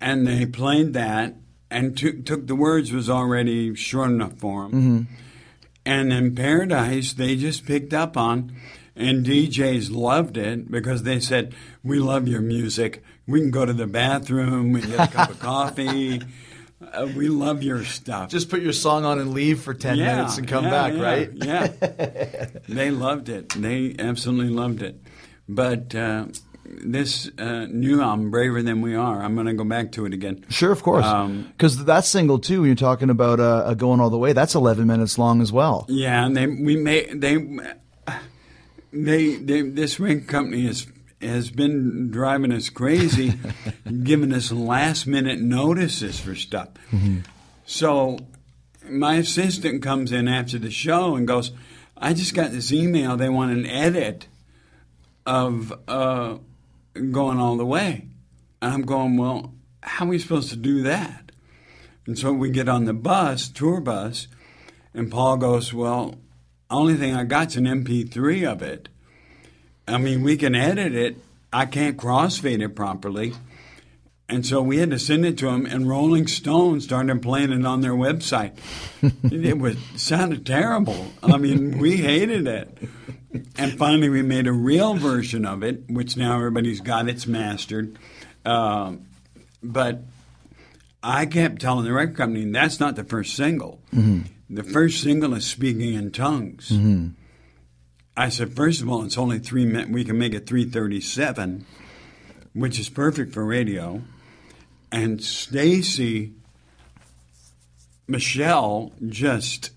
and 0.00 0.26
they 0.26 0.46
played 0.46 0.94
that 0.94 1.34
and 1.70 1.96
took 1.96 2.24
took 2.24 2.46
the 2.46 2.56
words 2.56 2.90
was 2.92 3.10
already 3.10 3.74
short 3.74 4.10
enough 4.10 4.34
for 4.38 4.62
them. 4.68 4.72
Mm-hmm. 4.72 5.14
And 5.84 6.12
in 6.12 6.34
Paradise, 6.34 7.12
they 7.12 7.34
just 7.36 7.66
picked 7.66 7.92
up 7.92 8.16
on, 8.16 8.52
and 8.94 9.26
DJs 9.26 9.90
loved 9.90 10.36
it 10.36 10.70
because 10.70 11.02
they 11.02 11.18
said, 11.18 11.54
"We 11.82 11.98
love 11.98 12.28
your 12.28 12.40
music. 12.40 13.02
We 13.26 13.40
can 13.40 13.50
go 13.50 13.64
to 13.64 13.72
the 13.72 13.86
bathroom. 13.86 14.72
We 14.72 14.80
get 14.82 15.08
a 15.08 15.12
cup 15.12 15.30
of 15.30 15.40
coffee. 15.50 16.22
Uh, 16.80 17.08
we 17.16 17.28
love 17.28 17.62
your 17.64 17.84
stuff." 17.84 18.30
Just 18.30 18.48
put 18.48 18.62
your 18.62 18.72
song 18.72 19.04
on 19.04 19.18
and 19.18 19.32
leave 19.34 19.60
for 19.60 19.74
ten 19.74 19.96
Yeah, 19.98 20.16
minutes 20.16 20.38
and 20.38 20.46
come 20.46 20.64
yeah, 20.64 20.70
back, 20.70 20.92
yeah, 20.94 21.02
right? 21.02 21.30
Yeah. 21.34 21.66
they 22.68 22.90
loved 22.92 23.28
it. 23.28 23.48
They 23.50 23.96
absolutely 23.98 24.52
loved 24.54 24.82
it. 24.82 25.00
But 25.48 25.94
uh, 25.94 26.26
this 26.72 27.30
uh, 27.38 27.66
new 27.66 28.00
album, 28.00 28.30
Braver 28.30 28.62
Than 28.62 28.80
We 28.80 28.94
Are, 28.94 29.22
I'm 29.22 29.34
going 29.34 29.46
to 29.46 29.52
go 29.52 29.64
back 29.64 29.92
to 29.92 30.06
it 30.06 30.14
again. 30.14 30.44
Sure, 30.48 30.72
of 30.72 30.82
course. 30.82 31.04
Um, 31.04 31.48
Because 31.52 31.84
that 31.84 32.04
single 32.04 32.38
too, 32.38 32.60
when 32.60 32.68
you're 32.68 32.76
talking 32.76 33.10
about 33.10 33.40
uh, 33.40 33.44
uh, 33.66 33.74
going 33.74 34.00
all 34.00 34.10
the 34.10 34.18
way, 34.18 34.32
that's 34.32 34.54
11 34.54 34.86
minutes 34.86 35.18
long 35.18 35.42
as 35.42 35.52
well. 35.52 35.84
Yeah, 35.88 36.24
and 36.24 36.36
they 36.36 36.46
we 36.46 36.76
made 36.76 37.20
they 37.20 37.36
they, 38.92 39.36
they 39.36 39.62
this 39.62 40.00
ring 40.00 40.24
company 40.24 40.66
has 40.66 40.86
has 41.20 41.50
been 41.50 42.10
driving 42.10 42.52
us 42.52 42.68
crazy, 42.68 43.34
giving 44.02 44.32
us 44.32 44.50
last 44.50 45.06
minute 45.06 45.40
notices 45.40 46.18
for 46.18 46.34
stuff. 46.34 46.68
So 47.64 48.18
my 48.88 49.14
assistant 49.16 49.82
comes 49.82 50.10
in 50.10 50.26
after 50.26 50.58
the 50.58 50.70
show 50.70 51.14
and 51.14 51.26
goes, 51.28 51.52
"I 51.96 52.12
just 52.12 52.34
got 52.34 52.50
this 52.50 52.72
email. 52.72 53.16
They 53.16 53.28
want 53.28 53.52
an 53.52 53.66
edit 53.66 54.26
of 55.24 55.72
uh, 55.86 56.38
going 56.94 57.38
all 57.38 57.56
the 57.56 57.66
way." 57.66 58.08
And 58.60 58.72
I'm 58.72 58.82
going, 58.82 59.16
"Well, 59.16 59.54
how 59.82 60.04
are 60.04 60.08
we 60.08 60.18
supposed 60.18 60.50
to 60.50 60.56
do 60.56 60.82
that?" 60.82 61.32
And 62.06 62.18
so 62.18 62.32
we 62.32 62.50
get 62.50 62.68
on 62.68 62.84
the 62.84 62.94
bus, 62.94 63.48
tour 63.48 63.80
bus, 63.80 64.26
and 64.94 65.10
Paul 65.10 65.36
goes, 65.36 65.72
Well, 65.72 66.16
only 66.70 66.94
thing 66.94 67.14
I 67.14 67.24
got's 67.24 67.56
an 67.56 67.66
MP3 67.66 68.50
of 68.50 68.62
it. 68.62 68.88
I 69.86 69.98
mean, 69.98 70.22
we 70.22 70.36
can 70.36 70.54
edit 70.54 70.94
it. 70.94 71.16
I 71.52 71.66
can't 71.66 71.96
crossfade 71.96 72.62
it 72.62 72.74
properly. 72.74 73.34
And 74.28 74.46
so 74.46 74.62
we 74.62 74.78
had 74.78 74.90
to 74.90 74.98
send 74.98 75.26
it 75.26 75.36
to 75.38 75.48
him, 75.48 75.66
and 75.66 75.88
Rolling 75.88 76.26
Stone 76.26 76.80
started 76.80 77.20
playing 77.20 77.52
it 77.52 77.66
on 77.66 77.82
their 77.82 77.92
website. 77.92 78.56
it 79.22 79.58
was 79.58 79.76
sounded 79.96 80.46
terrible. 80.46 81.12
I 81.22 81.36
mean, 81.36 81.78
we 81.78 81.98
hated 81.98 82.46
it. 82.46 82.78
And 83.56 83.78
finally, 83.78 84.08
we 84.08 84.22
made 84.22 84.46
a 84.46 84.52
real 84.52 84.94
version 84.94 85.44
of 85.46 85.62
it, 85.62 85.84
which 85.88 86.16
now 86.16 86.36
everybody's 86.36 86.80
got. 86.80 87.08
It's 87.08 87.26
mastered. 87.26 87.98
Um, 88.44 89.06
but 89.62 90.02
I 91.02 91.26
kept 91.26 91.60
telling 91.60 91.84
the 91.84 91.92
record 91.92 92.16
company 92.16 92.44
that's 92.50 92.78
not 92.80 92.96
the 92.96 93.04
first 93.04 93.34
single. 93.34 93.80
The 94.50 94.62
first 94.62 95.02
single 95.02 95.32
is 95.34 95.46
"Speaking 95.46 95.94
in 95.94 96.10
Tongues," 96.10 96.70
I 98.16 98.28
said, 98.28 98.54
first 98.54 98.82
of 98.82 98.90
all, 98.90 99.02
it's 99.04 99.16
only 99.16 99.38
three 99.38 99.64
minutes. 99.64 99.90
We 99.90 100.04
can 100.04 100.18
make 100.18 100.34
it 100.34 100.46
337, 100.46 101.64
which 102.52 102.78
is 102.78 102.90
perfect 102.90 103.32
for 103.32 103.44
radio. 103.44 104.02
And 104.90 105.22
Stacy, 105.22 106.34
Michelle 108.06 108.92
just 109.08 109.70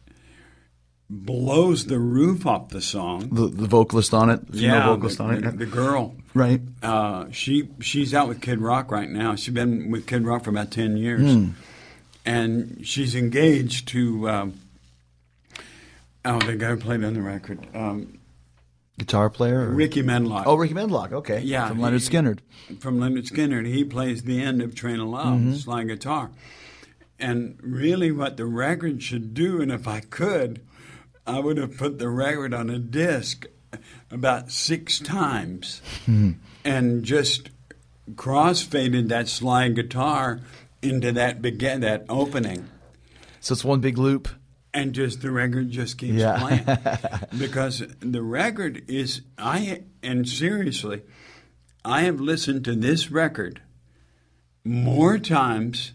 blows 1.09 1.85
the 1.85 1.99
roof 1.99 2.45
off 2.45 2.69
the 2.69 2.81
song. 2.81 3.29
The, 3.31 3.47
the 3.47 3.67
vocalist 3.67 4.13
on 4.13 4.29
it, 4.29 4.51
the 4.51 4.59
female 4.59 4.95
vocalist 4.95 5.17
the, 5.17 5.23
on 5.23 5.33
it. 5.35 5.41
the, 5.41 5.51
the 5.51 5.65
girl. 5.65 6.15
right. 6.33 6.61
Uh, 6.81 7.25
she 7.31 7.69
she's 7.81 8.13
out 8.13 8.27
with 8.27 8.41
Kid 8.41 8.59
Rock 8.59 8.91
right 8.91 9.09
now. 9.09 9.35
She's 9.35 9.53
been 9.53 9.91
with 9.91 10.07
Kid 10.07 10.25
Rock 10.25 10.43
for 10.45 10.49
about 10.49 10.71
ten 10.71 10.97
years, 10.97 11.51
and 12.25 12.85
she's 12.85 13.15
engaged 13.15 13.87
to. 13.89 14.29
Um, 14.29 14.59
oh, 16.23 16.39
the 16.39 16.55
guy 16.55 16.69
who 16.69 16.77
played 16.77 17.03
on 17.03 17.13
the 17.13 17.21
record, 17.21 17.59
um, 17.75 18.19
Guitar 18.97 19.29
player? 19.29 19.61
Or? 19.61 19.69
Rickey 19.69 20.01
Medlocke. 20.01 20.43
Oh, 20.45 20.55
Rickey 20.55 20.73
Medlocke. 20.73 21.11
Okay. 21.11 21.41
Yeah, 21.41 21.67
From 21.67 21.79
Lynyrd 21.79 22.09
Skynyrd. 22.09 22.79
from 22.79 22.99
Lynyrd 22.99 23.29
Skynyrd. 23.29 23.67
He 23.67 23.83
plays 23.83 24.23
the 24.23 24.41
end 24.41 24.61
of 24.61 24.73
Train 24.73 24.99
of 24.99 25.07
Love, 25.07 25.57
slide 25.57 25.87
guitar. 25.87 26.31
And 27.19 27.57
really, 27.61 28.11
what 28.11 28.37
the 28.37 28.45
record 28.45 29.01
should 29.03 29.33
do, 29.33 29.61
and 29.61 29.71
if 29.71 29.87
I 29.87 29.99
could, 30.01 30.61
I 31.27 31.39
would 31.39 31.57
have 31.57 31.77
put 31.77 31.97
the 31.99 32.09
record 32.09 32.53
on 32.53 32.69
a 32.69 32.77
disc 32.79 33.45
about 34.11 34.51
six 34.51 34.99
times 34.99 35.81
hmm. 36.05 36.33
and 36.63 37.03
just 37.03 37.49
cross-faded 38.15 39.09
that 39.09 39.27
slide 39.27 39.75
guitar 39.75 40.39
into 40.81 41.11
that 41.11 41.41
begin 41.41 41.81
that 41.81 42.05
opening 42.07 42.69
So 43.39 43.53
it's 43.53 43.65
one 43.65 43.79
big 43.79 43.97
loop. 43.97 44.29
and 44.73 44.93
just 44.93 45.21
the 45.21 45.31
record 45.31 45.71
just 45.71 45.97
keeps 45.97 46.13
Yeah. 46.19 46.39
playing 46.39 46.65
because 47.39 47.83
the 47.99 48.21
record 48.21 48.83
is 48.87 49.21
I 49.37 49.83
and 50.03 50.27
seriously 50.29 51.01
I 51.83 52.01
have 52.01 52.21
listened 52.21 52.63
to 52.65 52.75
this 52.75 53.09
record 53.11 53.61
more 54.63 55.17
times 55.17 55.93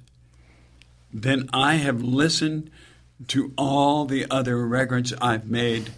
than 1.13 1.49
I 1.53 1.75
have 1.77 2.03
listened 2.03 2.71
to 3.29 3.53
all 3.57 4.05
the 4.05 4.27
other 4.31 4.67
records 4.67 5.13
I've 5.21 5.47
made 5.47 5.91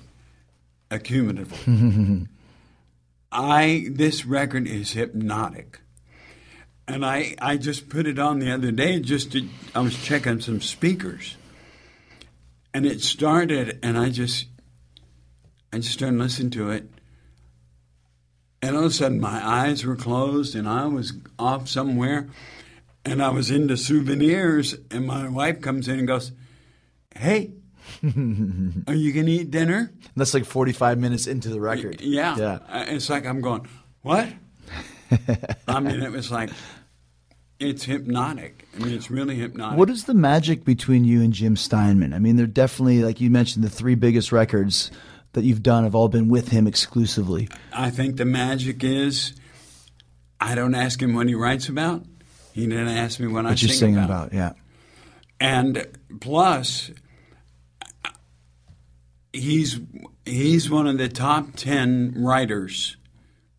accumulatively. 0.91 2.29
I 3.33 3.87
this 3.91 4.27
record 4.27 4.67
is 4.67 4.93
hypnotic. 4.93 5.81
And 6.89 7.07
I, 7.07 7.37
I 7.41 7.57
just 7.57 7.89
put 7.89 8.07
it 8.07 8.19
on 8.19 8.41
the 8.41 8.53
other 8.53 8.73
day 8.73 9.01
just 9.01 9.33
to 9.33 9.49
I 9.75 9.81
was 9.81 9.97
checking 10.03 10.41
some 10.41 10.61
speakers 10.61 11.37
and 12.75 12.87
it 12.87 13.01
started 13.01 13.79
and 13.83 13.99
i 13.99 14.09
just 14.09 14.47
i 15.73 15.77
just 15.77 15.93
started 15.93 16.19
listening 16.19 16.51
to 16.51 16.71
it 16.71 16.89
and 18.61 18.77
all 18.77 18.85
of 18.85 18.91
a 18.91 18.95
sudden 18.95 19.21
my 19.21 19.47
eyes 19.47 19.85
were 19.85 19.97
closed 19.97 20.55
and 20.55 20.69
i 20.69 20.87
was 20.87 21.13
off 21.39 21.69
somewhere 21.69 22.29
and 23.05 23.23
i 23.23 23.29
was 23.29 23.51
into 23.51 23.77
souvenirs 23.77 24.75
and 24.91 25.07
my 25.07 25.29
wife 25.29 25.61
comes 25.61 25.89
in 25.89 25.99
and 25.99 26.09
goes 26.09 26.33
hey 27.17 27.53
are 28.05 28.95
you 28.95 29.13
going 29.13 29.27
to 29.27 29.33
eat 29.33 29.51
dinner 29.51 29.93
That's 30.17 30.35
like 30.35 30.45
45 30.45 30.99
minutes 30.99 31.27
into 31.27 31.49
the 31.49 31.61
record. 31.61 32.01
yeah 32.01 32.37
Yeah. 32.37 32.59
Uh, 32.69 32.85
it's 32.89 33.11
like 33.11 33.27
i'm 33.27 33.41
going 33.41 33.67
what 34.03 34.29
i 35.69 35.81
mean 35.81 36.01
it 36.03 36.11
was 36.13 36.31
like 36.31 36.51
it's 37.59 37.85
hypnotic 37.85 38.67
i 38.77 38.85
mean 38.85 38.95
it's 38.95 39.11
really 39.11 39.35
hypnotic 39.37 39.79
What 39.79 39.91
is 39.91 40.05
the 40.05 40.15
magic 40.15 40.65
between 40.65 41.05
you 41.05 41.23
and 41.23 41.33
Jim 41.33 41.57
Steinman? 41.57 42.13
I 42.15 42.19
mean, 42.19 42.35
they're 42.37 42.47
definitely, 42.47 43.03
like 43.03 43.21
you 43.21 43.31
mentioned, 43.31 43.65
the 43.65 43.71
three 43.71 43.95
biggest 43.95 44.33
records 44.33 44.91
that 45.35 45.45
you've 45.45 45.63
done 45.63 45.85
have 45.85 45.95
all 45.95 46.09
been 46.09 46.29
with 46.29 46.49
him 46.49 46.67
exclusively. 46.67 47.49
I 47.73 47.91
think 47.91 48.17
the 48.17 48.25
magic 48.25 48.83
is 48.83 49.35
I 50.41 50.55
don't 50.57 50.75
ask 50.75 51.01
him 51.01 51.15
what 51.15 51.29
he 51.29 51.35
writes 51.37 51.69
about. 51.69 52.05
He 52.53 52.67
didn't 52.67 52.89
ask 52.89 53.21
me 53.21 53.29
what 53.29 53.47
I 53.47 53.51
What 53.51 53.63
you're 53.63 53.69
sing 53.69 53.79
singing 53.79 53.99
about. 54.05 54.29
about, 54.29 54.33
yeah. 54.35 54.53
And 55.43 55.89
plus, 56.21 56.93
he's 59.33 59.81
he's 60.25 60.71
one 60.71 60.87
of 60.87 60.99
the 60.99 61.09
top 61.09 61.57
ten 61.57 62.15
writers 62.17 62.97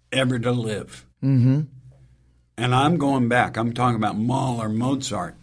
ever 0.10 0.40
to 0.40 0.52
live. 0.54 1.06
Mm-hmm. 1.22 1.64
And 2.56 2.74
I'm 2.74 2.96
going 2.96 3.28
back. 3.28 3.58
I'm 3.58 3.74
talking 3.74 3.98
about 3.98 4.18
Mahler, 4.18 4.70
Mozart. 4.70 5.36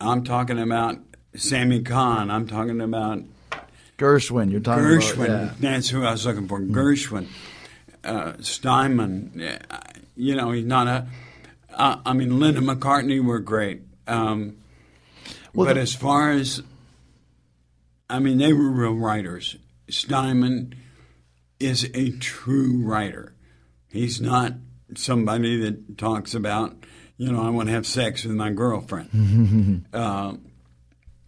I'm 0.00 0.24
talking 0.24 0.58
about 0.58 1.00
Sammy 1.36 1.82
Cahn. 1.82 2.30
I'm 2.30 2.46
talking 2.46 2.80
about 2.80 3.22
Gershwin, 3.98 4.50
you're 4.50 4.60
talking 4.60 4.84
Gershwin. 4.84 5.26
about. 5.26 5.28
yeah. 5.28 5.52
That's 5.60 5.90
who 5.90 6.06
I 6.06 6.12
was 6.12 6.24
looking 6.24 6.48
for. 6.48 6.60
Gershwin, 6.60 7.26
uh, 8.02 8.32
Steinman. 8.40 9.60
You 10.16 10.34
know, 10.34 10.50
he's 10.52 10.64
not 10.64 10.86
a. 10.86 11.06
Uh, 11.74 11.98
I 12.06 12.14
mean, 12.14 12.40
Lennon 12.40 12.64
McCartney 12.64 13.22
were 13.22 13.40
great. 13.40 13.82
Um, 14.06 14.56
Well, 15.54 15.66
but 15.66 15.74
the- 15.74 15.80
as 15.80 15.94
far 15.94 16.30
as, 16.32 16.62
I 18.10 18.18
mean, 18.18 18.38
they 18.38 18.52
were 18.52 18.70
real 18.70 18.94
writers. 18.94 19.56
Steinman 19.88 20.74
is 21.60 21.88
a 21.94 22.10
true 22.12 22.82
writer. 22.82 23.34
He's 23.88 24.20
not 24.20 24.54
somebody 24.96 25.60
that 25.62 25.96
talks 25.98 26.34
about, 26.34 26.76
you 27.16 27.30
know, 27.30 27.42
I 27.42 27.50
want 27.50 27.68
to 27.68 27.72
have 27.74 27.86
sex 27.86 28.24
with 28.24 28.34
my 28.36 28.50
girlfriend. 28.50 29.84
uh, 29.92 30.34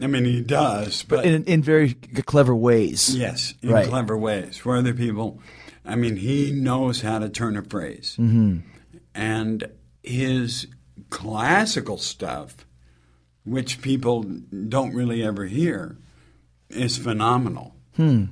I 0.01 0.07
mean, 0.09 0.25
he 0.25 0.43
does, 0.43 1.03
but 1.05 1.25
In, 1.25 1.45
in 1.45 1.63
very 1.63 1.95
clever 1.95 2.55
ways. 2.55 3.15
Yes, 3.17 3.55
in 3.63 3.71
Right. 3.71 3.87
clever 3.89 4.17
ways. 4.17 4.57
For 4.57 4.77
other 4.77 4.93
people, 4.93 5.41
I 5.85 5.95
mean, 5.97 6.17
he 6.17 6.51
knows 6.53 7.01
how 7.03 7.19
to 7.21 7.29
turn 7.29 7.57
a 7.57 7.63
phrase. 7.63 8.17
Mm-hmm. 8.19 8.59
And 9.15 9.65
his 10.03 10.67
classical 11.09 11.97
stuff, 11.99 12.66
which 13.47 13.81
people 13.81 14.23
don't 14.23 14.95
really 14.95 15.23
ever 15.23 15.47
hear, 15.47 15.97
is 16.69 16.99
phenomenal. 16.99 17.75
Hmm. 17.95 18.25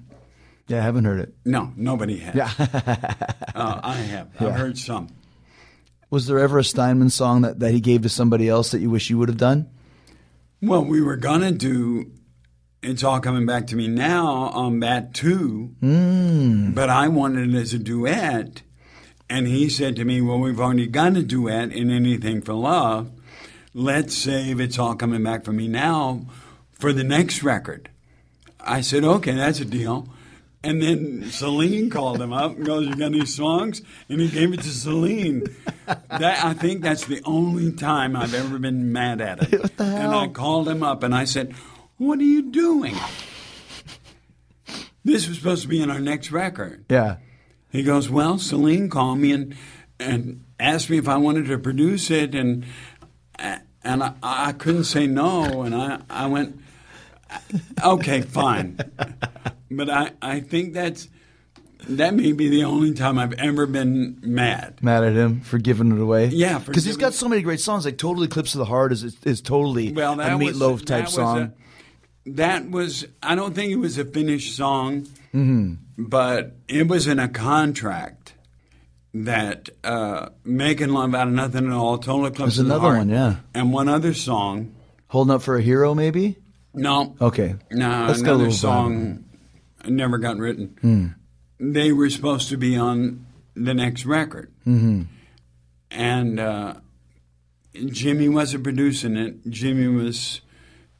Yeah, 0.67 0.79
I 0.79 0.83
haven't 0.83 1.05
heard 1.05 1.21
it. 1.21 1.35
No, 1.45 1.73
nobody 1.77 2.19
has. 2.19 2.35
Yeah. 2.35 2.51
uh, 3.55 3.81
I 3.83 3.95
have. 3.95 4.31
I've 4.41 4.55
heard 4.55 4.79
some. 4.79 5.09
Was 6.11 6.27
there 6.27 6.39
ever 6.39 6.59
a 6.59 6.65
Steinman 6.65 7.11
song 7.11 7.43
that, 7.43 7.61
that 7.61 7.73
he 7.73 7.81
gave 7.81 8.03
to 8.03 8.09
somebody 8.09 8.49
else 8.49 8.71
that 8.71 8.81
you 8.81 8.91
wish 8.91 9.11
you 9.11 9.19
would 9.19 9.29
have 9.29 9.39
done? 9.39 9.69
Well, 10.63 10.85
we 10.85 11.03
were 11.03 11.17
gonna 11.17 11.53
do. 11.53 12.13
It's 12.83 13.05
all 13.05 13.21
coming 13.21 13.47
back 13.47 13.67
to 13.69 13.77
me 13.77 13.89
now 13.89 14.27
on 14.27 14.81
that 14.81 15.15
too, 15.15 15.75
mm. 15.83 16.75
but 16.75 16.89
I 16.91 17.09
wanted 17.09 17.55
it 17.55 17.59
as 17.59 17.75
a 17.75 17.79
duet, 17.79 18.63
and 19.29 19.47
he 19.47 19.69
said 19.69 19.97
to 19.97 20.05
me, 20.05 20.21
"Well, 20.21 20.39
we've 20.39 20.61
already 20.61 20.87
got 20.87 21.17
a 21.17 21.23
duet 21.23 21.73
in 21.73 21.91
Anything 21.91 22.41
for 22.41 22.55
Love. 22.55 23.11
Let's 23.77 24.15
save 24.15 24.61
It's 24.61 24.79
All 24.79 24.95
Coming 24.95 25.25
Back 25.25 25.45
for 25.45 25.53
Me 25.53 25.67
Now 25.67 26.27
for 26.71 26.93
the 26.93 27.03
next 27.03 27.43
record." 27.43 27.91
I 28.61 28.81
said, 28.81 29.03
"Okay, 29.03 29.35
that's 29.35 29.59
a 29.59 29.65
deal." 29.65 30.09
And 30.63 30.81
then 30.81 31.25
Celine 31.31 31.91
called 31.91 32.23
him 32.23 32.33
up 32.33 32.57
and 32.57 32.65
goes, 32.65 32.87
"You 32.87 32.95
got 32.95 33.07
any 33.07 33.27
songs?" 33.27 33.83
And 34.09 34.21
he 34.21 34.29
gave 34.29 34.53
it 34.53 34.63
to 34.63 34.69
Celine. 34.69 35.43
That 35.87 36.45
I 36.45 36.55
think 36.55 36.83
that's 36.83 37.05
the 37.07 37.21
only 37.25 37.73
time 37.73 38.15
I've 38.15 38.33
ever 38.33 38.61
been 38.61 38.93
mad 38.93 39.21
at 39.21 39.43
him. 39.43 39.63
What 39.63 39.77
the 39.77 39.85
And? 39.85 40.15
I 40.15 40.29
called 40.29 40.69
him 40.69 40.85
up 40.85 41.03
and 41.03 41.13
I 41.13 41.25
said, 41.25 41.53
"What 41.99 42.21
are 42.21 42.23
you 42.23 42.43
doing? 42.43 42.95
This 45.05 45.29
was 45.29 45.37
supposed 45.37 45.63
to 45.63 45.69
be 45.69 45.83
in 45.83 45.91
our 45.91 46.01
next 46.01 46.31
record." 46.31 46.85
Yeah. 46.89 47.17
He 47.71 47.83
goes, 47.83 48.09
"Well, 48.09 48.39
Celine 48.39 48.89
called 48.89 49.19
me 49.19 49.33
and 49.33 49.57
and 49.99 50.45
asked 50.59 50.91
me 50.91 50.99
if 50.99 51.09
I 51.09 51.17
wanted 51.17 51.47
to 51.47 51.59
produce 51.59 52.11
it, 52.11 52.35
and 52.35 52.65
and 53.85 54.03
I, 54.03 54.13
I 54.23 54.53
couldn't 54.53 54.85
say 54.85 55.07
no, 55.07 55.63
and 55.63 55.75
I 55.75 56.01
I 56.11 56.27
went, 56.27 56.59
okay, 57.83 58.21
fine, 58.23 58.79
but 59.71 59.91
I 59.91 60.13
I 60.23 60.41
think 60.41 60.75
that's 60.75 61.09
that 61.89 62.15
may 62.15 62.33
be 62.33 62.49
the 62.49 62.65
only 62.65 62.95
time 62.95 63.19
I've 63.19 63.35
ever 63.35 63.67
been 63.67 64.19
mad. 64.23 64.83
Mad 64.83 65.05
at 65.05 65.13
him 65.13 65.41
for 65.43 65.59
giving 65.59 65.93
it 65.93 66.01
away. 66.01 66.27
Yeah, 66.29 66.59
because 66.59 66.85
he's 66.85 66.97
got 66.97 67.13
so 67.15 67.29
many 67.29 67.43
great 67.43 67.61
songs. 67.61 67.85
Like 67.85 67.99
"Totally 67.99 68.27
Eclipse 68.27 68.55
of 68.55 68.61
the 68.61 68.65
Heart" 68.65 68.93
is 68.93 69.17
is 69.25 69.41
totally 69.41 69.93
Well, 69.93 70.17
that 70.17 70.33
a 70.33 70.39
was 70.39 70.57
Meatloaf 70.57 70.79
that 70.81 70.87
type 70.87 71.05
was 71.05 71.15
song. 71.15 71.39
a- 71.41 71.53
that 72.27 72.71
was 72.71 73.07
I 73.23 73.35
don't 73.35 73.55
think 73.55 73.71
it 73.71 73.77
was 73.77 73.99
a 73.99 74.05
finished 74.05 74.57
song, 74.57 75.03
Mm-hmm. 75.35 75.75
but 75.99 76.57
it 76.69 76.89
was 76.89 77.07
in 77.07 77.19
a 77.19 77.29
contract 77.29 78.24
that 79.15 79.69
uh, 79.85 80.31
"Making 80.45 80.91
Love 80.91 81.15
Out 81.15 81.29
of 81.29 81.35
Nothing 81.35 81.67
at 81.67 81.73
All," 81.73 81.99
"Total 81.99 82.27
Eclipse 82.27 82.57
There's 82.57 82.59
of 82.59 82.67
the 82.67 82.75
another 82.75 82.99
one, 82.99 83.09
yeah. 83.09 83.37
and 83.55 83.73
one 83.73 83.89
other 83.89 84.13
song. 84.15 84.75
Holding 85.09 85.35
up 85.35 85.43
for 85.43 85.57
a 85.57 85.63
hero, 85.63 85.95
maybe. 85.95 86.37
No, 86.75 87.15
Okay. 87.21 87.55
no, 87.71 88.07
Let's 88.09 88.21
a 88.21 88.25
another 88.25 88.51
song 88.51 89.25
never 89.87 90.19
got 90.19 90.39
written. 90.39 90.77
Hmm. 90.81 91.07
They 91.61 91.93
were 91.93 92.11
supposed 92.11 92.49
to 92.49 92.57
be 92.57 92.77
on 92.77 93.25
the 93.55 93.75
next 93.75 94.05
record, 94.07 94.51
mm-hmm. 94.67 95.03
and 95.93 96.41
uh, 96.41 96.75
Jimmy 97.87 98.29
wasn't 98.29 98.65
producing 98.65 99.17
it. 99.17 99.49
Jimmy 99.49 99.87
was 99.87 100.41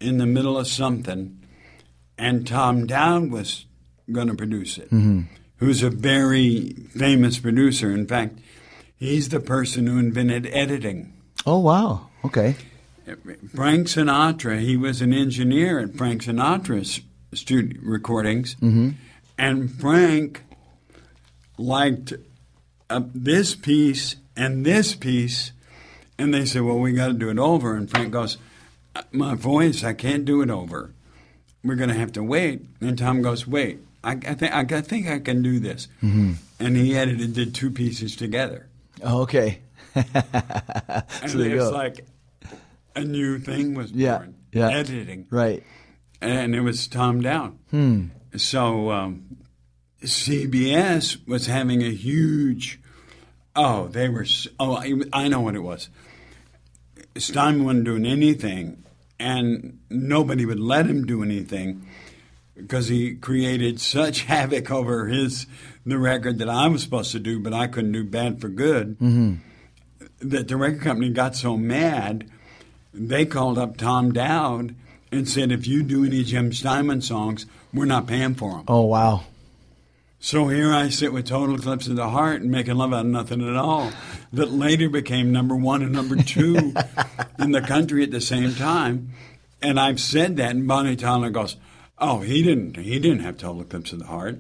in 0.01 0.19
the 0.19 0.27
middle 0.27 0.57
of 0.57 0.69
something, 0.69 1.41
and 2.17 2.47
Tom 2.47 2.87
Dowd 2.87 3.33
was 3.33 3.67
going 4.13 4.29
to 4.29 4.35
produce 4.35 4.79
it, 4.79 4.91
Mm-hmm. 4.91 5.23
Who's 5.65 5.83
a 5.83 5.91
very 5.91 6.71
famous 6.91 7.39
producer. 7.39 7.91
In 7.91 8.07
fact, 8.07 8.39
he's 8.97 9.31
the 9.31 9.41
person 9.41 9.87
who 9.87 9.99
invented 9.99 10.47
editing. 10.53 11.13
Oh 11.47 11.59
wow. 11.59 12.09
Okay. 12.25 12.57
Frank 13.55 13.89
Sinatra, 13.89 14.61
he 14.61 14.77
was 14.77 15.03
an 15.03 15.13
engineer 15.13 15.79
at 15.79 15.95
Frank 15.95 16.23
Sinatra's 16.23 17.01
studio 17.35 17.81
recordings, 17.83 18.57
and 19.37 19.71
Frank 19.71 20.43
liked 21.59 22.15
uh, 22.89 23.03
this 23.15 23.55
piece 23.55 24.17
and 24.37 24.65
this 24.65 24.95
piece, 24.95 25.53
and 26.19 26.33
they 26.33 26.47
said, 26.47 26.63
"Well, 26.63 26.79
we 26.79 26.93
got 26.93 27.09
to 27.09 27.13
do 27.13 27.29
it 27.29 27.39
over." 27.39 27.77
And 27.77 27.91
Frank 27.91 28.13
goes, 28.13 28.39
"Uh, 28.97 29.03
"My 29.13 29.35
voice, 29.35 29.85
I 29.85 29.93
can't 29.93 30.25
do 30.25 30.41
it 30.41 30.51
over. 30.51 30.93
We're 31.63 31.77
going 31.77 31.91
to 31.91 31.95
have 31.95 32.13
to 32.13 32.23
wait." 32.23 32.63
And 32.81 32.97
Tom 32.97 33.21
goes, 33.21 33.47
"Wait, 33.47 33.81
I, 34.05 34.13
I 34.13 34.35
think 34.35 34.73
I, 34.73 34.81
think 34.83 35.09
I 35.09 35.19
can 35.19 35.43
do 35.43 35.59
this." 35.59 35.89
And 36.03 36.39
he 36.77 36.97
edited, 36.97 37.35
did 37.35 37.55
two 37.55 37.71
pieces 37.71 38.15
together, 38.17 38.69
Oh, 39.03 39.23
okay. 39.23 39.61
and 39.95 40.05
So 41.27 41.39
there 41.39 41.57
it's 41.57 41.65
go. 41.65 41.71
like 41.71 42.07
a 42.97 43.03
new 43.05 43.39
thing 43.39 43.75
was 43.75 43.91
Yeah, 43.93 44.19
born. 44.19 44.35
yeah. 44.53 44.71
editing 44.71 45.27
Right. 45.31 45.63
and 46.21 46.55
it 46.55 46.61
was 46.61 46.87
Tom 46.87 47.21
Dowd. 47.23 47.59
Hmm. 47.71 48.07
So 48.37 48.91
um, 48.91 49.37
CBS 50.03 51.27
was 51.27 51.47
having 51.47 51.83
a 51.83 51.91
huge. 51.91 52.81
Oh, 53.57 53.89
they 53.89 54.09
were. 54.09 54.27
Oh, 54.59 54.75
I, 54.77 54.95
I 55.13 55.29
know 55.29 55.41
what 55.41 55.55
it 55.55 55.61
was. 55.63 55.89
Stein 57.17 57.65
wasn't 57.65 57.85
doing 57.85 58.05
anything, 58.07 58.85
and 59.21 59.79
nobody 59.91 60.45
would 60.45 60.59
let 60.59 60.87
him 60.87 61.05
do 61.07 61.23
anything 61.23 61.87
because 62.57 62.89
he 62.89 63.15
created 63.15 63.81
such 63.81 64.23
havoc 64.25 64.71
over 64.71 65.07
his 65.07 65.47
the 65.87 65.99
record 65.99 66.39
that 66.39 66.49
I 66.49 66.67
was 66.69 66.83
supposed 66.83 67.13
to 67.13 67.19
do, 67.19 67.39
but 67.39 67.53
I 67.53 67.67
couldn't 67.67 67.93
do 67.93 68.05
bad 68.05 68.41
for 68.41 68.49
good. 68.49 68.99
Mm-hmm. 68.99 69.35
That 70.21 70.49
the 70.49 70.57
record 70.57 70.81
company 70.81 71.11
got 71.11 71.37
so 71.37 71.57
mad, 71.57 72.31
they 72.93 73.27
called 73.27 73.59
up 73.59 73.77
Tom 73.77 74.13
Dowd 74.13 74.75
and 75.13 75.29
said, 75.29 75.53
"If 75.53 75.67
you 75.67 75.83
do 75.83 76.05
any 76.05 76.25
Jim 76.25 76.53
Steinman 76.53 77.03
songs, 77.03 77.47
we're 77.73 77.85
not 77.85 78.07
paying 78.07 78.35
for 78.35 78.53
them." 78.53 78.65
Oh 78.69 78.83
wow. 78.83 79.25
So 80.25 80.49
here 80.49 80.73
I 80.73 80.89
sit 80.89 81.13
with 81.13 81.27
Total 81.27 81.55
Eclipse 81.55 81.87
of 81.87 81.97
the 81.97 82.09
Heart 82.09 82.41
and 82.41 82.51
making 82.51 82.77
love 82.77 82.95
out 82.95 83.01
of 83.01 83.07
nothing 83.07 83.47
at 83.47 83.57
all. 83.57 83.93
That 84.33 84.51
later 84.51 84.89
became 84.89 85.33
number 85.33 85.55
one 85.55 85.83
and 85.83 85.93
number 85.93 86.17
two 86.17 86.73
in 87.39 87.51
the 87.51 87.61
country 87.61 88.03
at 88.03 88.11
the 88.11 88.23
same 88.23 88.55
time. 88.55 89.11
And 89.61 89.79
I've 89.79 90.01
said 90.01 90.39
that, 90.39 90.53
and 90.53 90.67
Bonnie 90.67 90.97
Tyler 90.97 91.29
goes, 91.29 91.57
"Oh, 91.99 92.21
he 92.21 92.43
didn't. 92.43 92.77
He 92.77 92.99
didn't 92.99 93.21
have 93.21 93.37
Total 93.39 93.63
Eclipse 93.63 93.93
of 93.93 93.99
the 94.01 94.07
Heart." 94.07 94.39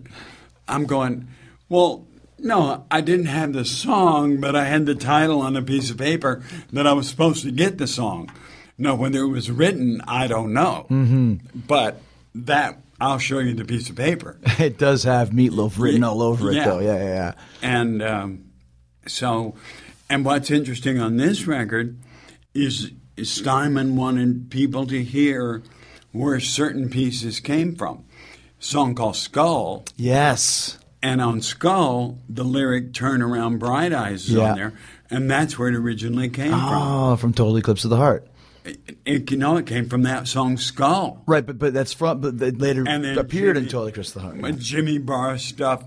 I'm 0.68 0.84
going, 0.86 1.28
"Well, 1.68 2.06
no, 2.38 2.84
I 2.90 3.00
didn't 3.00 3.26
have 3.26 3.52
the 3.52 3.64
song, 3.64 4.38
but 4.38 4.54
I 4.56 4.64
had 4.64 4.86
the 4.86 4.94
title 4.94 5.40
on 5.40 5.56
a 5.56 5.62
piece 5.62 5.90
of 5.90 5.98
paper 5.98 6.42
that 6.72 6.86
I 6.86 6.92
was 6.92 7.08
supposed 7.08 7.42
to 7.44 7.50
get 7.50 7.78
the 7.78 7.86
song. 7.86 8.30
No, 8.76 8.94
whether 8.94 9.20
it 9.20 9.28
was 9.28 9.50
written, 9.50 10.00
I 10.06 10.26
don't 10.26 10.52
know. 10.52 10.86
Mm-hmm. 10.90 11.34
But 11.68 12.00
that 12.34 12.78
I'll 13.00 13.18
show 13.18 13.38
you 13.38 13.54
the 13.54 13.64
piece 13.64 13.88
of 13.90 13.96
paper." 13.96 14.38
It 14.58 14.78
does 14.78 15.04
have 15.04 15.30
meatloaf 15.30 15.78
written 15.78 16.02
Yeah. 16.02 16.08
all 16.08 16.22
over 16.22 16.50
it, 16.50 16.56
Yeah. 16.56 16.64
though. 16.64 16.80
Yeah, 16.80 16.96
yeah, 16.98 17.04
yeah. 17.04 17.32
And 17.62 18.02
um, 18.02 18.44
so, 19.06 19.54
and 20.10 20.24
what's 20.24 20.50
interesting 20.50 20.98
on 20.98 21.16
this 21.16 21.46
record 21.46 21.98
is, 22.54 22.90
is 23.16 23.30
Steinman 23.30 23.96
wanted 23.96 24.50
people 24.50 24.86
to 24.86 25.02
hear 25.02 25.62
where 26.14 26.38
certain 26.40 26.88
pieces 26.88 27.40
came 27.40 27.74
from. 27.74 28.04
song 28.60 28.94
called 28.94 29.16
Skull, 29.16 29.84
Yes. 29.96 30.78
and 31.02 31.20
on 31.20 31.42
Skull, 31.42 32.18
the 32.30 32.44
lyric 32.44 32.94
"Turn 32.94 33.20
Around, 33.20 33.58
Bright 33.58 33.92
Eyes" 33.92 34.24
is 34.24 34.30
Yeah. 34.36 34.52
on 34.52 34.56
there, 34.56 34.72
and 35.10 35.30
that's 35.30 35.58
where 35.58 35.68
it 35.68 35.74
originally 35.74 36.30
came 36.30 36.54
ah, 36.54 36.68
from. 36.70 36.82
Oh, 37.12 37.16
from 37.16 37.32
Total 37.34 37.58
Eclipse 37.58 37.84
of 37.84 37.90
the 37.90 37.96
Heart. 37.98 38.26
It, 38.64 38.78
it- 39.04 39.30
you 39.30 39.36
know, 39.36 39.58
it 39.58 39.66
came 39.66 39.86
from 39.90 40.02
that 40.04 40.26
song 40.28 40.56
"Skull." 40.56 41.22
Right, 41.26 41.44
but 41.44 41.58
but 41.58 41.74
that's 41.74 41.92
from 41.92 42.20
but 42.22 42.38
later 42.38 42.84
And 42.88 43.04
then 43.04 43.18
appeared 43.18 43.58
in 43.58 43.64
Total 43.64 43.88
Eclipse 43.88 44.10
of 44.16 44.22
the 44.22 44.28
Heart. 44.28 44.38
With 44.40 44.60
Jimmy 44.60 44.96
Barr 44.96 45.36
stuff, 45.36 45.84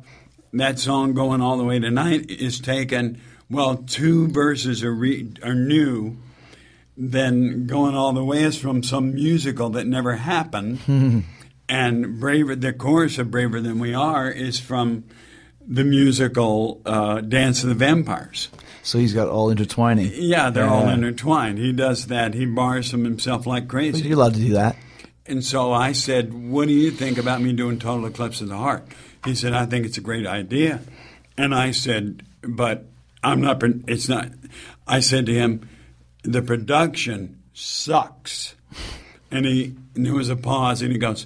that 0.53 0.77
song 0.77 1.13
"Going 1.13 1.41
All 1.41 1.57
the 1.57 1.63
Way 1.63 1.79
Tonight" 1.79 2.29
is 2.29 2.59
taken. 2.59 3.19
Well, 3.49 3.77
two 3.77 4.27
verses 4.27 4.83
are 4.83 4.93
re, 4.93 5.31
are 5.41 5.55
new. 5.55 6.17
Then 6.97 7.67
"Going 7.67 7.95
All 7.95 8.13
the 8.13 8.23
Way" 8.23 8.43
is 8.43 8.57
from 8.57 8.83
some 8.83 9.13
musical 9.13 9.69
that 9.71 9.85
never 9.85 10.15
happened, 10.15 10.79
and 11.69 12.19
"Braver." 12.19 12.55
The 12.55 12.73
chorus 12.73 13.17
of 13.17 13.29
"Braver 13.31 13.61
Than 13.61 13.79
We 13.79 13.93
Are" 13.93 14.29
is 14.29 14.59
from 14.59 15.03
the 15.65 15.83
musical 15.83 16.81
uh, 16.85 17.21
"Dance 17.21 17.63
of 17.63 17.69
the 17.69 17.75
Vampires." 17.75 18.49
So 18.81 18.97
he's 18.99 19.13
got 19.13 19.27
all 19.27 19.49
intertwining. 19.49 20.11
Yeah, 20.13 20.49
they're 20.49 20.69
all 20.69 20.87
intertwined. 20.87 21.57
He 21.57 21.73
does 21.73 22.07
that. 22.07 22.33
He 22.33 22.45
bars 22.45 22.91
them 22.91 23.03
himself 23.03 23.45
like 23.45 23.67
crazy. 23.67 24.07
You're 24.07 24.17
allowed 24.17 24.35
to 24.35 24.39
do 24.39 24.53
that. 24.53 24.77
And 25.27 25.43
so 25.43 25.73
I 25.73 25.91
said, 25.91 26.33
What 26.33 26.69
do 26.69 26.73
you 26.73 26.89
think 26.91 27.17
about 27.17 27.41
me 27.41 27.51
doing 27.51 27.79
Total 27.79 28.05
Eclipse 28.05 28.39
of 28.39 28.47
the 28.47 28.57
Heart? 28.57 28.87
He 29.25 29.35
said, 29.35 29.53
I 29.53 29.65
think 29.65 29.85
it's 29.85 29.97
a 29.97 30.01
great 30.01 30.25
idea. 30.25 30.79
And 31.37 31.53
I 31.53 31.71
said, 31.71 32.23
But 32.41 32.85
I'm 33.21 33.41
not, 33.41 33.61
it's 33.87 34.07
not. 34.07 34.29
I 34.87 35.01
said 35.01 35.25
to 35.25 35.33
him, 35.33 35.67
The 36.27 36.41
production 36.41 37.41
sucks. 37.53 38.55
And, 39.31 39.45
he, 39.45 39.75
and 39.95 40.05
there 40.05 40.13
was 40.13 40.29
a 40.29 40.35
pause, 40.35 40.81
and 40.81 40.91
he 40.91 40.97
goes, 40.97 41.25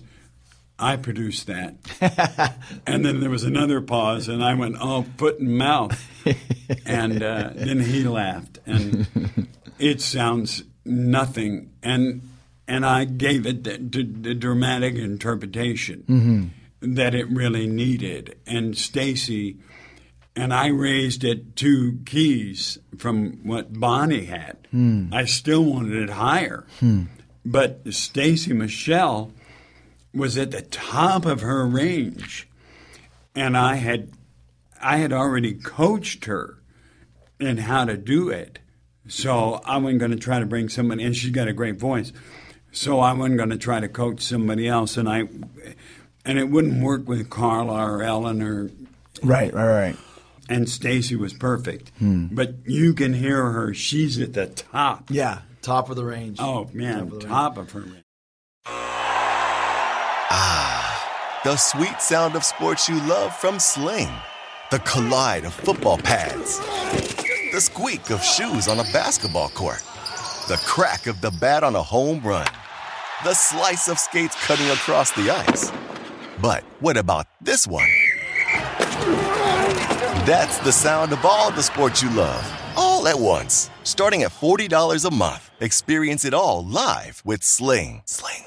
I 0.77 0.95
produced 0.95 1.47
that. 1.47 1.75
and 2.87 3.03
then 3.03 3.19
there 3.19 3.29
was 3.29 3.43
another 3.43 3.81
pause, 3.81 4.27
and 4.27 4.43
I 4.43 4.53
went, 4.53 4.77
Oh, 4.79 5.05
foot 5.17 5.39
and 5.39 5.57
mouth. 5.57 5.99
and 6.85 7.21
uh, 7.21 7.51
then 7.55 7.79
he 7.79 8.03
laughed. 8.03 8.59
And 8.65 9.47
it 9.79 10.01
sounds 10.01 10.63
nothing. 10.85 11.73
And 11.81 12.21
and 12.67 12.85
I 12.85 13.05
gave 13.05 13.45
it 13.45 13.63
the, 13.63 13.77
the, 13.77 14.03
the 14.03 14.33
dramatic 14.33 14.95
interpretation 14.95 16.53
that 16.79 17.13
it 17.13 17.29
really 17.29 17.67
needed. 17.67 18.37
And 18.47 18.77
Stacy 18.77 19.57
and 20.36 20.53
I 20.53 20.67
raised 20.67 21.23
it 21.23 21.55
two 21.55 21.99
keys 22.05 22.77
from 22.97 23.39
what 23.43 23.73
Bonnie 23.73 24.25
had. 24.25 24.57
Hmm. 24.71 25.07
I 25.11 25.25
still 25.25 25.63
wanted 25.63 26.03
it 26.03 26.11
higher, 26.11 26.65
hmm. 26.79 27.03
but 27.45 27.82
Stacy 27.93 28.53
Michelle 28.53 29.32
was 30.13 30.38
at 30.38 30.51
the 30.51 30.61
top 30.61 31.25
of 31.25 31.41
her 31.41 31.65
range, 31.65 32.47
and 33.36 33.57
I 33.57 33.75
had 33.75 34.11
I 34.82 34.97
had 34.97 35.13
already 35.13 35.53
coached 35.53 36.25
her 36.25 36.57
in 37.39 37.57
how 37.57 37.86
to 37.86 37.97
do 37.97 38.29
it. 38.29 38.59
So 39.07 39.61
I 39.65 39.77
wasn't 39.77 39.99
going 39.99 40.11
to 40.11 40.17
try 40.17 40.39
to 40.39 40.45
bring 40.45 40.69
somebody, 40.69 41.03
and 41.03 41.15
she's 41.15 41.32
got 41.32 41.47
a 41.47 41.53
great 41.53 41.77
voice. 41.77 42.13
So 42.71 42.99
I 42.99 43.13
wasn't 43.13 43.38
going 43.38 43.49
to 43.49 43.57
try 43.57 43.79
to 43.79 43.89
coach 43.89 44.21
somebody 44.21 44.67
else, 44.67 44.95
and 44.95 45.09
I, 45.09 45.27
and 46.23 46.39
it 46.39 46.49
wouldn't 46.49 46.82
work 46.82 47.07
with 47.07 47.29
Karla 47.29 47.86
or 47.86 48.03
Ellen 48.03 48.41
or, 48.41 48.69
Right, 49.23 49.53
right, 49.53 49.67
right. 49.67 49.95
And 50.51 50.69
Stacy 50.69 51.15
was 51.15 51.33
perfect. 51.33 51.91
But 51.99 52.55
you 52.65 52.93
can 52.93 53.13
hear 53.13 53.51
her; 53.51 53.73
she's 53.73 54.19
at 54.19 54.33
the 54.33 54.47
top. 54.47 55.09
Yeah, 55.09 55.39
top 55.61 55.89
of 55.89 55.95
the 55.95 56.05
range. 56.05 56.37
Oh 56.39 56.69
man, 56.73 56.99
of 56.99 57.09
the 57.11 57.19
top 57.19 57.57
of 57.57 57.71
her. 57.71 57.81
range. 57.81 58.03
Ah, 60.33 61.41
the 61.43 61.55
sweet 61.57 62.01
sound 62.01 62.35
of 62.35 62.43
sports 62.43 62.87
you 62.87 62.95
love 63.07 63.35
from 63.35 63.59
Sling. 63.59 64.09
The 64.71 64.79
collide 64.79 65.43
of 65.43 65.53
football 65.53 65.97
pads. 65.97 66.59
The 67.51 67.59
squeak 67.59 68.09
of 68.11 68.23
shoes 68.23 68.67
on 68.69 68.79
a 68.79 68.83
basketball 68.93 69.49
court. 69.49 69.83
The 70.47 70.61
crack 70.65 71.07
of 71.07 71.19
the 71.19 71.31
bat 71.31 71.63
on 71.63 71.75
a 71.75 71.83
home 71.83 72.21
run. 72.21 72.47
The 73.25 73.33
slice 73.33 73.89
of 73.89 73.99
skates 73.99 74.35
cutting 74.45 74.69
across 74.69 75.11
the 75.11 75.29
ice. 75.29 75.71
But 76.41 76.63
what 76.79 76.95
about 76.97 77.27
this 77.41 77.67
one? 77.67 77.87
That's 80.20 80.59
the 80.59 80.72
sound 80.72 81.14
of 81.14 81.26
all 81.26 81.51
the 81.51 81.64
sports 81.64 82.01
you 82.03 82.09
love, 82.12 82.45
all 82.78 83.07
at 83.07 83.20
once. 83.20 83.70
Starting 83.84 84.22
at 84.24 84.30
$40 84.32 85.05
a 85.09 85.14
month. 85.14 85.49
Experience 85.59 86.26
it 86.26 86.34
all 86.34 86.64
live 86.66 87.22
with 87.26 87.43
Sling. 87.43 88.03
Sling. 88.05 88.43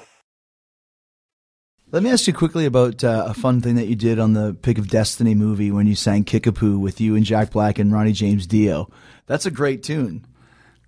Let 1.91 2.03
me 2.03 2.11
ask 2.11 2.27
you 2.27 2.33
quickly 2.33 2.67
about 2.67 3.03
uh, 3.05 3.25
a 3.29 3.35
fun 3.35 3.61
thing 3.61 3.77
that 3.77 3.87
you 3.87 3.95
did 3.97 4.19
on 4.19 4.33
the 4.35 4.55
Pick 4.63 4.79
of 4.79 4.89
Destiny 4.89 5.35
movie 5.35 5.71
when 5.71 5.87
you 5.87 5.95
sang 5.95 6.25
Kickapoo 6.25 6.79
with 6.79 7.01
you 7.01 7.15
and 7.17 7.25
Jack 7.25 7.51
Black 7.51 7.79
and 7.79 7.93
Ronnie 7.93 8.13
James 8.13 8.47
Dio. 8.47 8.91
That's 9.27 9.47
a 9.47 9.51
great 9.51 9.83
tune. 9.83 10.27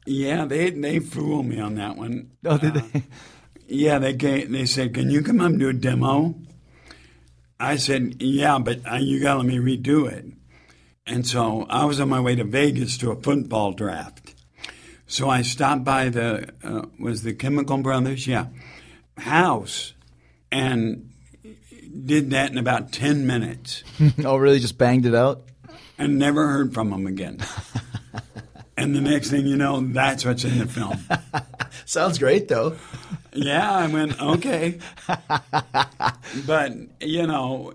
Yeah, 0.05 0.45
they 0.45 0.71
they 0.71 0.99
fooled 1.01 1.47
me 1.47 1.59
on 1.61 1.75
that 1.77 1.97
one. 1.97 2.31
Oh, 2.45 2.59
did 2.59 2.77
Uh, 2.77 2.81
they? 2.93 3.03
Yeah, 3.69 3.99
they 3.99 4.15
came, 4.15 4.53
they 4.53 4.67
said, 4.67 4.95
"Can 4.95 5.11
you 5.11 5.23
come 5.23 5.41
up 5.41 5.47
and 5.51 5.59
do 5.59 5.69
a 5.69 5.73
demo?" 5.73 6.35
I 7.59 7.77
said, 7.77 8.21
"Yeah, 8.23 8.59
but 8.61 8.81
uh, 8.89 8.97
you 8.97 9.21
got 9.21 9.33
to 9.35 9.39
let 9.41 9.47
me 9.47 9.59
redo 9.59 10.09
it." 10.11 10.25
And 11.07 11.27
so 11.27 11.67
I 11.71 11.85
was 11.85 12.01
on 12.01 12.09
my 12.09 12.21
way 12.21 12.35
to 12.35 12.45
Vegas 12.45 12.99
to 12.99 13.11
a 13.11 13.17
football 13.17 13.73
draft. 13.73 14.35
So 15.07 15.31
I 15.31 15.43
stopped 15.43 15.85
by 15.85 16.09
the 16.09 16.53
uh, 16.65 16.87
was 16.99 17.23
the 17.23 17.33
Chemical 17.33 17.79
Brothers, 17.79 18.27
yeah, 18.27 18.47
house, 19.17 19.95
and 20.51 21.11
did 22.05 22.31
that 22.31 22.51
in 22.51 22.59
about 22.59 22.93
10 22.93 23.27
minutes 23.27 23.85
oh, 24.25 24.37
really? 24.37 24.59
Just 24.59 24.79
banged 24.79 25.07
it 25.07 25.15
out? 25.15 25.47
and 25.99 26.19
never 26.19 26.47
heard 26.49 26.75
from 26.75 26.91
them 26.91 27.07
again. 27.07 27.39
and 28.77 28.95
the 28.95 29.01
next 29.01 29.31
thing 29.31 29.47
you 29.47 29.57
know, 29.57 29.81
that's 29.81 30.25
what's 30.25 30.45
in 30.45 30.59
the 30.59 30.67
film. 30.67 30.99
Sounds 31.85 32.19
great, 32.19 32.49
though. 32.49 32.77
Yeah, 33.33 33.71
I 33.71 33.87
went, 33.87 34.21
okay. 34.21 34.79
but, 36.47 36.73
you 37.01 37.27
know, 37.27 37.75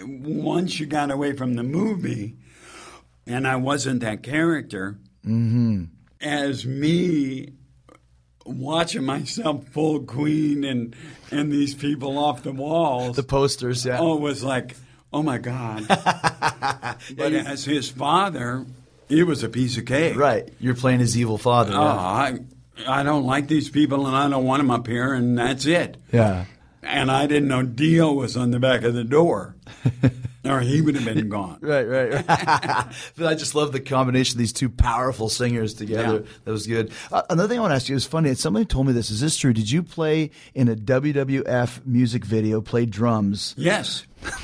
once 0.00 0.80
you 0.80 0.86
got 0.86 1.10
away 1.10 1.32
from 1.32 1.54
the 1.54 1.62
movie 1.62 2.36
and 3.26 3.46
I 3.46 3.56
wasn't 3.56 4.00
that 4.00 4.22
character, 4.22 4.98
mm-hmm. 5.24 5.84
as 6.20 6.66
me 6.66 7.52
watching 8.46 9.04
myself 9.04 9.66
full 9.68 10.00
Queen 10.00 10.64
and, 10.64 10.94
and 11.30 11.50
these 11.50 11.74
people 11.74 12.18
off 12.18 12.42
the 12.42 12.52
walls, 12.52 13.16
The 13.16 13.22
posters, 13.22 13.84
yeah. 13.86 13.98
oh, 13.98 14.16
it 14.16 14.20
was 14.20 14.42
like, 14.44 14.76
oh 15.12 15.22
my 15.22 15.38
God. 15.38 15.86
but 15.88 17.32
as 17.32 17.64
his 17.64 17.90
father, 17.90 18.66
it 19.08 19.26
was 19.26 19.42
a 19.42 19.48
piece 19.48 19.76
of 19.78 19.86
cake. 19.86 20.16
Right. 20.16 20.48
You're 20.60 20.74
playing 20.74 21.00
his 21.00 21.16
evil 21.16 21.38
father. 21.38 21.72
Oh, 21.74 21.82
yeah. 21.82 21.96
I, 21.96 22.38
I 22.86 23.02
don't 23.02 23.24
like 23.24 23.48
these 23.48 23.70
people 23.70 24.06
and 24.06 24.16
I 24.16 24.28
don't 24.28 24.44
want 24.44 24.60
them 24.60 24.70
up 24.70 24.86
here, 24.86 25.14
and 25.14 25.38
that's 25.38 25.66
it. 25.66 25.96
yeah. 26.12 26.46
And 26.82 27.10
I 27.10 27.26
didn't 27.26 27.48
know 27.48 27.62
Dio 27.62 28.12
was 28.12 28.36
on 28.36 28.50
the 28.50 28.60
back 28.60 28.82
of 28.82 28.92
the 28.92 29.04
door, 29.04 29.56
or 30.44 30.60
he 30.60 30.80
would 30.80 30.94
have 30.96 31.04
been 31.04 31.28
gone. 31.30 31.58
Right, 31.60 31.84
right, 31.84 32.12
right. 32.12 32.26
but 33.16 33.26
I 33.26 33.34
just 33.34 33.54
love 33.54 33.72
the 33.72 33.80
combination 33.80 34.34
of 34.36 34.38
these 34.38 34.52
two 34.52 34.68
powerful 34.68 35.28
singers 35.28 35.74
together. 35.74 36.20
Yeah. 36.24 36.30
That 36.44 36.50
was 36.50 36.66
good. 36.66 36.92
Uh, 37.12 37.22
another 37.30 37.48
thing 37.48 37.58
I 37.58 37.62
want 37.62 37.70
to 37.72 37.76
ask 37.76 37.88
you 37.88 37.96
is 37.96 38.04
funny. 38.06 38.34
Somebody 38.34 38.64
told 38.66 38.86
me 38.86 38.92
this. 38.92 39.10
Is 39.10 39.20
this 39.20 39.36
true? 39.36 39.52
Did 39.52 39.70
you 39.70 39.82
play 39.82 40.30
in 40.54 40.68
a 40.68 40.74
WWF 40.76 41.86
music 41.86 42.24
video? 42.24 42.60
Play 42.60 42.86
drums? 42.86 43.54
Yes. 43.56 44.04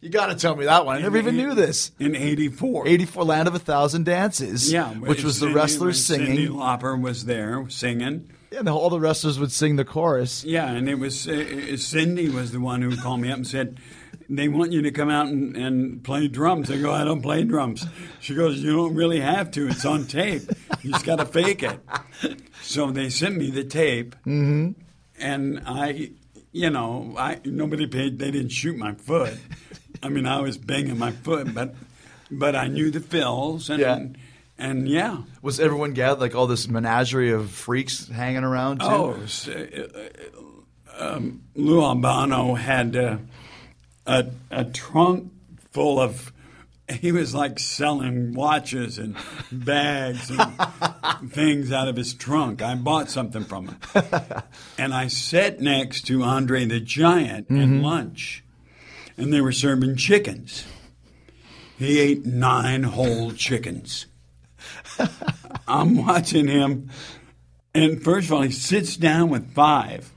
You 0.00 0.10
got 0.10 0.26
to 0.26 0.34
tell 0.34 0.54
me 0.54 0.66
that 0.66 0.84
one. 0.84 0.98
I 0.98 1.00
never 1.00 1.16
even 1.16 1.34
knew 1.34 1.54
this. 1.54 1.90
In 1.98 2.14
84. 2.14 2.86
84 2.86 3.24
Land 3.24 3.48
of 3.48 3.54
a 3.54 3.58
Thousand 3.58 4.04
Dances. 4.04 4.70
Yeah. 4.70 4.90
which 4.90 5.24
was 5.24 5.40
the 5.40 5.46
Cyndi- 5.46 5.54
wrestlers 5.54 6.04
singing. 6.04 6.48
Lauper 6.50 7.00
was 7.00 7.24
there 7.24 7.64
singing. 7.70 8.30
And 8.54 8.68
all 8.68 8.90
the 8.90 9.00
wrestlers 9.00 9.38
would 9.38 9.50
sing 9.50 9.76
the 9.76 9.84
chorus. 9.86 10.44
Yeah, 10.44 10.70
and 10.70 10.90
it 10.90 10.96
was 10.98 11.26
uh, 11.26 11.30
Cyndi 11.32 12.30
was 12.30 12.52
the 12.52 12.60
one 12.60 12.82
who 12.82 12.94
called 12.98 13.20
me 13.20 13.30
up 13.30 13.36
and 13.38 13.46
said, 13.46 13.78
"They 14.28 14.48
want 14.48 14.72
you 14.72 14.82
to 14.82 14.90
come 14.90 15.10
out 15.10 15.26
and, 15.28 15.56
and 15.56 16.02
play 16.04 16.28
drums." 16.28 16.70
I 16.70 16.78
go, 16.80 16.92
"I 16.92 17.04
don't 17.04 17.22
play 17.22 17.44
drums." 17.44 17.86
She 18.20 18.34
goes, 18.34 18.60
"You 18.62 18.74
don't 18.74 18.94
really 18.94 19.20
have 19.20 19.50
to. 19.52 19.68
It's 19.68 19.84
on 19.84 20.06
tape. 20.06 20.42
You 20.82 20.92
just 20.92 21.04
got 21.04 21.16
to 21.16 21.26
fake 21.26 21.62
it." 21.62 21.80
So 22.62 22.90
they 22.90 23.10
sent 23.10 23.36
me 23.36 23.50
the 23.50 23.64
tape, 23.64 24.14
Mm-hmm. 24.26 24.72
and 25.18 25.62
I, 25.66 26.10
you 26.52 26.70
know, 26.70 27.14
I 27.18 27.40
nobody 27.44 27.86
paid. 27.86 28.18
They 28.18 28.30
didn't 28.30 28.50
shoot 28.52 28.76
my 28.76 28.94
foot. 28.94 29.36
I 30.02 30.08
mean, 30.08 30.26
I 30.26 30.40
was 30.40 30.56
banging 30.58 30.98
my 30.98 31.12
foot, 31.12 31.54
but 31.54 31.74
but 32.30 32.56
I 32.56 32.68
knew 32.68 32.90
the 32.90 33.00
fills, 33.00 33.68
and 33.70 33.80
Yeah. 33.80 33.98
and 34.58 34.88
yeah. 34.88 35.22
Was 35.42 35.60
everyone 35.60 35.92
gathered 35.92 36.20
like 36.20 36.34
all 36.34 36.46
this 36.46 36.66
menagerie 36.68 37.30
of 37.32 37.50
freaks 37.50 38.08
hanging 38.08 38.44
around 38.44 38.80
too? 38.80 38.86
Oh, 38.86 39.20
s- 39.24 39.48
uh, 39.48 39.88
uh, 40.98 41.14
um, 41.16 41.42
Lou 41.54 41.82
Albano 41.82 42.54
had 42.54 42.96
uh, 42.96 43.16
a, 44.06 44.26
a 44.50 44.64
trunk 44.64 45.32
full 45.72 46.00
of. 46.00 46.32
He 47.00 47.12
was 47.12 47.34
like 47.34 47.58
selling 47.58 48.34
watches 48.34 48.98
and 48.98 49.16
bags 49.50 50.30
and 50.30 51.30
things 51.32 51.72
out 51.72 51.88
of 51.88 51.96
his 51.96 52.12
trunk. 52.12 52.60
I 52.60 52.74
bought 52.74 53.08
something 53.08 53.44
from 53.44 53.68
him. 53.68 53.78
and 54.76 54.92
I 54.92 55.06
sat 55.06 55.60
next 55.60 56.02
to 56.08 56.22
Andre 56.22 56.66
the 56.66 56.80
Giant 56.80 57.50
at 57.50 57.56
mm-hmm. 57.56 57.80
lunch, 57.80 58.44
and 59.16 59.32
they 59.32 59.40
were 59.40 59.50
serving 59.52 59.96
chickens. 59.96 60.66
He 61.78 61.98
ate 61.98 62.26
nine 62.26 62.82
whole 62.82 63.32
chickens. 63.32 64.06
I'm 65.68 66.06
watching 66.06 66.46
him, 66.46 66.90
and 67.74 68.02
first 68.02 68.28
of 68.28 68.34
all, 68.34 68.42
he 68.42 68.50
sits 68.50 68.96
down 68.96 69.30
with 69.30 69.52
five, 69.54 70.12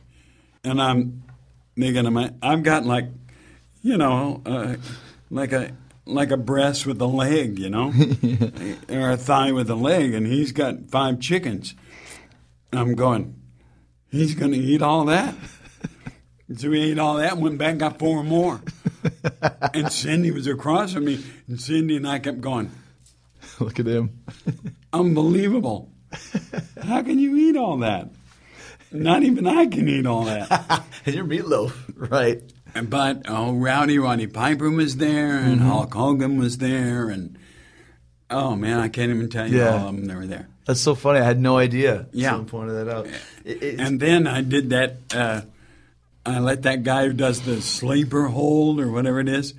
and 0.63 0.81
I'm 0.81 1.23
thinking, 1.75 2.35
I've 2.41 2.63
got 2.63 2.85
like, 2.85 3.05
you 3.87 3.97
know, 3.97 4.41
uh, 4.45 4.75
like 5.29 5.53
a 5.53 5.71
like 6.05 6.31
a 6.31 6.37
breast 6.37 6.85
with 6.85 6.99
a 7.01 7.05
leg, 7.05 7.57
you 7.57 7.69
know, 7.69 7.93
or 8.89 9.11
a 9.11 9.17
thigh 9.17 9.53
with 9.53 9.69
a 9.69 9.75
leg, 9.75 10.13
and 10.13 10.27
he's 10.27 10.51
got 10.51 10.89
five 10.89 11.21
chickens. 11.21 11.73
I'm 12.73 12.95
going, 12.95 13.41
he's 14.11 14.35
going 14.35 14.51
to 14.51 14.57
eat 14.57 14.81
all 14.81 15.05
that. 15.05 15.35
So 16.53 16.71
he 16.71 16.91
ate 16.91 16.99
all 16.99 17.15
that 17.15 17.33
and 17.33 17.41
went 17.41 17.57
back 17.57 17.77
got 17.77 17.97
four 17.97 18.23
more. 18.23 18.61
and 19.03 19.87
Cyndi 19.87 20.33
was 20.33 20.47
across 20.47 20.93
from 20.93 21.05
me, 21.05 21.23
and 21.47 21.57
Cyndi 21.57 21.95
and 21.95 22.07
I 22.07 22.19
kept 22.19 22.41
going, 22.41 22.71
Look 23.59 23.79
at 23.79 23.87
him. 23.87 24.23
unbelievable. 24.91 25.91
How 26.83 27.01
can 27.03 27.19
you 27.19 27.37
eat 27.37 27.55
all 27.55 27.77
that? 27.77 28.09
Not 28.91 29.23
even 29.23 29.47
I 29.47 29.65
can 29.67 29.87
eat 29.87 30.05
all 30.05 30.25
that. 30.25 30.83
and 31.05 31.15
your 31.15 31.25
meatloaf, 31.25 31.73
right? 31.95 32.41
But 32.83 33.23
oh, 33.27 33.53
Rowdy 33.53 33.97
Roddy 33.99 34.27
Piper 34.27 34.69
was 34.69 34.97
there, 34.97 35.37
and 35.37 35.59
Mm-hmm. 35.59 35.67
Hulk 35.69 35.93
Hogan 35.93 36.37
was 36.37 36.57
there, 36.57 37.09
and 37.09 37.37
oh 38.29 38.55
man, 38.55 38.79
I 38.79 38.89
can't 38.89 39.09
even 39.11 39.29
tell 39.29 39.47
you 39.47 39.59
Yeah. 39.59 39.69
all 39.81 39.89
of 39.89 39.95
them. 39.95 40.05
They 40.05 40.15
were 40.15 40.27
there. 40.27 40.47
That's 40.65 40.81
so 40.81 40.95
funny. 40.95 41.19
I 41.19 41.23
had 41.23 41.39
no 41.39 41.57
idea. 41.57 42.07
Yeah. 42.11 42.31
Someone 42.31 42.45
pointed 42.47 42.73
that 42.75 42.89
out. 42.93 43.07
It- 43.45 43.79
And 43.79 43.99
then 43.99 44.27
I 44.27 44.41
did 44.41 44.69
that. 44.71 44.97
Uh, 45.13 45.41
I 46.25 46.39
let 46.39 46.63
that 46.63 46.83
guy 46.83 47.05
who 47.07 47.13
does 47.13 47.41
the 47.41 47.61
sleeper 47.61 48.27
hold 48.27 48.81
or 48.81 48.91
whatever 48.91 49.21
it 49.21 49.29
is. 49.29 49.53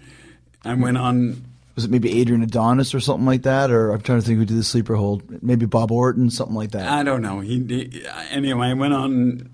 I 0.65 0.75
went 0.75 0.99
on. 0.99 1.45
was 1.77 1.87
it 1.87 1.91
maybe 1.91 2.21
Adrian 2.21 2.43
Adonis 2.43 2.95
or 2.95 3.01
something 3.01 3.25
like 3.25 3.43
that? 3.45 3.71
Or 3.71 3.91
I'm 3.93 4.03
trying 4.03 4.21
to 4.21 4.27
think 4.27 4.39
who 4.39 4.45
did 4.45 4.59
the 4.59 4.63
sleeper 4.65 4.97
hold. 4.97 5.43
Maybe 5.43 5.65
Bob 5.65 5.91
Orton, 5.91 6.29
something 6.29 6.55
like 6.57 6.73
that. 6.73 6.87
I 6.89 7.03
don't 7.05 7.23
know. 7.23 7.41
He 7.41 7.59
did, 7.61 8.07
anyway. 8.31 8.67
I 8.69 8.75
went 8.75 8.93
on 8.93 9.49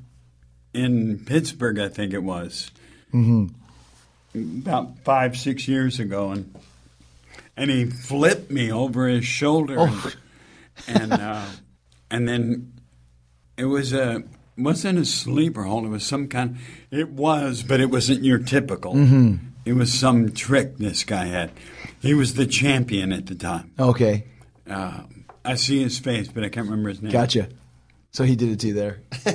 in 0.73 1.21
Pittsburgh, 1.25 1.79
I 1.79 1.89
think 1.89 2.13
it 2.13 2.23
was, 2.25 2.73
about 4.35 4.99
five 5.05 5.37
six 5.37 5.69
years 5.69 6.01
ago, 6.01 6.31
and 6.33 6.55
and 7.57 7.71
he 7.71 7.85
flipped 7.87 8.51
me 8.51 8.71
over 8.73 9.09
his 9.09 9.25
shoulder, 9.25 9.79
and 9.79 10.17
and, 10.89 11.13
uh, 11.13 11.47
and 12.11 12.29
then 12.29 12.73
it 13.57 13.67
was 13.67 13.93
a 13.93 14.25
wasn't 14.59 14.99
a 14.99 15.05
sleeper 15.05 15.63
hold. 15.65 15.85
It 15.85 15.89
was 15.89 16.05
some 16.05 16.29
kind. 16.29 16.57
It 16.91 17.11
was, 17.11 17.63
but 17.63 17.81
it 17.81 17.91
wasn't 17.91 18.25
your 18.25 18.39
typical. 18.39 18.95
It 19.65 19.73
was 19.73 19.93
some 19.93 20.33
trick 20.33 20.77
this 20.79 21.05
guy 21.05 21.27
had. 21.27 21.51
He 22.01 22.13
was 22.13 22.35
the 22.35 22.47
champion 22.47 23.13
at 23.13 23.27
the 23.27 23.35
time. 23.35 23.73
okay. 23.79 24.25
Uh, 24.69 25.03
I 25.45 25.57
see 25.57 25.83
his 25.83 25.99
face, 25.99 26.29
but 26.29 26.43
I 26.43 26.49
can't 26.49 26.67
remember 26.67 26.89
his 26.89 27.03
name. 27.03 27.13
Gotcha. 27.13 27.49
So 28.15 28.23
he 28.23 28.37
did 28.37 28.51
it 28.51 28.61
to 28.61 28.69
you 28.69 28.75
there. 28.75 28.99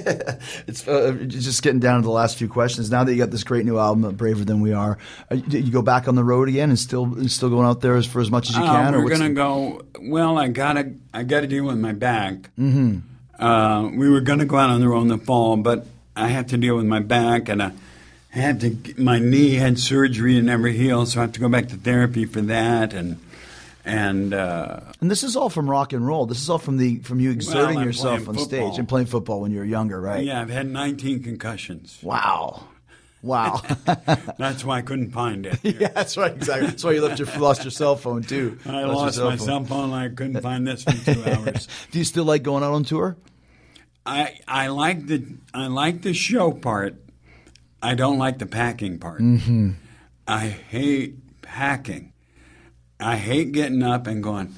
it's 0.65 0.87
uh, 0.87 1.11
just 1.27 1.61
getting 1.63 1.81
down 1.81 1.99
to 1.99 2.05
the 2.05 2.11
last 2.13 2.37
few 2.37 2.47
questions. 2.47 2.89
Now 2.89 3.03
that 3.03 3.11
you 3.11 3.17
got 3.17 3.29
this 3.29 3.43
great 3.43 3.65
new 3.65 3.77
album, 3.77 4.05
uh, 4.05 4.11
"Braver 4.13 4.45
Than 4.45 4.61
We 4.61 4.71
Are," 4.71 4.97
uh, 5.29 5.35
you 5.35 5.59
you 5.59 5.69
go 5.71 5.81
back 5.81 6.07
on 6.07 6.15
the 6.15 6.23
road 6.23 6.47
again 6.47 6.69
and 6.69 6.79
still 6.79 7.27
still 7.27 7.49
going 7.49 7.65
out 7.67 7.81
there 7.81 7.97
as 7.97 8.05
for 8.05 8.21
as 8.21 8.31
much 8.31 8.49
as 8.49 8.55
you 8.55 8.63
Uh, 8.63 8.71
can. 8.71 8.95
or 8.95 9.03
we're 9.03 9.09
gonna 9.09 9.27
the- 9.27 9.33
go. 9.35 9.81
Well, 10.01 10.37
I 10.37 10.47
gotta, 10.47 10.93
I 11.13 11.23
gotta 11.23 11.47
deal 11.47 11.65
with 11.65 11.77
my 11.77 11.91
back. 11.91 12.51
Mm-hmm. 12.57 12.99
Uh, 13.43 13.89
we 13.89 14.09
were 14.09 14.21
gonna 14.21 14.45
go 14.45 14.55
out 14.55 14.69
on 14.69 14.79
the 14.79 14.87
road 14.87 15.01
in 15.01 15.07
the 15.09 15.17
fall, 15.17 15.57
but 15.57 15.85
I 16.15 16.29
have 16.29 16.47
to 16.47 16.57
deal 16.57 16.77
with 16.77 16.85
my 16.85 17.01
back, 17.01 17.49
and 17.49 17.61
I 17.61 17.71
had 18.29 18.61
to. 18.61 18.77
My 18.97 19.19
knee 19.19 19.55
had 19.55 19.77
surgery 19.77 20.37
and 20.37 20.45
never 20.47 20.69
healed, 20.69 21.09
so 21.09 21.19
I 21.19 21.23
have 21.23 21.33
to 21.33 21.41
go 21.41 21.49
back 21.49 21.67
to 21.67 21.75
therapy 21.75 22.23
for 22.23 22.39
that, 22.39 22.93
and 22.93 23.17
and 23.89 24.33
uh, 24.33 24.79
And 25.01 25.09
this 25.09 25.23
is 25.23 25.35
all 25.35 25.49
from 25.49 25.69
rock 25.69 25.93
and 25.93 26.05
roll. 26.05 26.25
This 26.25 26.41
is 26.41 26.49
all 26.49 26.57
from 26.59 26.77
the 26.77 26.99
from 26.99 27.19
you 27.19 27.31
exerting 27.31 27.77
I'm 27.79 27.83
yourself 27.85 28.27
on 28.29 28.37
stage 28.37 28.77
and 28.77 28.87
playing 28.87 29.07
football 29.07 29.41
when 29.41 29.51
you 29.51 29.59
were 29.59 29.65
younger, 29.65 29.99
right? 29.99 30.23
yeah, 30.23 30.41
I've 30.41 30.49
had 30.49 30.67
19 30.67 31.23
concussions. 31.23 31.99
Wow. 32.01 32.63
Wow. 33.21 33.61
That's 34.37 34.63
why 34.63 34.77
I 34.77 34.81
couldn't 34.81 35.11
find 35.11 35.45
it. 35.45 35.59
yeah, 35.63 35.89
that's 35.89 36.15
right. 36.15 36.31
Exactly. 36.31 36.67
That's 36.67 36.83
why 36.85 36.91
you 36.93 37.01
left 37.01 37.19
your 37.19 37.27
lost 37.37 37.65
your 37.65 37.71
cell 37.71 37.97
phone 37.97 38.23
too. 38.23 38.57
I 38.65 38.79
your 38.79 38.87
lost 38.87 39.17
cell 39.17 39.29
my 39.29 39.35
phone. 39.35 39.45
cell 39.45 39.63
phone. 39.65 39.91
I 39.93 40.07
couldn't 40.07 40.41
find 40.41 40.65
this 40.65 40.83
for 40.83 41.13
two 41.13 41.23
hours. 41.25 41.67
Do 41.91 41.99
you 41.99 42.05
still 42.05 42.23
like 42.23 42.43
going 42.43 42.63
out 42.63 42.71
on 42.71 42.85
tour? 42.85 43.17
I 44.05 44.39
I 44.47 44.67
like 44.67 45.07
the 45.07 45.25
I 45.53 45.67
like 45.67 46.01
the 46.01 46.13
show 46.13 46.51
part. 46.53 46.95
I 47.81 47.95
don't 47.95 48.17
like 48.19 48.39
the 48.39 48.45
packing 48.45 48.99
part. 48.99 49.21
Mm-hmm. 49.21 49.71
I 50.25 50.47
hate 50.47 51.41
packing. 51.41 52.08
I 52.99 53.15
hate 53.17 53.51
getting 53.51 53.83
up 53.83 54.07
and 54.07 54.21
going. 54.21 54.53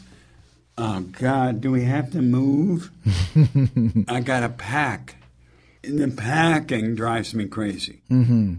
Oh 0.78 1.02
God, 1.02 1.62
do 1.62 1.72
we 1.72 1.84
have 1.84 2.12
to 2.12 2.22
move? 2.22 2.92
I 4.08 4.22
gotta 4.22 4.50
pack. 4.50 5.16
And 5.84 6.00
the 6.00 6.08
packing 6.10 6.96
drives 6.96 7.34
me 7.34 7.46
crazy. 7.48 8.02
Mm-hmm. 8.10 8.56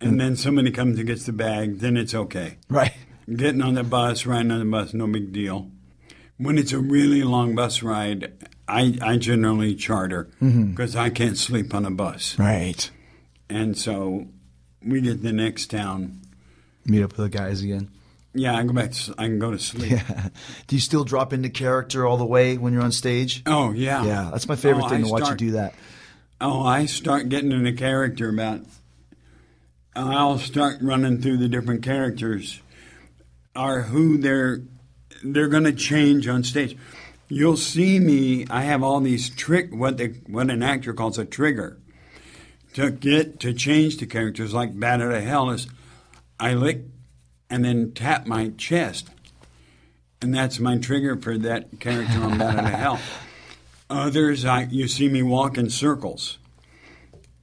And 0.00 0.20
then 0.20 0.36
somebody 0.36 0.70
comes 0.70 0.98
and 0.98 1.06
gets 1.06 1.24
the 1.24 1.32
bag, 1.32 1.78
then 1.78 1.96
it's 1.96 2.14
okay. 2.14 2.58
Right. 2.68 2.94
Getting 3.34 3.62
on 3.62 3.74
the 3.74 3.82
bus, 3.82 4.26
riding 4.26 4.50
on 4.50 4.58
the 4.58 4.64
bus, 4.64 4.94
no 4.94 5.06
big 5.06 5.32
deal. 5.32 5.70
When 6.36 6.58
it's 6.58 6.72
a 6.72 6.78
really 6.78 7.22
long 7.22 7.54
bus 7.54 7.82
ride, 7.82 8.32
I, 8.68 8.98
I 9.00 9.16
generally 9.16 9.74
charter 9.74 10.28
because 10.40 10.94
I 10.94 11.10
can't 11.10 11.38
sleep 11.38 11.74
on 11.74 11.86
a 11.86 11.90
bus. 11.90 12.38
Right. 12.38 12.90
And 13.48 13.76
so 13.76 14.26
we 14.84 15.00
get 15.00 15.22
the 15.22 15.32
next 15.32 15.70
town. 15.70 16.20
Meet 16.84 17.02
up 17.02 17.16
with 17.16 17.30
the 17.30 17.38
guys 17.38 17.62
again. 17.62 17.90
Yeah, 18.36 18.56
I 18.56 18.62
go 18.64 18.72
back. 18.72 18.92
To, 18.92 19.14
I 19.18 19.24
can 19.26 19.38
go 19.38 19.50
to 19.50 19.58
sleep. 19.58 19.90
Yeah. 19.92 20.28
Do 20.66 20.76
you 20.76 20.80
still 20.80 21.04
drop 21.04 21.32
into 21.32 21.48
character 21.50 22.06
all 22.06 22.16
the 22.16 22.26
way 22.26 22.56
when 22.58 22.72
you're 22.72 22.82
on 22.82 22.92
stage? 22.92 23.42
Oh 23.46 23.72
yeah. 23.72 24.04
Yeah, 24.04 24.28
that's 24.30 24.46
my 24.48 24.56
favorite 24.56 24.84
Oh, 24.84 24.88
thing 24.88 25.00
I 25.04 25.06
to 25.06 25.10
watch 25.12 25.24
start- 25.24 25.40
you 25.40 25.48
do 25.48 25.52
that. 25.54 25.74
Oh, 26.40 26.62
I 26.62 26.84
start 26.86 27.28
getting 27.30 27.50
into 27.52 27.72
character 27.72 28.28
about. 28.28 28.60
I'll 29.94 30.38
start 30.38 30.76
running 30.82 31.22
through 31.22 31.38
the 31.38 31.48
different 31.48 31.82
characters, 31.82 32.60
are 33.54 33.82
who 33.82 34.18
they're 34.18 34.60
they're 35.24 35.48
going 35.48 35.64
to 35.64 35.72
change 35.72 36.28
on 36.28 36.44
stage. 36.44 36.76
You'll 37.28 37.56
see 37.56 37.98
me. 37.98 38.46
I 38.50 38.62
have 38.62 38.82
all 38.82 39.00
these 39.00 39.30
trick 39.30 39.74
what 39.74 39.96
they 39.96 40.08
what 40.26 40.50
an 40.50 40.62
actor 40.62 40.92
calls 40.92 41.18
a 41.18 41.24
trigger 41.24 41.78
to 42.74 42.90
get 42.90 43.40
to 43.40 43.54
change 43.54 43.96
the 43.96 44.06
characters. 44.06 44.52
Like 44.52 44.78
Bat 44.78 45.00
Out 45.00 45.12
of 45.14 45.22
Hell 45.24 45.50
is, 45.50 45.66
I 46.38 46.52
lick 46.52 46.82
and 47.48 47.64
then 47.64 47.92
tap 47.92 48.26
my 48.26 48.50
chest, 48.56 49.08
and 50.20 50.34
that's 50.34 50.58
my 50.58 50.78
trigger 50.78 51.16
for 51.16 51.38
that 51.38 51.80
character 51.80 52.20
on 52.22 52.38
Bat 52.38 52.58
Out 52.58 52.64
of 52.64 52.70
Hell. 52.70 53.00
Others, 53.90 54.44
I, 54.44 54.62
you 54.64 54.88
see 54.88 55.08
me 55.08 55.22
walk 55.22 55.56
in 55.58 55.70
circles. 55.70 56.38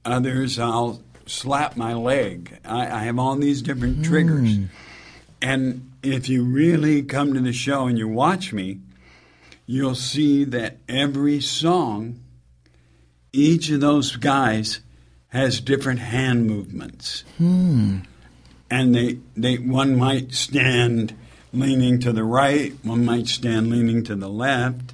Others, 0.04 0.58
I'll 0.58 1.02
slap 1.26 1.76
my 1.76 1.94
leg. 1.94 2.58
I, 2.64 2.86
I 2.86 3.04
have 3.04 3.18
all 3.18 3.36
these 3.36 3.62
different 3.62 3.96
hmm. 3.96 4.02
triggers. 4.02 4.58
And 5.40 5.92
if 6.02 6.28
you 6.28 6.44
really 6.44 7.02
come 7.02 7.32
to 7.34 7.40
the 7.40 7.52
show 7.52 7.86
and 7.86 7.98
you 7.98 8.08
watch 8.08 8.52
me, 8.52 8.80
you'll 9.66 9.94
see 9.94 10.44
that 10.44 10.78
every 10.88 11.40
song, 11.40 12.20
each 13.32 13.70
of 13.70 13.80
those 13.80 14.16
guys 14.16 14.80
has 15.28 15.60
different 15.60 16.00
hand 16.00 16.46
movements. 16.46 17.24
Hmm. 17.38 18.00
And 18.74 18.94
they, 18.94 19.18
they 19.36 19.56
one 19.56 19.96
might 19.96 20.32
stand 20.32 21.14
leaning 21.52 22.00
to 22.00 22.12
the 22.12 22.24
right, 22.24 22.72
one 22.82 23.04
might 23.04 23.28
stand 23.28 23.70
leaning 23.70 24.02
to 24.04 24.16
the 24.16 24.28
left, 24.28 24.92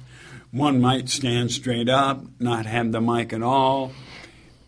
one 0.51 0.79
might 0.79 1.09
stand 1.09 1.51
straight 1.51 1.89
up, 1.89 2.23
not 2.39 2.65
have 2.67 2.91
the 2.91 3.01
mic 3.01 3.33
at 3.33 3.41
all. 3.41 3.91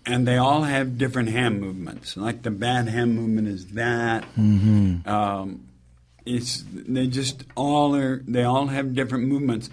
And 0.05 0.27
they 0.27 0.37
all 0.37 0.63
have 0.63 0.97
different 0.97 1.29
hand 1.29 1.61
movements. 1.61 2.17
Like 2.17 2.41
the 2.41 2.51
bad 2.51 2.87
hand 2.89 3.15
movement 3.15 3.47
is 3.47 3.67
that. 3.73 4.25
Um, 5.05 5.67
it's 6.25 6.63
they 6.73 7.07
just 7.07 7.43
all 7.55 7.95
are 7.95 8.21
they 8.27 8.43
all 8.43 8.67
have 8.67 8.95
different 8.95 9.27
movements, 9.27 9.69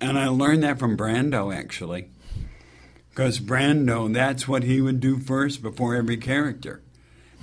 and 0.00 0.18
I 0.18 0.28
learned 0.28 0.62
that 0.62 0.78
from 0.78 0.96
Brando 0.96 1.54
actually. 1.54 2.08
Because 3.10 3.40
Brando, 3.40 4.12
that's 4.12 4.46
what 4.46 4.62
he 4.62 4.80
would 4.80 5.00
do 5.00 5.18
first 5.18 5.62
before 5.62 5.94
every 5.96 6.18
character, 6.18 6.82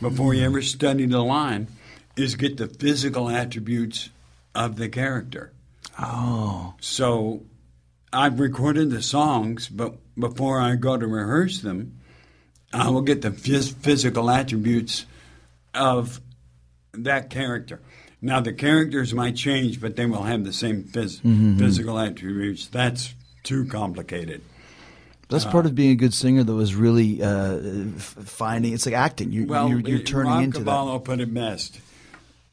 before 0.03 0.33
you 0.33 0.43
ever 0.43 0.61
study 0.61 1.05
the 1.05 1.23
line, 1.23 1.67
is 2.15 2.35
get 2.35 2.57
the 2.57 2.67
physical 2.67 3.29
attributes 3.29 4.09
of 4.53 4.75
the 4.75 4.89
character. 4.89 5.51
Oh, 5.99 6.75
So 6.79 7.43
I've 8.11 8.39
recorded 8.39 8.91
the 8.91 9.01
songs, 9.01 9.67
but 9.67 9.95
before 10.17 10.59
I 10.59 10.75
go 10.75 10.97
to 10.97 11.07
rehearse 11.07 11.61
them, 11.61 11.99
I 12.71 12.89
will 12.89 13.01
get 13.01 13.21
the 13.21 13.31
phys- 13.31 13.73
physical 13.73 14.29
attributes 14.29 15.05
of 15.73 16.21
that 16.93 17.29
character. 17.29 17.81
Now, 18.21 18.39
the 18.39 18.53
characters 18.53 19.13
might 19.13 19.35
change, 19.35 19.81
but 19.81 19.95
they 19.95 20.05
will 20.05 20.23
have 20.23 20.43
the 20.43 20.53
same 20.53 20.83
phys- 20.83 21.21
mm-hmm. 21.21 21.57
physical 21.57 21.99
attributes. 21.99 22.67
That's 22.67 23.13
too 23.43 23.65
complicated. 23.65 24.41
That's 25.29 25.45
part 25.45 25.65
of 25.65 25.75
being 25.75 25.91
a 25.91 25.95
good 25.95 26.13
singer, 26.13 26.43
though, 26.43 26.59
is 26.59 26.75
really 26.75 27.21
uh, 27.21 27.59
finding. 27.97 28.73
It's 28.73 28.85
like 28.85 28.95
acting. 28.95 29.31
You're, 29.31 29.47
Well, 29.47 29.69
you're, 29.69 29.79
you're 29.79 29.99
turning 29.99 30.31
Rob 30.31 30.43
into 30.43 30.59
that. 30.59 30.65
Cavallo 30.65 30.99
put 30.99 31.19
it 31.19 31.33
best. 31.33 31.79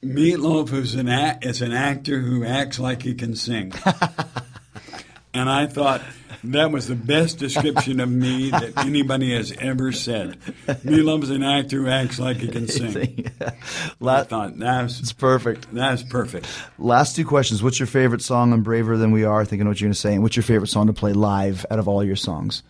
Meatloaf 0.02 0.72
is 0.72 0.94
an 0.94 1.08
act, 1.08 1.44
is 1.44 1.60
an 1.60 1.72
actor 1.72 2.20
who 2.20 2.44
acts 2.44 2.78
like 2.78 3.02
he 3.02 3.14
can 3.14 3.36
sing, 3.36 3.72
and 5.34 5.50
I 5.50 5.66
thought 5.66 6.00
that 6.44 6.70
was 6.70 6.86
the 6.88 6.94
best 6.94 7.38
description 7.38 8.00
of 8.00 8.08
me 8.10 8.50
that 8.50 8.72
anybody 8.84 9.34
has 9.34 9.52
ever 9.58 9.92
said. 9.92 10.38
Is 10.66 11.30
an 11.30 11.42
actor 11.42 11.78
who 11.82 11.88
acts 11.88 12.18
like 12.18 12.38
he 12.38 12.48
can 12.48 12.68
sing. 12.68 13.30
I 13.40 13.52
La- 14.00 14.24
thought 14.24 14.58
that's 14.58 15.00
it's 15.00 15.12
perfect. 15.12 15.66
that's 15.72 16.02
perfect. 16.02 16.46
Last 16.78 17.16
two 17.16 17.24
questions. 17.24 17.62
What's 17.62 17.78
your 17.78 17.86
favorite 17.86 18.22
song 18.22 18.52
on 18.52 18.62
Braver 18.62 18.96
Than 18.96 19.10
We 19.10 19.24
Are? 19.24 19.44
Thinking 19.44 19.66
what 19.68 19.80
you're 19.80 19.86
going 19.88 19.94
to 19.94 19.98
say. 19.98 20.14
And 20.14 20.22
what's 20.22 20.36
your 20.36 20.42
favorite 20.42 20.68
song 20.68 20.86
to 20.86 20.92
play 20.92 21.12
live 21.12 21.64
out 21.70 21.78
of 21.78 21.88
all 21.88 22.02
your 22.04 22.16
songs? 22.16 22.62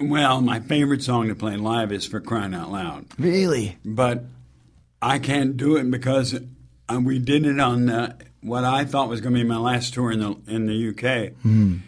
Well, 0.00 0.40
my 0.40 0.60
favorite 0.60 1.02
song 1.02 1.26
to 1.28 1.34
play 1.34 1.56
live 1.56 1.90
is 1.90 2.06
for 2.06 2.20
crying 2.20 2.54
out 2.54 2.70
loud. 2.70 3.06
Really? 3.18 3.78
but 3.84 4.24
I 5.02 5.18
can't 5.18 5.56
do 5.56 5.76
it 5.76 5.90
because 5.90 6.38
uh, 6.88 7.00
we 7.02 7.18
did 7.18 7.46
it 7.46 7.58
on 7.60 7.88
uh, 7.90 8.16
what 8.40 8.64
I 8.64 8.84
thought 8.84 9.08
was 9.08 9.20
going 9.20 9.34
to 9.34 9.40
be 9.40 9.44
my 9.48 9.56
last 9.58 9.94
tour 9.94 10.10
in 10.12 10.20
the 10.20 10.36
in 10.46 10.66
the 10.66 10.88
UK. 10.90 11.32
Uh, 11.44 11.78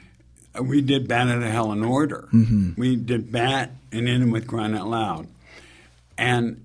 Uh, 0.58 0.62
we 0.62 0.80
did 0.80 1.08
Bat 1.08 1.28
Out 1.28 1.42
of 1.42 1.50
Hell 1.50 1.72
in 1.72 1.84
order. 1.84 2.28
Mm-hmm. 2.32 2.72
We 2.76 2.96
did 2.96 3.30
Bat 3.32 3.72
and 3.92 4.08
ended 4.08 4.32
with 4.32 4.46
Crying 4.46 4.74
Out 4.74 4.88
Loud, 4.88 5.28
and 6.16 6.64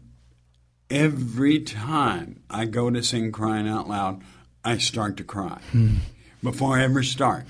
every 0.89 1.59
time 1.59 2.41
I 2.49 2.65
go 2.65 2.89
to 2.89 3.03
sing 3.03 3.31
Crying 3.31 3.67
Out 3.67 3.87
Loud, 3.87 4.21
I 4.63 4.77
start 4.77 5.17
to 5.17 5.23
cry 5.23 5.59
hmm. 5.71 5.97
before 6.43 6.77
I 6.77 6.83
ever 6.83 7.03
start. 7.03 7.45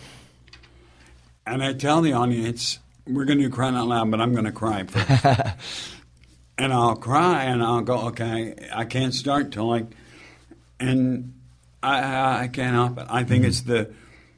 And 1.47 1.63
I 1.63 1.73
tell 1.73 2.01
the 2.01 2.13
audience, 2.13 2.79
we're 3.07 3.25
going 3.25 3.37
to 3.37 3.45
do 3.45 3.49
Crying 3.49 3.75
Out 3.75 3.87
Loud, 3.87 4.11
but 4.11 4.19
I'm 4.19 4.33
going 4.33 4.45
to 4.45 4.51
cry 4.51 4.83
first 4.83 5.25
and 6.57 6.73
I'll 6.73 6.95
cry 6.95 7.43
and 7.43 7.61
I'll 7.63 7.81
go, 7.81 8.07
okay, 8.07 8.55
I 8.73 8.85
can't 8.85 9.13
start 9.13 9.51
till 9.51 9.67
like, 9.67 9.85
and 10.79 11.33
I, 11.83 12.01
I, 12.01 12.41
I 12.43 12.47
can't 12.47 12.73
help 12.73 12.97
it. 12.97 13.07
I 13.09 13.23
think 13.23 13.43
hmm. 13.43 13.49
it's 13.49 13.61
the 13.61 13.93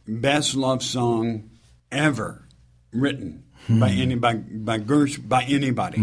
best 0.07 0.55
love 0.55 0.83
song 0.83 1.49
ever 1.91 2.47
written 2.91 3.43
by 3.69 3.89
any 3.89 4.15
by 4.15 4.35
by 4.35 4.79
Gersh 4.79 5.27
by 5.27 5.43
anybody. 5.43 5.97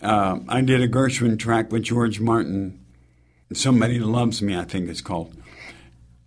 Uh, 0.00 0.40
I 0.48 0.60
did 0.60 0.82
a 0.82 0.88
Gershwin 0.88 1.38
track 1.38 1.72
with 1.72 1.82
George 1.84 2.20
Martin. 2.20 2.84
Somebody 3.52 3.98
loves 3.98 4.42
me, 4.42 4.56
I 4.56 4.64
think 4.64 4.88
it's 4.88 5.00
called. 5.00 5.34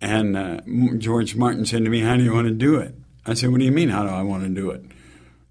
And 0.01 0.37
uh, 0.37 0.61
George 0.97 1.35
Martin 1.35 1.65
said 1.65 1.83
to 1.83 1.89
me, 1.89 2.01
"How 2.01 2.17
do 2.17 2.23
you 2.23 2.33
want 2.33 2.47
to 2.47 2.53
do 2.53 2.77
it?" 2.77 2.95
I 3.25 3.33
said, 3.33 3.51
"What 3.51 3.59
do 3.59 3.65
you 3.65 3.71
mean? 3.71 3.89
How 3.89 4.03
do 4.03 4.09
I 4.09 4.21
want 4.23 4.43
to 4.43 4.49
do 4.49 4.71
it?" 4.71 4.83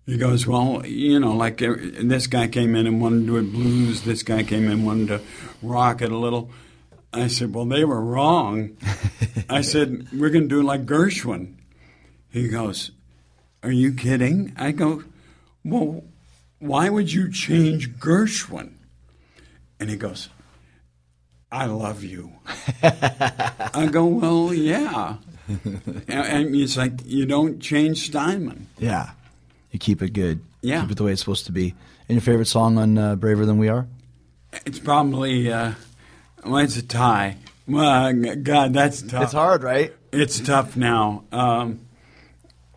He 0.06 0.16
goes, 0.16 0.46
well, 0.46 0.86
you 0.86 1.18
know, 1.18 1.32
like 1.32 1.60
uh, 1.60 1.74
this 2.00 2.28
guy 2.28 2.46
came 2.46 2.76
in 2.76 2.86
and 2.86 3.00
wanted 3.00 3.20
to 3.22 3.26
do 3.26 3.36
it 3.38 3.52
blues. 3.52 4.02
This 4.02 4.22
guy 4.22 4.44
came 4.44 4.66
in 4.66 4.70
and 4.70 4.86
wanted 4.86 5.08
to 5.08 5.20
rock 5.62 6.00
it 6.00 6.12
a 6.12 6.16
little. 6.16 6.48
I 7.12 7.26
said, 7.26 7.52
well, 7.52 7.64
they 7.64 7.84
were 7.84 8.00
wrong. 8.00 8.76
I 9.50 9.62
said, 9.62 10.06
we're 10.12 10.30
going 10.30 10.44
to 10.44 10.48
do 10.48 10.60
it 10.60 10.64
like 10.64 10.86
Gershwin. 10.86 11.54
He 12.36 12.48
goes, 12.48 12.90
are 13.62 13.72
you 13.72 13.94
kidding? 13.94 14.52
I 14.58 14.70
go, 14.72 15.04
well, 15.64 16.04
why 16.58 16.90
would 16.90 17.10
you 17.10 17.32
change 17.32 17.94
Gershwin? 17.94 18.74
And 19.80 19.88
he 19.88 19.96
goes, 19.96 20.28
I 21.50 21.64
love 21.64 22.04
you. 22.04 22.32
I 22.82 23.88
go, 23.90 24.04
well, 24.04 24.52
yeah. 24.52 25.16
and, 26.08 26.54
it's 26.54 26.76
like, 26.76 26.92
you 27.06 27.24
don't 27.24 27.58
change 27.58 28.04
Steinman. 28.04 28.66
Yeah. 28.78 29.12
You 29.70 29.78
keep 29.78 30.02
it 30.02 30.12
good. 30.12 30.42
Yeah. 30.60 30.82
Keep 30.82 30.90
it 30.90 30.96
the 30.98 31.04
way 31.04 31.12
it's 31.12 31.22
supposed 31.22 31.46
to 31.46 31.52
be. 31.52 31.74
And 32.06 32.16
your 32.16 32.20
favorite 32.20 32.48
song 32.48 32.76
on 32.76 32.98
uh, 32.98 33.16
Braver 33.16 33.46
Than 33.46 33.56
We 33.56 33.70
Are? 33.70 33.86
It's 34.66 34.78
probably 34.78 35.50
uh, 35.50 35.72
well, 36.44 36.58
it's 36.58 36.76
a 36.76 36.82
tie. 36.82 37.38
Well, 37.66 38.12
God, 38.12 38.74
that's 38.74 39.00
tough. 39.00 39.22
It's 39.22 39.32
hard, 39.32 39.62
right? 39.62 39.94
It's 40.12 40.38
tough 40.38 40.76
now. 40.76 41.24
Um, 41.32 41.85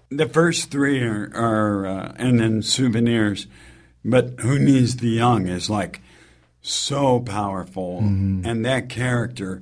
the 0.10 0.28
first 0.28 0.72
three 0.72 1.02
are, 1.04 1.32
are 1.34 1.86
uh, 1.86 2.14
and 2.18 2.40
then 2.40 2.62
souvenirs, 2.62 3.48
but 4.04 4.40
who 4.40 4.58
needs 4.60 4.98
the 4.98 5.10
young 5.10 5.48
is 5.48 5.70
like 5.70 6.02
so 6.62 7.20
powerful, 7.20 8.00
and 8.00 8.66
that 8.66 8.90
character 8.90 9.62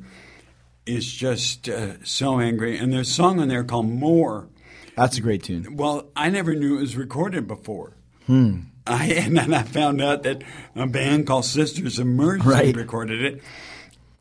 is 0.86 1.12
just 1.12 1.68
uh, 1.70 2.04
so 2.04 2.40
angry. 2.40 2.78
And 2.78 2.92
there's 2.94 3.10
a 3.10 3.14
song 3.14 3.40
on 3.40 3.50
there 3.50 3.64
called 3.64 3.90
More. 3.90 4.48
That's 4.96 5.18
a 5.18 5.22
great 5.22 5.44
tune. 5.44 5.76
Well, 5.76 6.08
I 6.16 6.30
never 6.30 6.56
knew 6.56 6.78
it 6.78 6.82
was 6.82 6.96
recorded 6.98 7.48
before. 7.48 7.94
Hmm. 8.26 8.60
I, 8.88 9.06
and 9.14 9.38
then 9.38 9.54
I 9.54 9.64
found 9.64 10.02
out 10.02 10.24
that 10.24 10.44
a 10.76 10.88
band 10.88 11.28
called 11.28 11.46
Sisters 11.46 12.00
of 12.00 12.08
Mercy 12.08 12.48
Right. 12.48 12.76
recorded 12.76 13.22
it. 13.22 13.44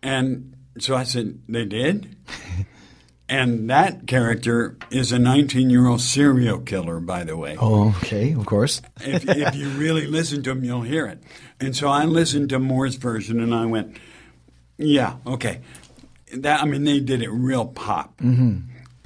And 0.03 0.55
so 0.79 0.95
I 0.95 1.05
said, 1.05 1.41
they 1.49 1.65
did? 1.65 2.17
and 3.29 3.71
that 3.71 4.07
character 4.07 4.77
is 4.91 5.13
a 5.13 5.19
19 5.19 5.71
year 5.71 5.87
old 5.87 6.01
serial 6.01 6.61
killer, 6.61 7.01
by 7.01 7.25
the 7.25 7.37
way. 7.37 7.57
Oh, 7.59 7.95
okay, 7.99 8.33
of 8.33 8.47
course. 8.47 8.83
if, 9.01 9.29
if 9.29 9.55
you 9.57 9.69
really 9.71 10.07
listen 10.07 10.43
to 10.45 10.51
him, 10.53 10.65
you'll 10.65 10.83
hear 10.83 11.07
it. 11.07 11.23
And 11.61 11.75
so 11.75 11.89
I 11.89 12.05
listened 12.05 12.51
to 12.51 12.59
Moore's 12.59 12.97
version 12.97 13.41
and 13.41 13.55
I 13.55 13.67
went, 13.67 13.97
yeah, 14.77 15.17
okay. 15.27 15.61
That 16.35 16.63
I 16.63 16.67
mean, 16.67 16.85
they 16.85 17.01
did 17.01 17.23
it 17.23 17.31
real 17.31 17.67
pop. 17.67 18.21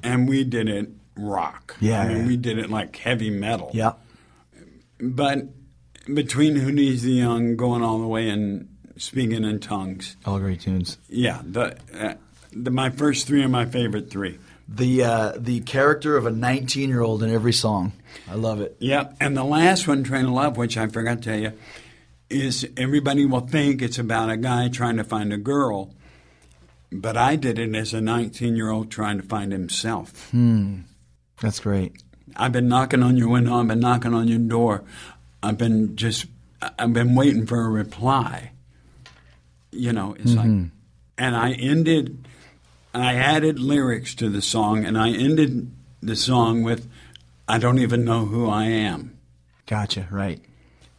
And 0.02 0.28
we 0.28 0.44
did 0.44 0.68
it 0.68 0.88
rock. 1.16 1.76
Yeah, 1.80 2.00
I 2.00 2.08
mean, 2.08 2.16
yeah. 2.18 2.26
we 2.26 2.36
did 2.36 2.58
it 2.58 2.70
like 2.70 2.96
heavy 2.96 3.30
metal. 3.30 3.70
Yeah. 3.72 3.92
But 4.98 5.48
between 6.12 6.56
Who 6.56 6.72
Needs 6.72 7.02
the 7.02 7.12
Young 7.12 7.56
going 7.56 7.82
all 7.82 7.98
the 7.98 8.06
way 8.06 8.28
and 8.28 8.68
Speaking 9.00 9.44
in 9.44 9.60
Tongues. 9.60 10.16
All 10.26 10.38
great 10.38 10.60
tunes. 10.60 10.98
Yeah, 11.08 11.40
the, 11.42 11.78
uh, 11.94 12.14
the 12.52 12.70
my 12.70 12.90
first 12.90 13.26
three 13.26 13.42
are 13.42 13.48
my 13.48 13.66
favorite 13.66 14.10
three. 14.10 14.38
The 14.68 15.02
uh, 15.02 15.32
the 15.36 15.60
character 15.60 16.16
of 16.16 16.26
a 16.26 16.30
19 16.30 16.88
year 16.88 17.00
old 17.00 17.22
in 17.22 17.30
every 17.30 17.52
song. 17.52 17.92
I 18.30 18.34
love 18.34 18.60
it. 18.60 18.76
Yep. 18.78 19.16
And 19.20 19.36
the 19.36 19.44
last 19.44 19.88
one, 19.88 20.04
Train 20.04 20.26
of 20.26 20.32
Love, 20.32 20.56
which 20.56 20.76
I 20.76 20.86
forgot 20.86 21.22
to 21.22 21.30
tell 21.30 21.38
you, 21.38 21.52
is 22.28 22.68
everybody 22.76 23.26
will 23.26 23.40
think 23.40 23.82
it's 23.82 23.98
about 23.98 24.30
a 24.30 24.36
guy 24.36 24.68
trying 24.68 24.96
to 24.96 25.04
find 25.04 25.32
a 25.32 25.36
girl, 25.36 25.92
but 26.92 27.16
I 27.16 27.36
did 27.36 27.58
it 27.58 27.74
as 27.74 27.92
a 27.92 28.00
19 28.00 28.56
year 28.56 28.70
old 28.70 28.90
trying 28.90 29.20
to 29.20 29.26
find 29.26 29.52
himself. 29.52 30.30
Hmm. 30.30 30.80
That's 31.40 31.60
great. 31.60 32.02
I've 32.36 32.52
been 32.52 32.68
knocking 32.68 33.02
on 33.02 33.16
your 33.16 33.28
window. 33.28 33.54
I've 33.54 33.66
been 33.66 33.80
knocking 33.80 34.14
on 34.14 34.28
your 34.28 34.38
door. 34.38 34.84
I've 35.42 35.58
been 35.58 35.96
just, 35.96 36.26
I've 36.78 36.92
been 36.92 37.14
waiting 37.16 37.46
for 37.46 37.60
a 37.60 37.68
reply. 37.68 38.52
You 39.72 39.92
know, 39.92 40.14
it's 40.18 40.34
like, 40.34 40.46
and 40.46 41.36
I 41.36 41.52
ended, 41.52 42.26
I 42.92 43.14
added 43.14 43.58
lyrics 43.58 44.14
to 44.16 44.28
the 44.28 44.42
song, 44.42 44.84
and 44.84 44.98
I 44.98 45.10
ended 45.10 45.70
the 46.02 46.16
song 46.16 46.62
with, 46.62 46.88
I 47.48 47.58
don't 47.58 47.78
even 47.78 48.04
know 48.04 48.26
who 48.26 48.48
I 48.48 48.64
am. 48.64 49.16
Gotcha. 49.66 50.08
Right. 50.10 50.40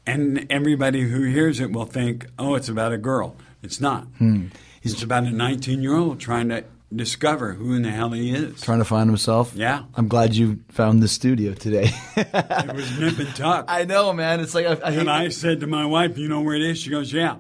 And 0.06 0.48
everybody 0.50 1.02
who 1.02 1.24
hears 1.24 1.60
it 1.60 1.72
will 1.72 1.86
think, 1.86 2.28
oh, 2.40 2.56
it's 2.56 2.70
about 2.70 2.94
a 2.94 2.98
girl. 2.98 3.36
It's 3.62 3.82
not. 3.82 4.04
Hmm. 4.18 4.48
It's 4.82 5.04
about 5.04 5.24
a 5.26 5.32
19 5.32 5.84
year 5.84 5.96
old 5.96 6.20
trying 6.20 6.50
to 6.50 6.64
discover 6.94 7.54
who 7.54 7.74
in 7.74 7.84
the 7.84 7.92
hell 7.92 8.12
he 8.12 8.34
is. 8.34 8.62
Trying 8.62 8.80
to 8.80 8.86
find 8.86 9.10
himself. 9.10 9.54
Yeah. 9.56 9.84
I'm 9.96 10.08
glad 10.08 10.36
you 10.36 10.60
found 10.70 11.04
the 11.04 11.08
studio 11.08 11.54
today. 11.54 11.92
It 12.16 12.76
was 12.76 13.00
nip 13.00 13.20
and 13.20 13.36
tuck. 13.36 13.66
I 13.70 13.86
know, 13.86 14.12
man. 14.14 14.40
It's 14.40 14.56
like 14.56 14.66
I, 14.66 14.74
I 14.74 14.92
And 14.94 15.10
I 15.10 15.30
said 15.30 15.60
to 15.60 15.68
my 15.68 15.86
wife, 15.86 16.18
"You 16.18 16.28
know 16.28 16.42
where 16.42 16.56
it 16.56 16.62
is?" 16.62 16.80
She 16.80 16.90
goes, 16.90 17.14
"Yeah." 17.14 17.38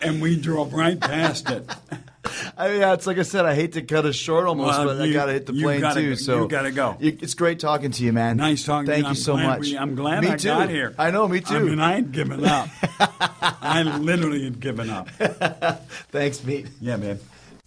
And 0.00 0.20
we 0.20 0.38
drove 0.38 0.72
right 0.72 0.98
past 0.98 1.50
it. 1.50 1.70
I 2.56 2.68
mean, 2.68 2.80
yeah, 2.80 2.92
it's 2.94 3.06
like 3.06 3.18
I 3.18 3.22
said. 3.22 3.44
I 3.46 3.54
hate 3.54 3.72
to 3.74 3.82
cut 3.82 4.04
us 4.04 4.14
short 4.16 4.46
almost, 4.46 4.78
Well, 4.78 4.86
but 4.96 5.00
I 5.00 5.12
gotta 5.12 5.32
hit 5.32 5.46
the 5.46 5.52
plane 5.52 5.80
gotta 5.80 6.00
too. 6.00 6.16
So 6.16 6.42
you 6.42 6.48
gotta 6.48 6.72
go. 6.72 6.96
You- 7.00 7.18
It's 7.20 7.34
great 7.34 7.58
talking 7.60 7.90
to 7.90 8.04
you, 8.04 8.12
man. 8.12 8.36
Nice 8.36 8.64
talking 8.64 8.86
to 8.86 8.92
you. 8.92 8.94
Thank 9.02 9.04
you. 9.06 9.10
you 9.10 9.14
so 9.22 9.32
glad 9.34 9.46
much. 9.46 9.60
we- 9.68 9.78
I'm 9.78 9.94
glad 9.94 10.22
Me 10.22 10.30
I 10.30 10.36
too. 10.36 10.48
got 10.48 10.68
here. 10.70 10.94
I 10.98 11.10
know. 11.10 11.28
Me 11.28 11.40
too. 11.40 11.54
I 11.54 11.58
too. 11.58 11.64
mean, 11.66 11.80
I 11.80 11.92
had 11.94 12.12
given 12.12 12.44
up. 12.44 12.68
I 13.40 13.82
literally 13.82 14.44
had 14.44 14.60
given 14.60 14.90
up. 14.90 15.08
Thanks, 16.10 16.42
Meat. 16.44 16.66
Yeah, 16.80 16.96
man. 16.96 17.18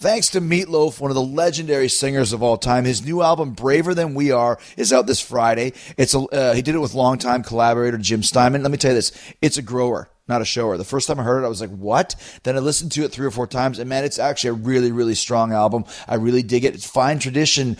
Thanks 0.01 0.29
to 0.29 0.39
Meatloaf, 0.39 1.01
one 1.01 1.11
of 1.11 1.15
the 1.15 1.21
legendary 1.21 1.89
singers 1.89 2.31
of 2.31 2.41
all 2.41 2.55
time. 2.57 2.85
His 2.85 3.03
new 3.03 3.21
album, 3.21 3.51
Braver 3.51 3.93
Than 3.93 4.13
We 4.15 4.31
Are, 4.31 4.57
is 4.77 4.93
out 4.93 5.07
this 5.07 5.19
Friday. 5.19 5.73
It's 5.97 6.13
a, 6.15 6.19
uh, 6.19 6.53
he 6.53 6.61
did 6.61 6.73
it 6.73 6.77
with 6.79 6.93
longtime 6.93 7.43
collaborator 7.43 7.97
Jim 7.97 8.23
Steinman. 8.23 8.63
Let 8.63 8.71
me 8.71 8.77
tell 8.77 8.91
you 8.91 8.95
this: 8.95 9.11
it's 9.41 9.57
a 9.57 9.61
grower, 9.61 10.07
not 10.29 10.41
a 10.41 10.45
shower. 10.45 10.77
The 10.77 10.83
first 10.83 11.07
time 11.07 11.19
I 11.19 11.23
heard 11.23 11.43
it, 11.43 11.45
I 11.45 11.49
was 11.49 11.61
like, 11.61 11.71
"What?" 11.71 12.15
Then 12.43 12.55
I 12.55 12.59
listened 12.59 12.91
to 12.93 13.03
it 13.03 13.11
three 13.11 13.25
or 13.25 13.31
four 13.31 13.47
times, 13.47 13.79
and 13.79 13.89
man, 13.89 14.03
it's 14.03 14.19
actually 14.19 14.51
a 14.51 14.53
really, 14.53 14.91
really 14.91 15.15
strong 15.15 15.51
album. 15.51 15.85
I 16.07 16.15
really 16.15 16.43
dig 16.43 16.63
it. 16.63 16.73
It's 16.75 16.87
fine 16.87 17.19
tradition, 17.19 17.77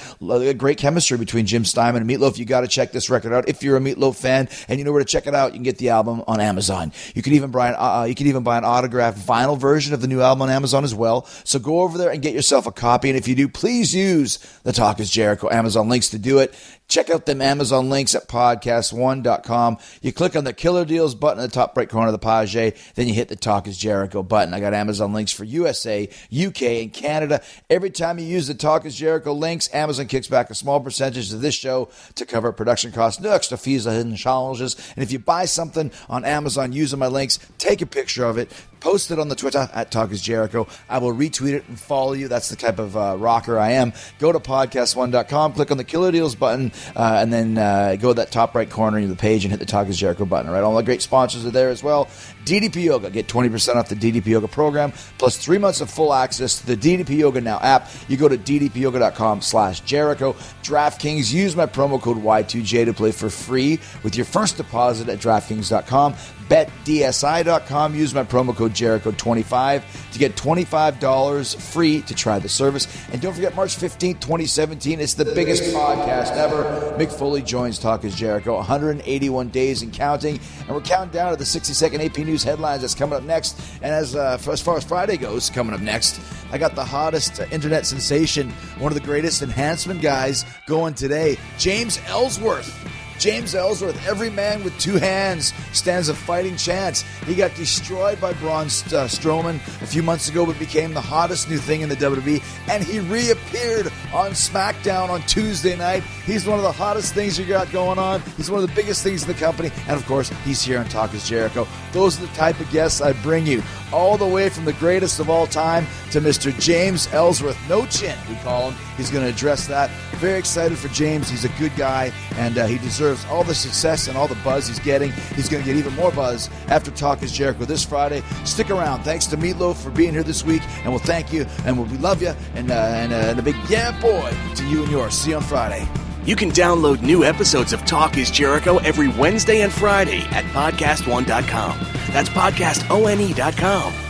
great 0.57 0.77
chemistry 0.77 1.17
between 1.17 1.45
Jim 1.45 1.63
Steinman 1.63 2.01
and 2.01 2.09
Meatloaf. 2.09 2.37
You 2.37 2.45
got 2.45 2.61
to 2.61 2.67
check 2.67 2.91
this 2.91 3.09
record 3.09 3.31
out 3.31 3.47
if 3.47 3.63
you're 3.63 3.77
a 3.77 3.79
Meatloaf 3.79 4.15
fan, 4.15 4.49
and 4.67 4.79
you 4.79 4.85
know 4.85 4.91
where 4.91 5.03
to 5.03 5.05
check 5.05 5.27
it 5.27 5.35
out. 5.35 5.51
You 5.51 5.57
can 5.57 5.63
get 5.63 5.77
the 5.77 5.89
album 5.89 6.23
on 6.27 6.41
Amazon. 6.41 6.91
You 7.15 7.21
can 7.21 7.33
even 7.33 7.51
buy 7.51 7.69
an 7.69 7.75
uh, 7.77 8.03
you 8.03 8.15
can 8.15 8.27
even 8.27 8.43
buy 8.43 8.57
an 8.57 8.65
autographed 8.65 9.19
vinyl 9.19 9.57
version 9.57 9.93
of 9.93 10.01
the 10.01 10.07
new 10.07 10.21
album 10.21 10.41
on 10.41 10.49
Amazon 10.49 10.83
as 10.83 10.95
well. 10.95 11.25
So 11.43 11.59
go 11.59 11.81
over 11.81 11.97
there 11.97 12.09
and 12.09 12.21
get 12.21 12.33
yourself 12.33 12.65
a 12.65 12.71
copy. 12.71 13.09
And 13.09 13.17
if 13.17 13.27
you 13.27 13.35
do, 13.35 13.47
please 13.47 13.93
use 13.93 14.37
the 14.63 14.73
Talk 14.73 14.99
is 14.99 15.09
Jericho 15.09 15.49
Amazon 15.49 15.89
links 15.89 16.09
to 16.09 16.19
do 16.19 16.39
it. 16.39 16.53
Check 16.89 17.11
out 17.11 17.27
them 17.27 17.39
Amazon 17.39 17.91
links 17.91 18.15
at 18.15 18.27
podcast1.com. 18.27 19.77
You 20.01 20.11
click 20.11 20.35
on 20.35 20.43
the 20.43 20.53
Killer 20.53 20.85
Deals 20.85 21.13
button 21.13 21.37
in 21.37 21.47
the 21.47 21.53
top 21.53 21.77
right 21.77 21.87
corner 21.87 22.07
of 22.07 22.13
the 22.13 22.17
page, 22.17 22.53
then 22.95 23.07
you 23.07 23.13
hit 23.13 23.27
the 23.27 23.35
Talk 23.35 23.67
is 23.67 23.77
Jericho 23.77 24.23
button. 24.23 24.55
I 24.55 24.59
got 24.59 24.73
Amazon 24.73 25.13
links 25.13 25.31
for 25.31 25.43
USA, 25.43 26.09
UK, 26.35 26.61
and 26.63 26.91
Canada. 26.91 27.43
Every 27.69 27.91
time 27.91 28.17
you 28.17 28.25
use 28.25 28.47
the 28.47 28.55
Talk 28.55 28.85
is 28.85 28.95
Jericho 28.95 29.33
links, 29.33 29.71
Amazon 29.71 30.07
kicks 30.07 30.27
back 30.27 30.49
a 30.49 30.55
small 30.55 30.79
percentage 30.79 31.31
of 31.31 31.41
this 31.41 31.53
show 31.53 31.89
to 32.15 32.25
cover 32.25 32.51
production 32.51 32.91
costs, 32.91 33.21
no 33.21 33.29
extra 33.29 33.55
fees 33.55 33.85
hidden 33.85 34.15
challenges. 34.15 34.75
And 34.95 35.03
if 35.03 35.11
you 35.11 35.19
buy 35.19 35.45
something 35.45 35.91
on 36.09 36.25
Amazon 36.25 36.73
using 36.73 36.97
my 36.97 37.07
links, 37.07 37.37
take 37.59 37.83
a 37.83 37.85
picture 37.85 38.25
of 38.25 38.39
it, 38.39 38.51
post 38.79 39.11
it 39.11 39.19
on 39.19 39.27
the 39.29 39.35
Twitter 39.35 39.69
at 39.73 39.91
Talk 39.91 40.11
is 40.11 40.21
Jericho. 40.21 40.67
I 40.87 40.99
will 40.99 41.13
retweet 41.13 41.53
it 41.53 41.67
and 41.67 41.79
follow 41.79 42.13
you. 42.13 42.27
That's 42.27 42.49
the 42.49 42.55
type 42.55 42.79
of 42.79 42.95
uh, 42.95 43.15
rocker 43.17 43.57
I 43.59 43.71
am. 43.71 43.93
Go 44.19 44.31
to 44.31 44.39
podcast1.com, 44.39 45.53
click 45.53 45.71
on 45.71 45.77
the 45.77 45.83
Killer 45.83 46.11
Deals 46.11 46.35
button, 46.35 46.71
uh, 46.95 47.19
and 47.21 47.31
then 47.31 47.57
uh, 47.57 47.95
go 47.95 48.09
to 48.09 48.13
that 48.15 48.31
top 48.31 48.55
right 48.55 48.69
corner 48.69 48.99
of 48.99 49.09
the 49.09 49.15
page 49.15 49.43
and 49.45 49.51
hit 49.51 49.59
the 49.59 49.65
Talk 49.65 49.87
is 49.87 49.97
Jericho 49.97 50.25
button. 50.25 50.47
All 50.47 50.53
right, 50.53 50.63
all 50.63 50.75
the 50.75 50.83
great 50.83 51.01
sponsors 51.01 51.45
are 51.45 51.51
there 51.51 51.69
as 51.69 51.83
well. 51.83 52.05
DDP 52.45 52.83
Yoga, 52.85 53.09
get 53.09 53.27
20% 53.27 53.75
off 53.75 53.89
the 53.89 53.95
DDP 53.95 54.27
Yoga 54.27 54.47
program, 54.47 54.91
plus 55.17 55.37
three 55.37 55.57
months 55.57 55.81
of 55.81 55.89
full 55.89 56.13
access 56.13 56.59
to 56.59 56.65
the 56.65 56.77
DDP 56.77 57.17
Yoga 57.17 57.41
Now 57.41 57.59
app. 57.59 57.89
You 58.07 58.17
go 58.17 58.27
to 58.27 58.37
ddpyoga.com 58.37 59.41
slash 59.41 59.81
Jericho. 59.81 60.33
DraftKings, 60.63 61.33
use 61.33 61.55
my 61.55 61.65
promo 61.65 62.01
code 62.01 62.17
Y2J 62.17 62.85
to 62.85 62.93
play 62.93 63.11
for 63.11 63.29
free 63.29 63.79
with 64.03 64.15
your 64.15 64.25
first 64.25 64.57
deposit 64.57 65.09
at 65.09 65.19
DraftKings.com. 65.19 66.13
BetDSI.com, 66.49 67.95
use 67.95 68.15
my 68.15 68.23
promo 68.23 68.55
code 68.55 68.68
Jericho25 68.73 70.11
to 70.13 70.19
get 70.19 70.35
$25 70.35 71.55
free 71.61 72.01
to 72.01 72.15
try 72.15 72.39
the 72.39 72.49
service. 72.49 72.87
And 73.11 73.21
don't 73.21 73.33
forget, 73.33 73.55
March 73.55 73.75
15th, 73.75 74.19
2017, 74.19 74.99
it's 74.99 75.13
the 75.13 75.25
biggest 75.25 75.63
podcast 75.73 76.31
ever. 76.31 76.63
Mick 76.97 77.11
Foley 77.11 77.41
joins 77.41 77.79
Talk 77.79 78.03
is 78.03 78.15
Jericho, 78.15 78.55
181 78.55 79.49
days 79.49 79.81
and 79.81 79.93
counting. 79.93 80.39
And 80.67 80.69
we're 80.69 80.81
counting 80.81 81.11
down 81.11 81.31
to 81.31 81.37
the 81.37 81.45
60 81.45 81.73
second 81.73 82.01
AP 82.01 82.17
News 82.19 82.43
headlines 82.43 82.81
that's 82.81 82.95
coming 82.95 83.17
up 83.17 83.23
next. 83.23 83.59
And 83.81 83.93
as, 83.93 84.15
uh, 84.15 84.37
as 84.49 84.61
far 84.61 84.77
as 84.77 84.83
Friday 84.83 85.17
goes, 85.17 85.49
coming 85.49 85.73
up 85.73 85.81
next, 85.81 86.19
I 86.51 86.57
got 86.57 86.75
the 86.75 86.85
hottest 86.85 87.39
internet 87.51 87.85
sensation, 87.85 88.49
one 88.79 88.91
of 88.91 88.99
the 88.99 89.05
greatest 89.05 89.41
enhancement 89.41 90.01
guys 90.01 90.45
going 90.65 90.93
today, 90.93 91.37
James 91.57 91.99
Ellsworth. 92.07 92.98
James 93.19 93.53
Ellsworth, 93.53 94.07
every 94.07 94.29
man 94.29 94.63
with 94.63 94.77
two 94.79 94.95
hands 94.95 95.53
stands 95.73 96.07
a 96.07 96.13
fighting 96.13 96.55
chance. 96.55 97.03
He 97.25 97.35
got 97.35 97.53
destroyed 97.53 98.19
by 98.21 98.31
Braun 98.33 98.67
uh, 98.67 99.07
Strowman 99.07 99.55
a 99.81 99.85
few 99.85 100.01
months 100.01 100.29
ago, 100.29 100.45
but 100.45 100.57
became 100.57 100.93
the 100.93 101.01
hottest 101.01 101.49
new 101.49 101.57
thing 101.57 101.81
in 101.81 101.89
the 101.89 101.97
WWE. 101.97 102.41
And 102.69 102.81
he 102.81 103.01
reappeared 103.01 103.87
on 104.13 104.31
SmackDown 104.31 105.09
on 105.09 105.21
Tuesday 105.23 105.75
night. 105.75 106.03
He's 106.25 106.47
one 106.47 106.59
of 106.59 106.63
the 106.63 106.71
hottest 106.71 107.13
things 107.13 107.37
you 107.37 107.45
got 107.45 107.69
going 107.73 107.99
on. 107.99 108.21
He's 108.37 108.49
one 108.49 108.63
of 108.63 108.69
the 108.69 108.75
biggest 108.75 109.03
things 109.03 109.23
in 109.23 109.27
the 109.27 109.33
company. 109.33 109.69
And 109.87 109.99
of 109.99 110.05
course, 110.05 110.29
he's 110.45 110.61
here 110.61 110.79
on 110.79 110.87
Talk 110.87 111.13
is 111.13 111.27
Jericho. 111.27 111.67
Those 111.91 112.17
are 112.17 112.25
the 112.25 112.33
type 112.33 112.59
of 112.61 112.71
guests 112.71 113.01
I 113.01 113.11
bring 113.21 113.45
you. 113.45 113.61
All 113.91 114.17
the 114.17 114.27
way 114.27 114.47
from 114.47 114.63
the 114.63 114.73
greatest 114.73 115.19
of 115.19 115.29
all 115.29 115.45
time 115.45 115.85
to 116.11 116.21
Mr. 116.21 116.57
James 116.59 117.11
Ellsworth. 117.11 117.57
No 117.67 117.85
chin, 117.87 118.17
we 118.29 118.35
call 118.37 118.71
him. 118.71 118.88
He's 118.99 119.09
going 119.09 119.23
to 119.23 119.29
address 119.29 119.65
that. 119.67 119.89
Very 120.17 120.37
excited 120.37 120.77
for 120.77 120.89
James. 120.89 121.29
He's 121.29 121.45
a 121.45 121.49
good 121.57 121.75
guy, 121.77 122.11
and 122.35 122.57
uh, 122.57 122.65
he 122.65 122.77
deserves 122.79 123.25
all 123.25 123.45
the 123.45 123.55
success 123.55 124.07
and 124.09 124.17
all 124.17 124.27
the 124.27 124.35
buzz 124.43 124.67
he's 124.67 124.79
getting. 124.79 125.11
He's 125.35 125.47
going 125.47 125.63
to 125.63 125.67
get 125.67 125.77
even 125.77 125.95
more 125.95 126.11
buzz 126.11 126.49
after 126.67 126.91
Talk 126.91 127.23
is 127.23 127.31
Jericho 127.31 127.63
this 127.63 127.83
Friday. 127.83 128.21
Stick 128.43 128.69
around. 128.69 129.03
Thanks 129.03 129.25
to 129.27 129.37
Meatloaf 129.37 129.77
for 129.77 129.89
being 129.89 130.11
here 130.11 130.23
this 130.23 130.43
week, 130.43 130.61
and 130.83 130.89
we'll 130.89 130.99
thank 130.99 131.31
you, 131.31 131.45
and 131.65 131.77
we'll, 131.77 131.87
we 131.87 131.97
love 131.97 132.21
you, 132.21 132.33
and, 132.55 132.69
uh, 132.69 132.73
and, 132.73 133.13
uh, 133.13 133.15
and 133.15 133.39
a 133.39 133.41
big 133.41 133.55
yeah, 133.69 133.97
boy, 134.01 134.31
to 134.55 134.67
you 134.67 134.83
and 134.83 134.91
yours. 134.91 135.13
See 135.13 135.29
you 135.29 135.37
on 135.37 135.43
Friday. 135.43 135.87
You 136.25 136.35
can 136.35 136.51
download 136.51 137.01
new 137.01 137.23
episodes 137.23 137.71
of 137.71 137.85
Talk 137.85 138.17
is 138.17 138.29
Jericho 138.29 138.77
every 138.79 139.07
Wednesday 139.07 139.61
and 139.61 139.71
Friday 139.71 140.19
at 140.31 140.43
podcastone.com. 140.45 141.79
That's 142.11 142.29
podcastone.com. 142.29 144.08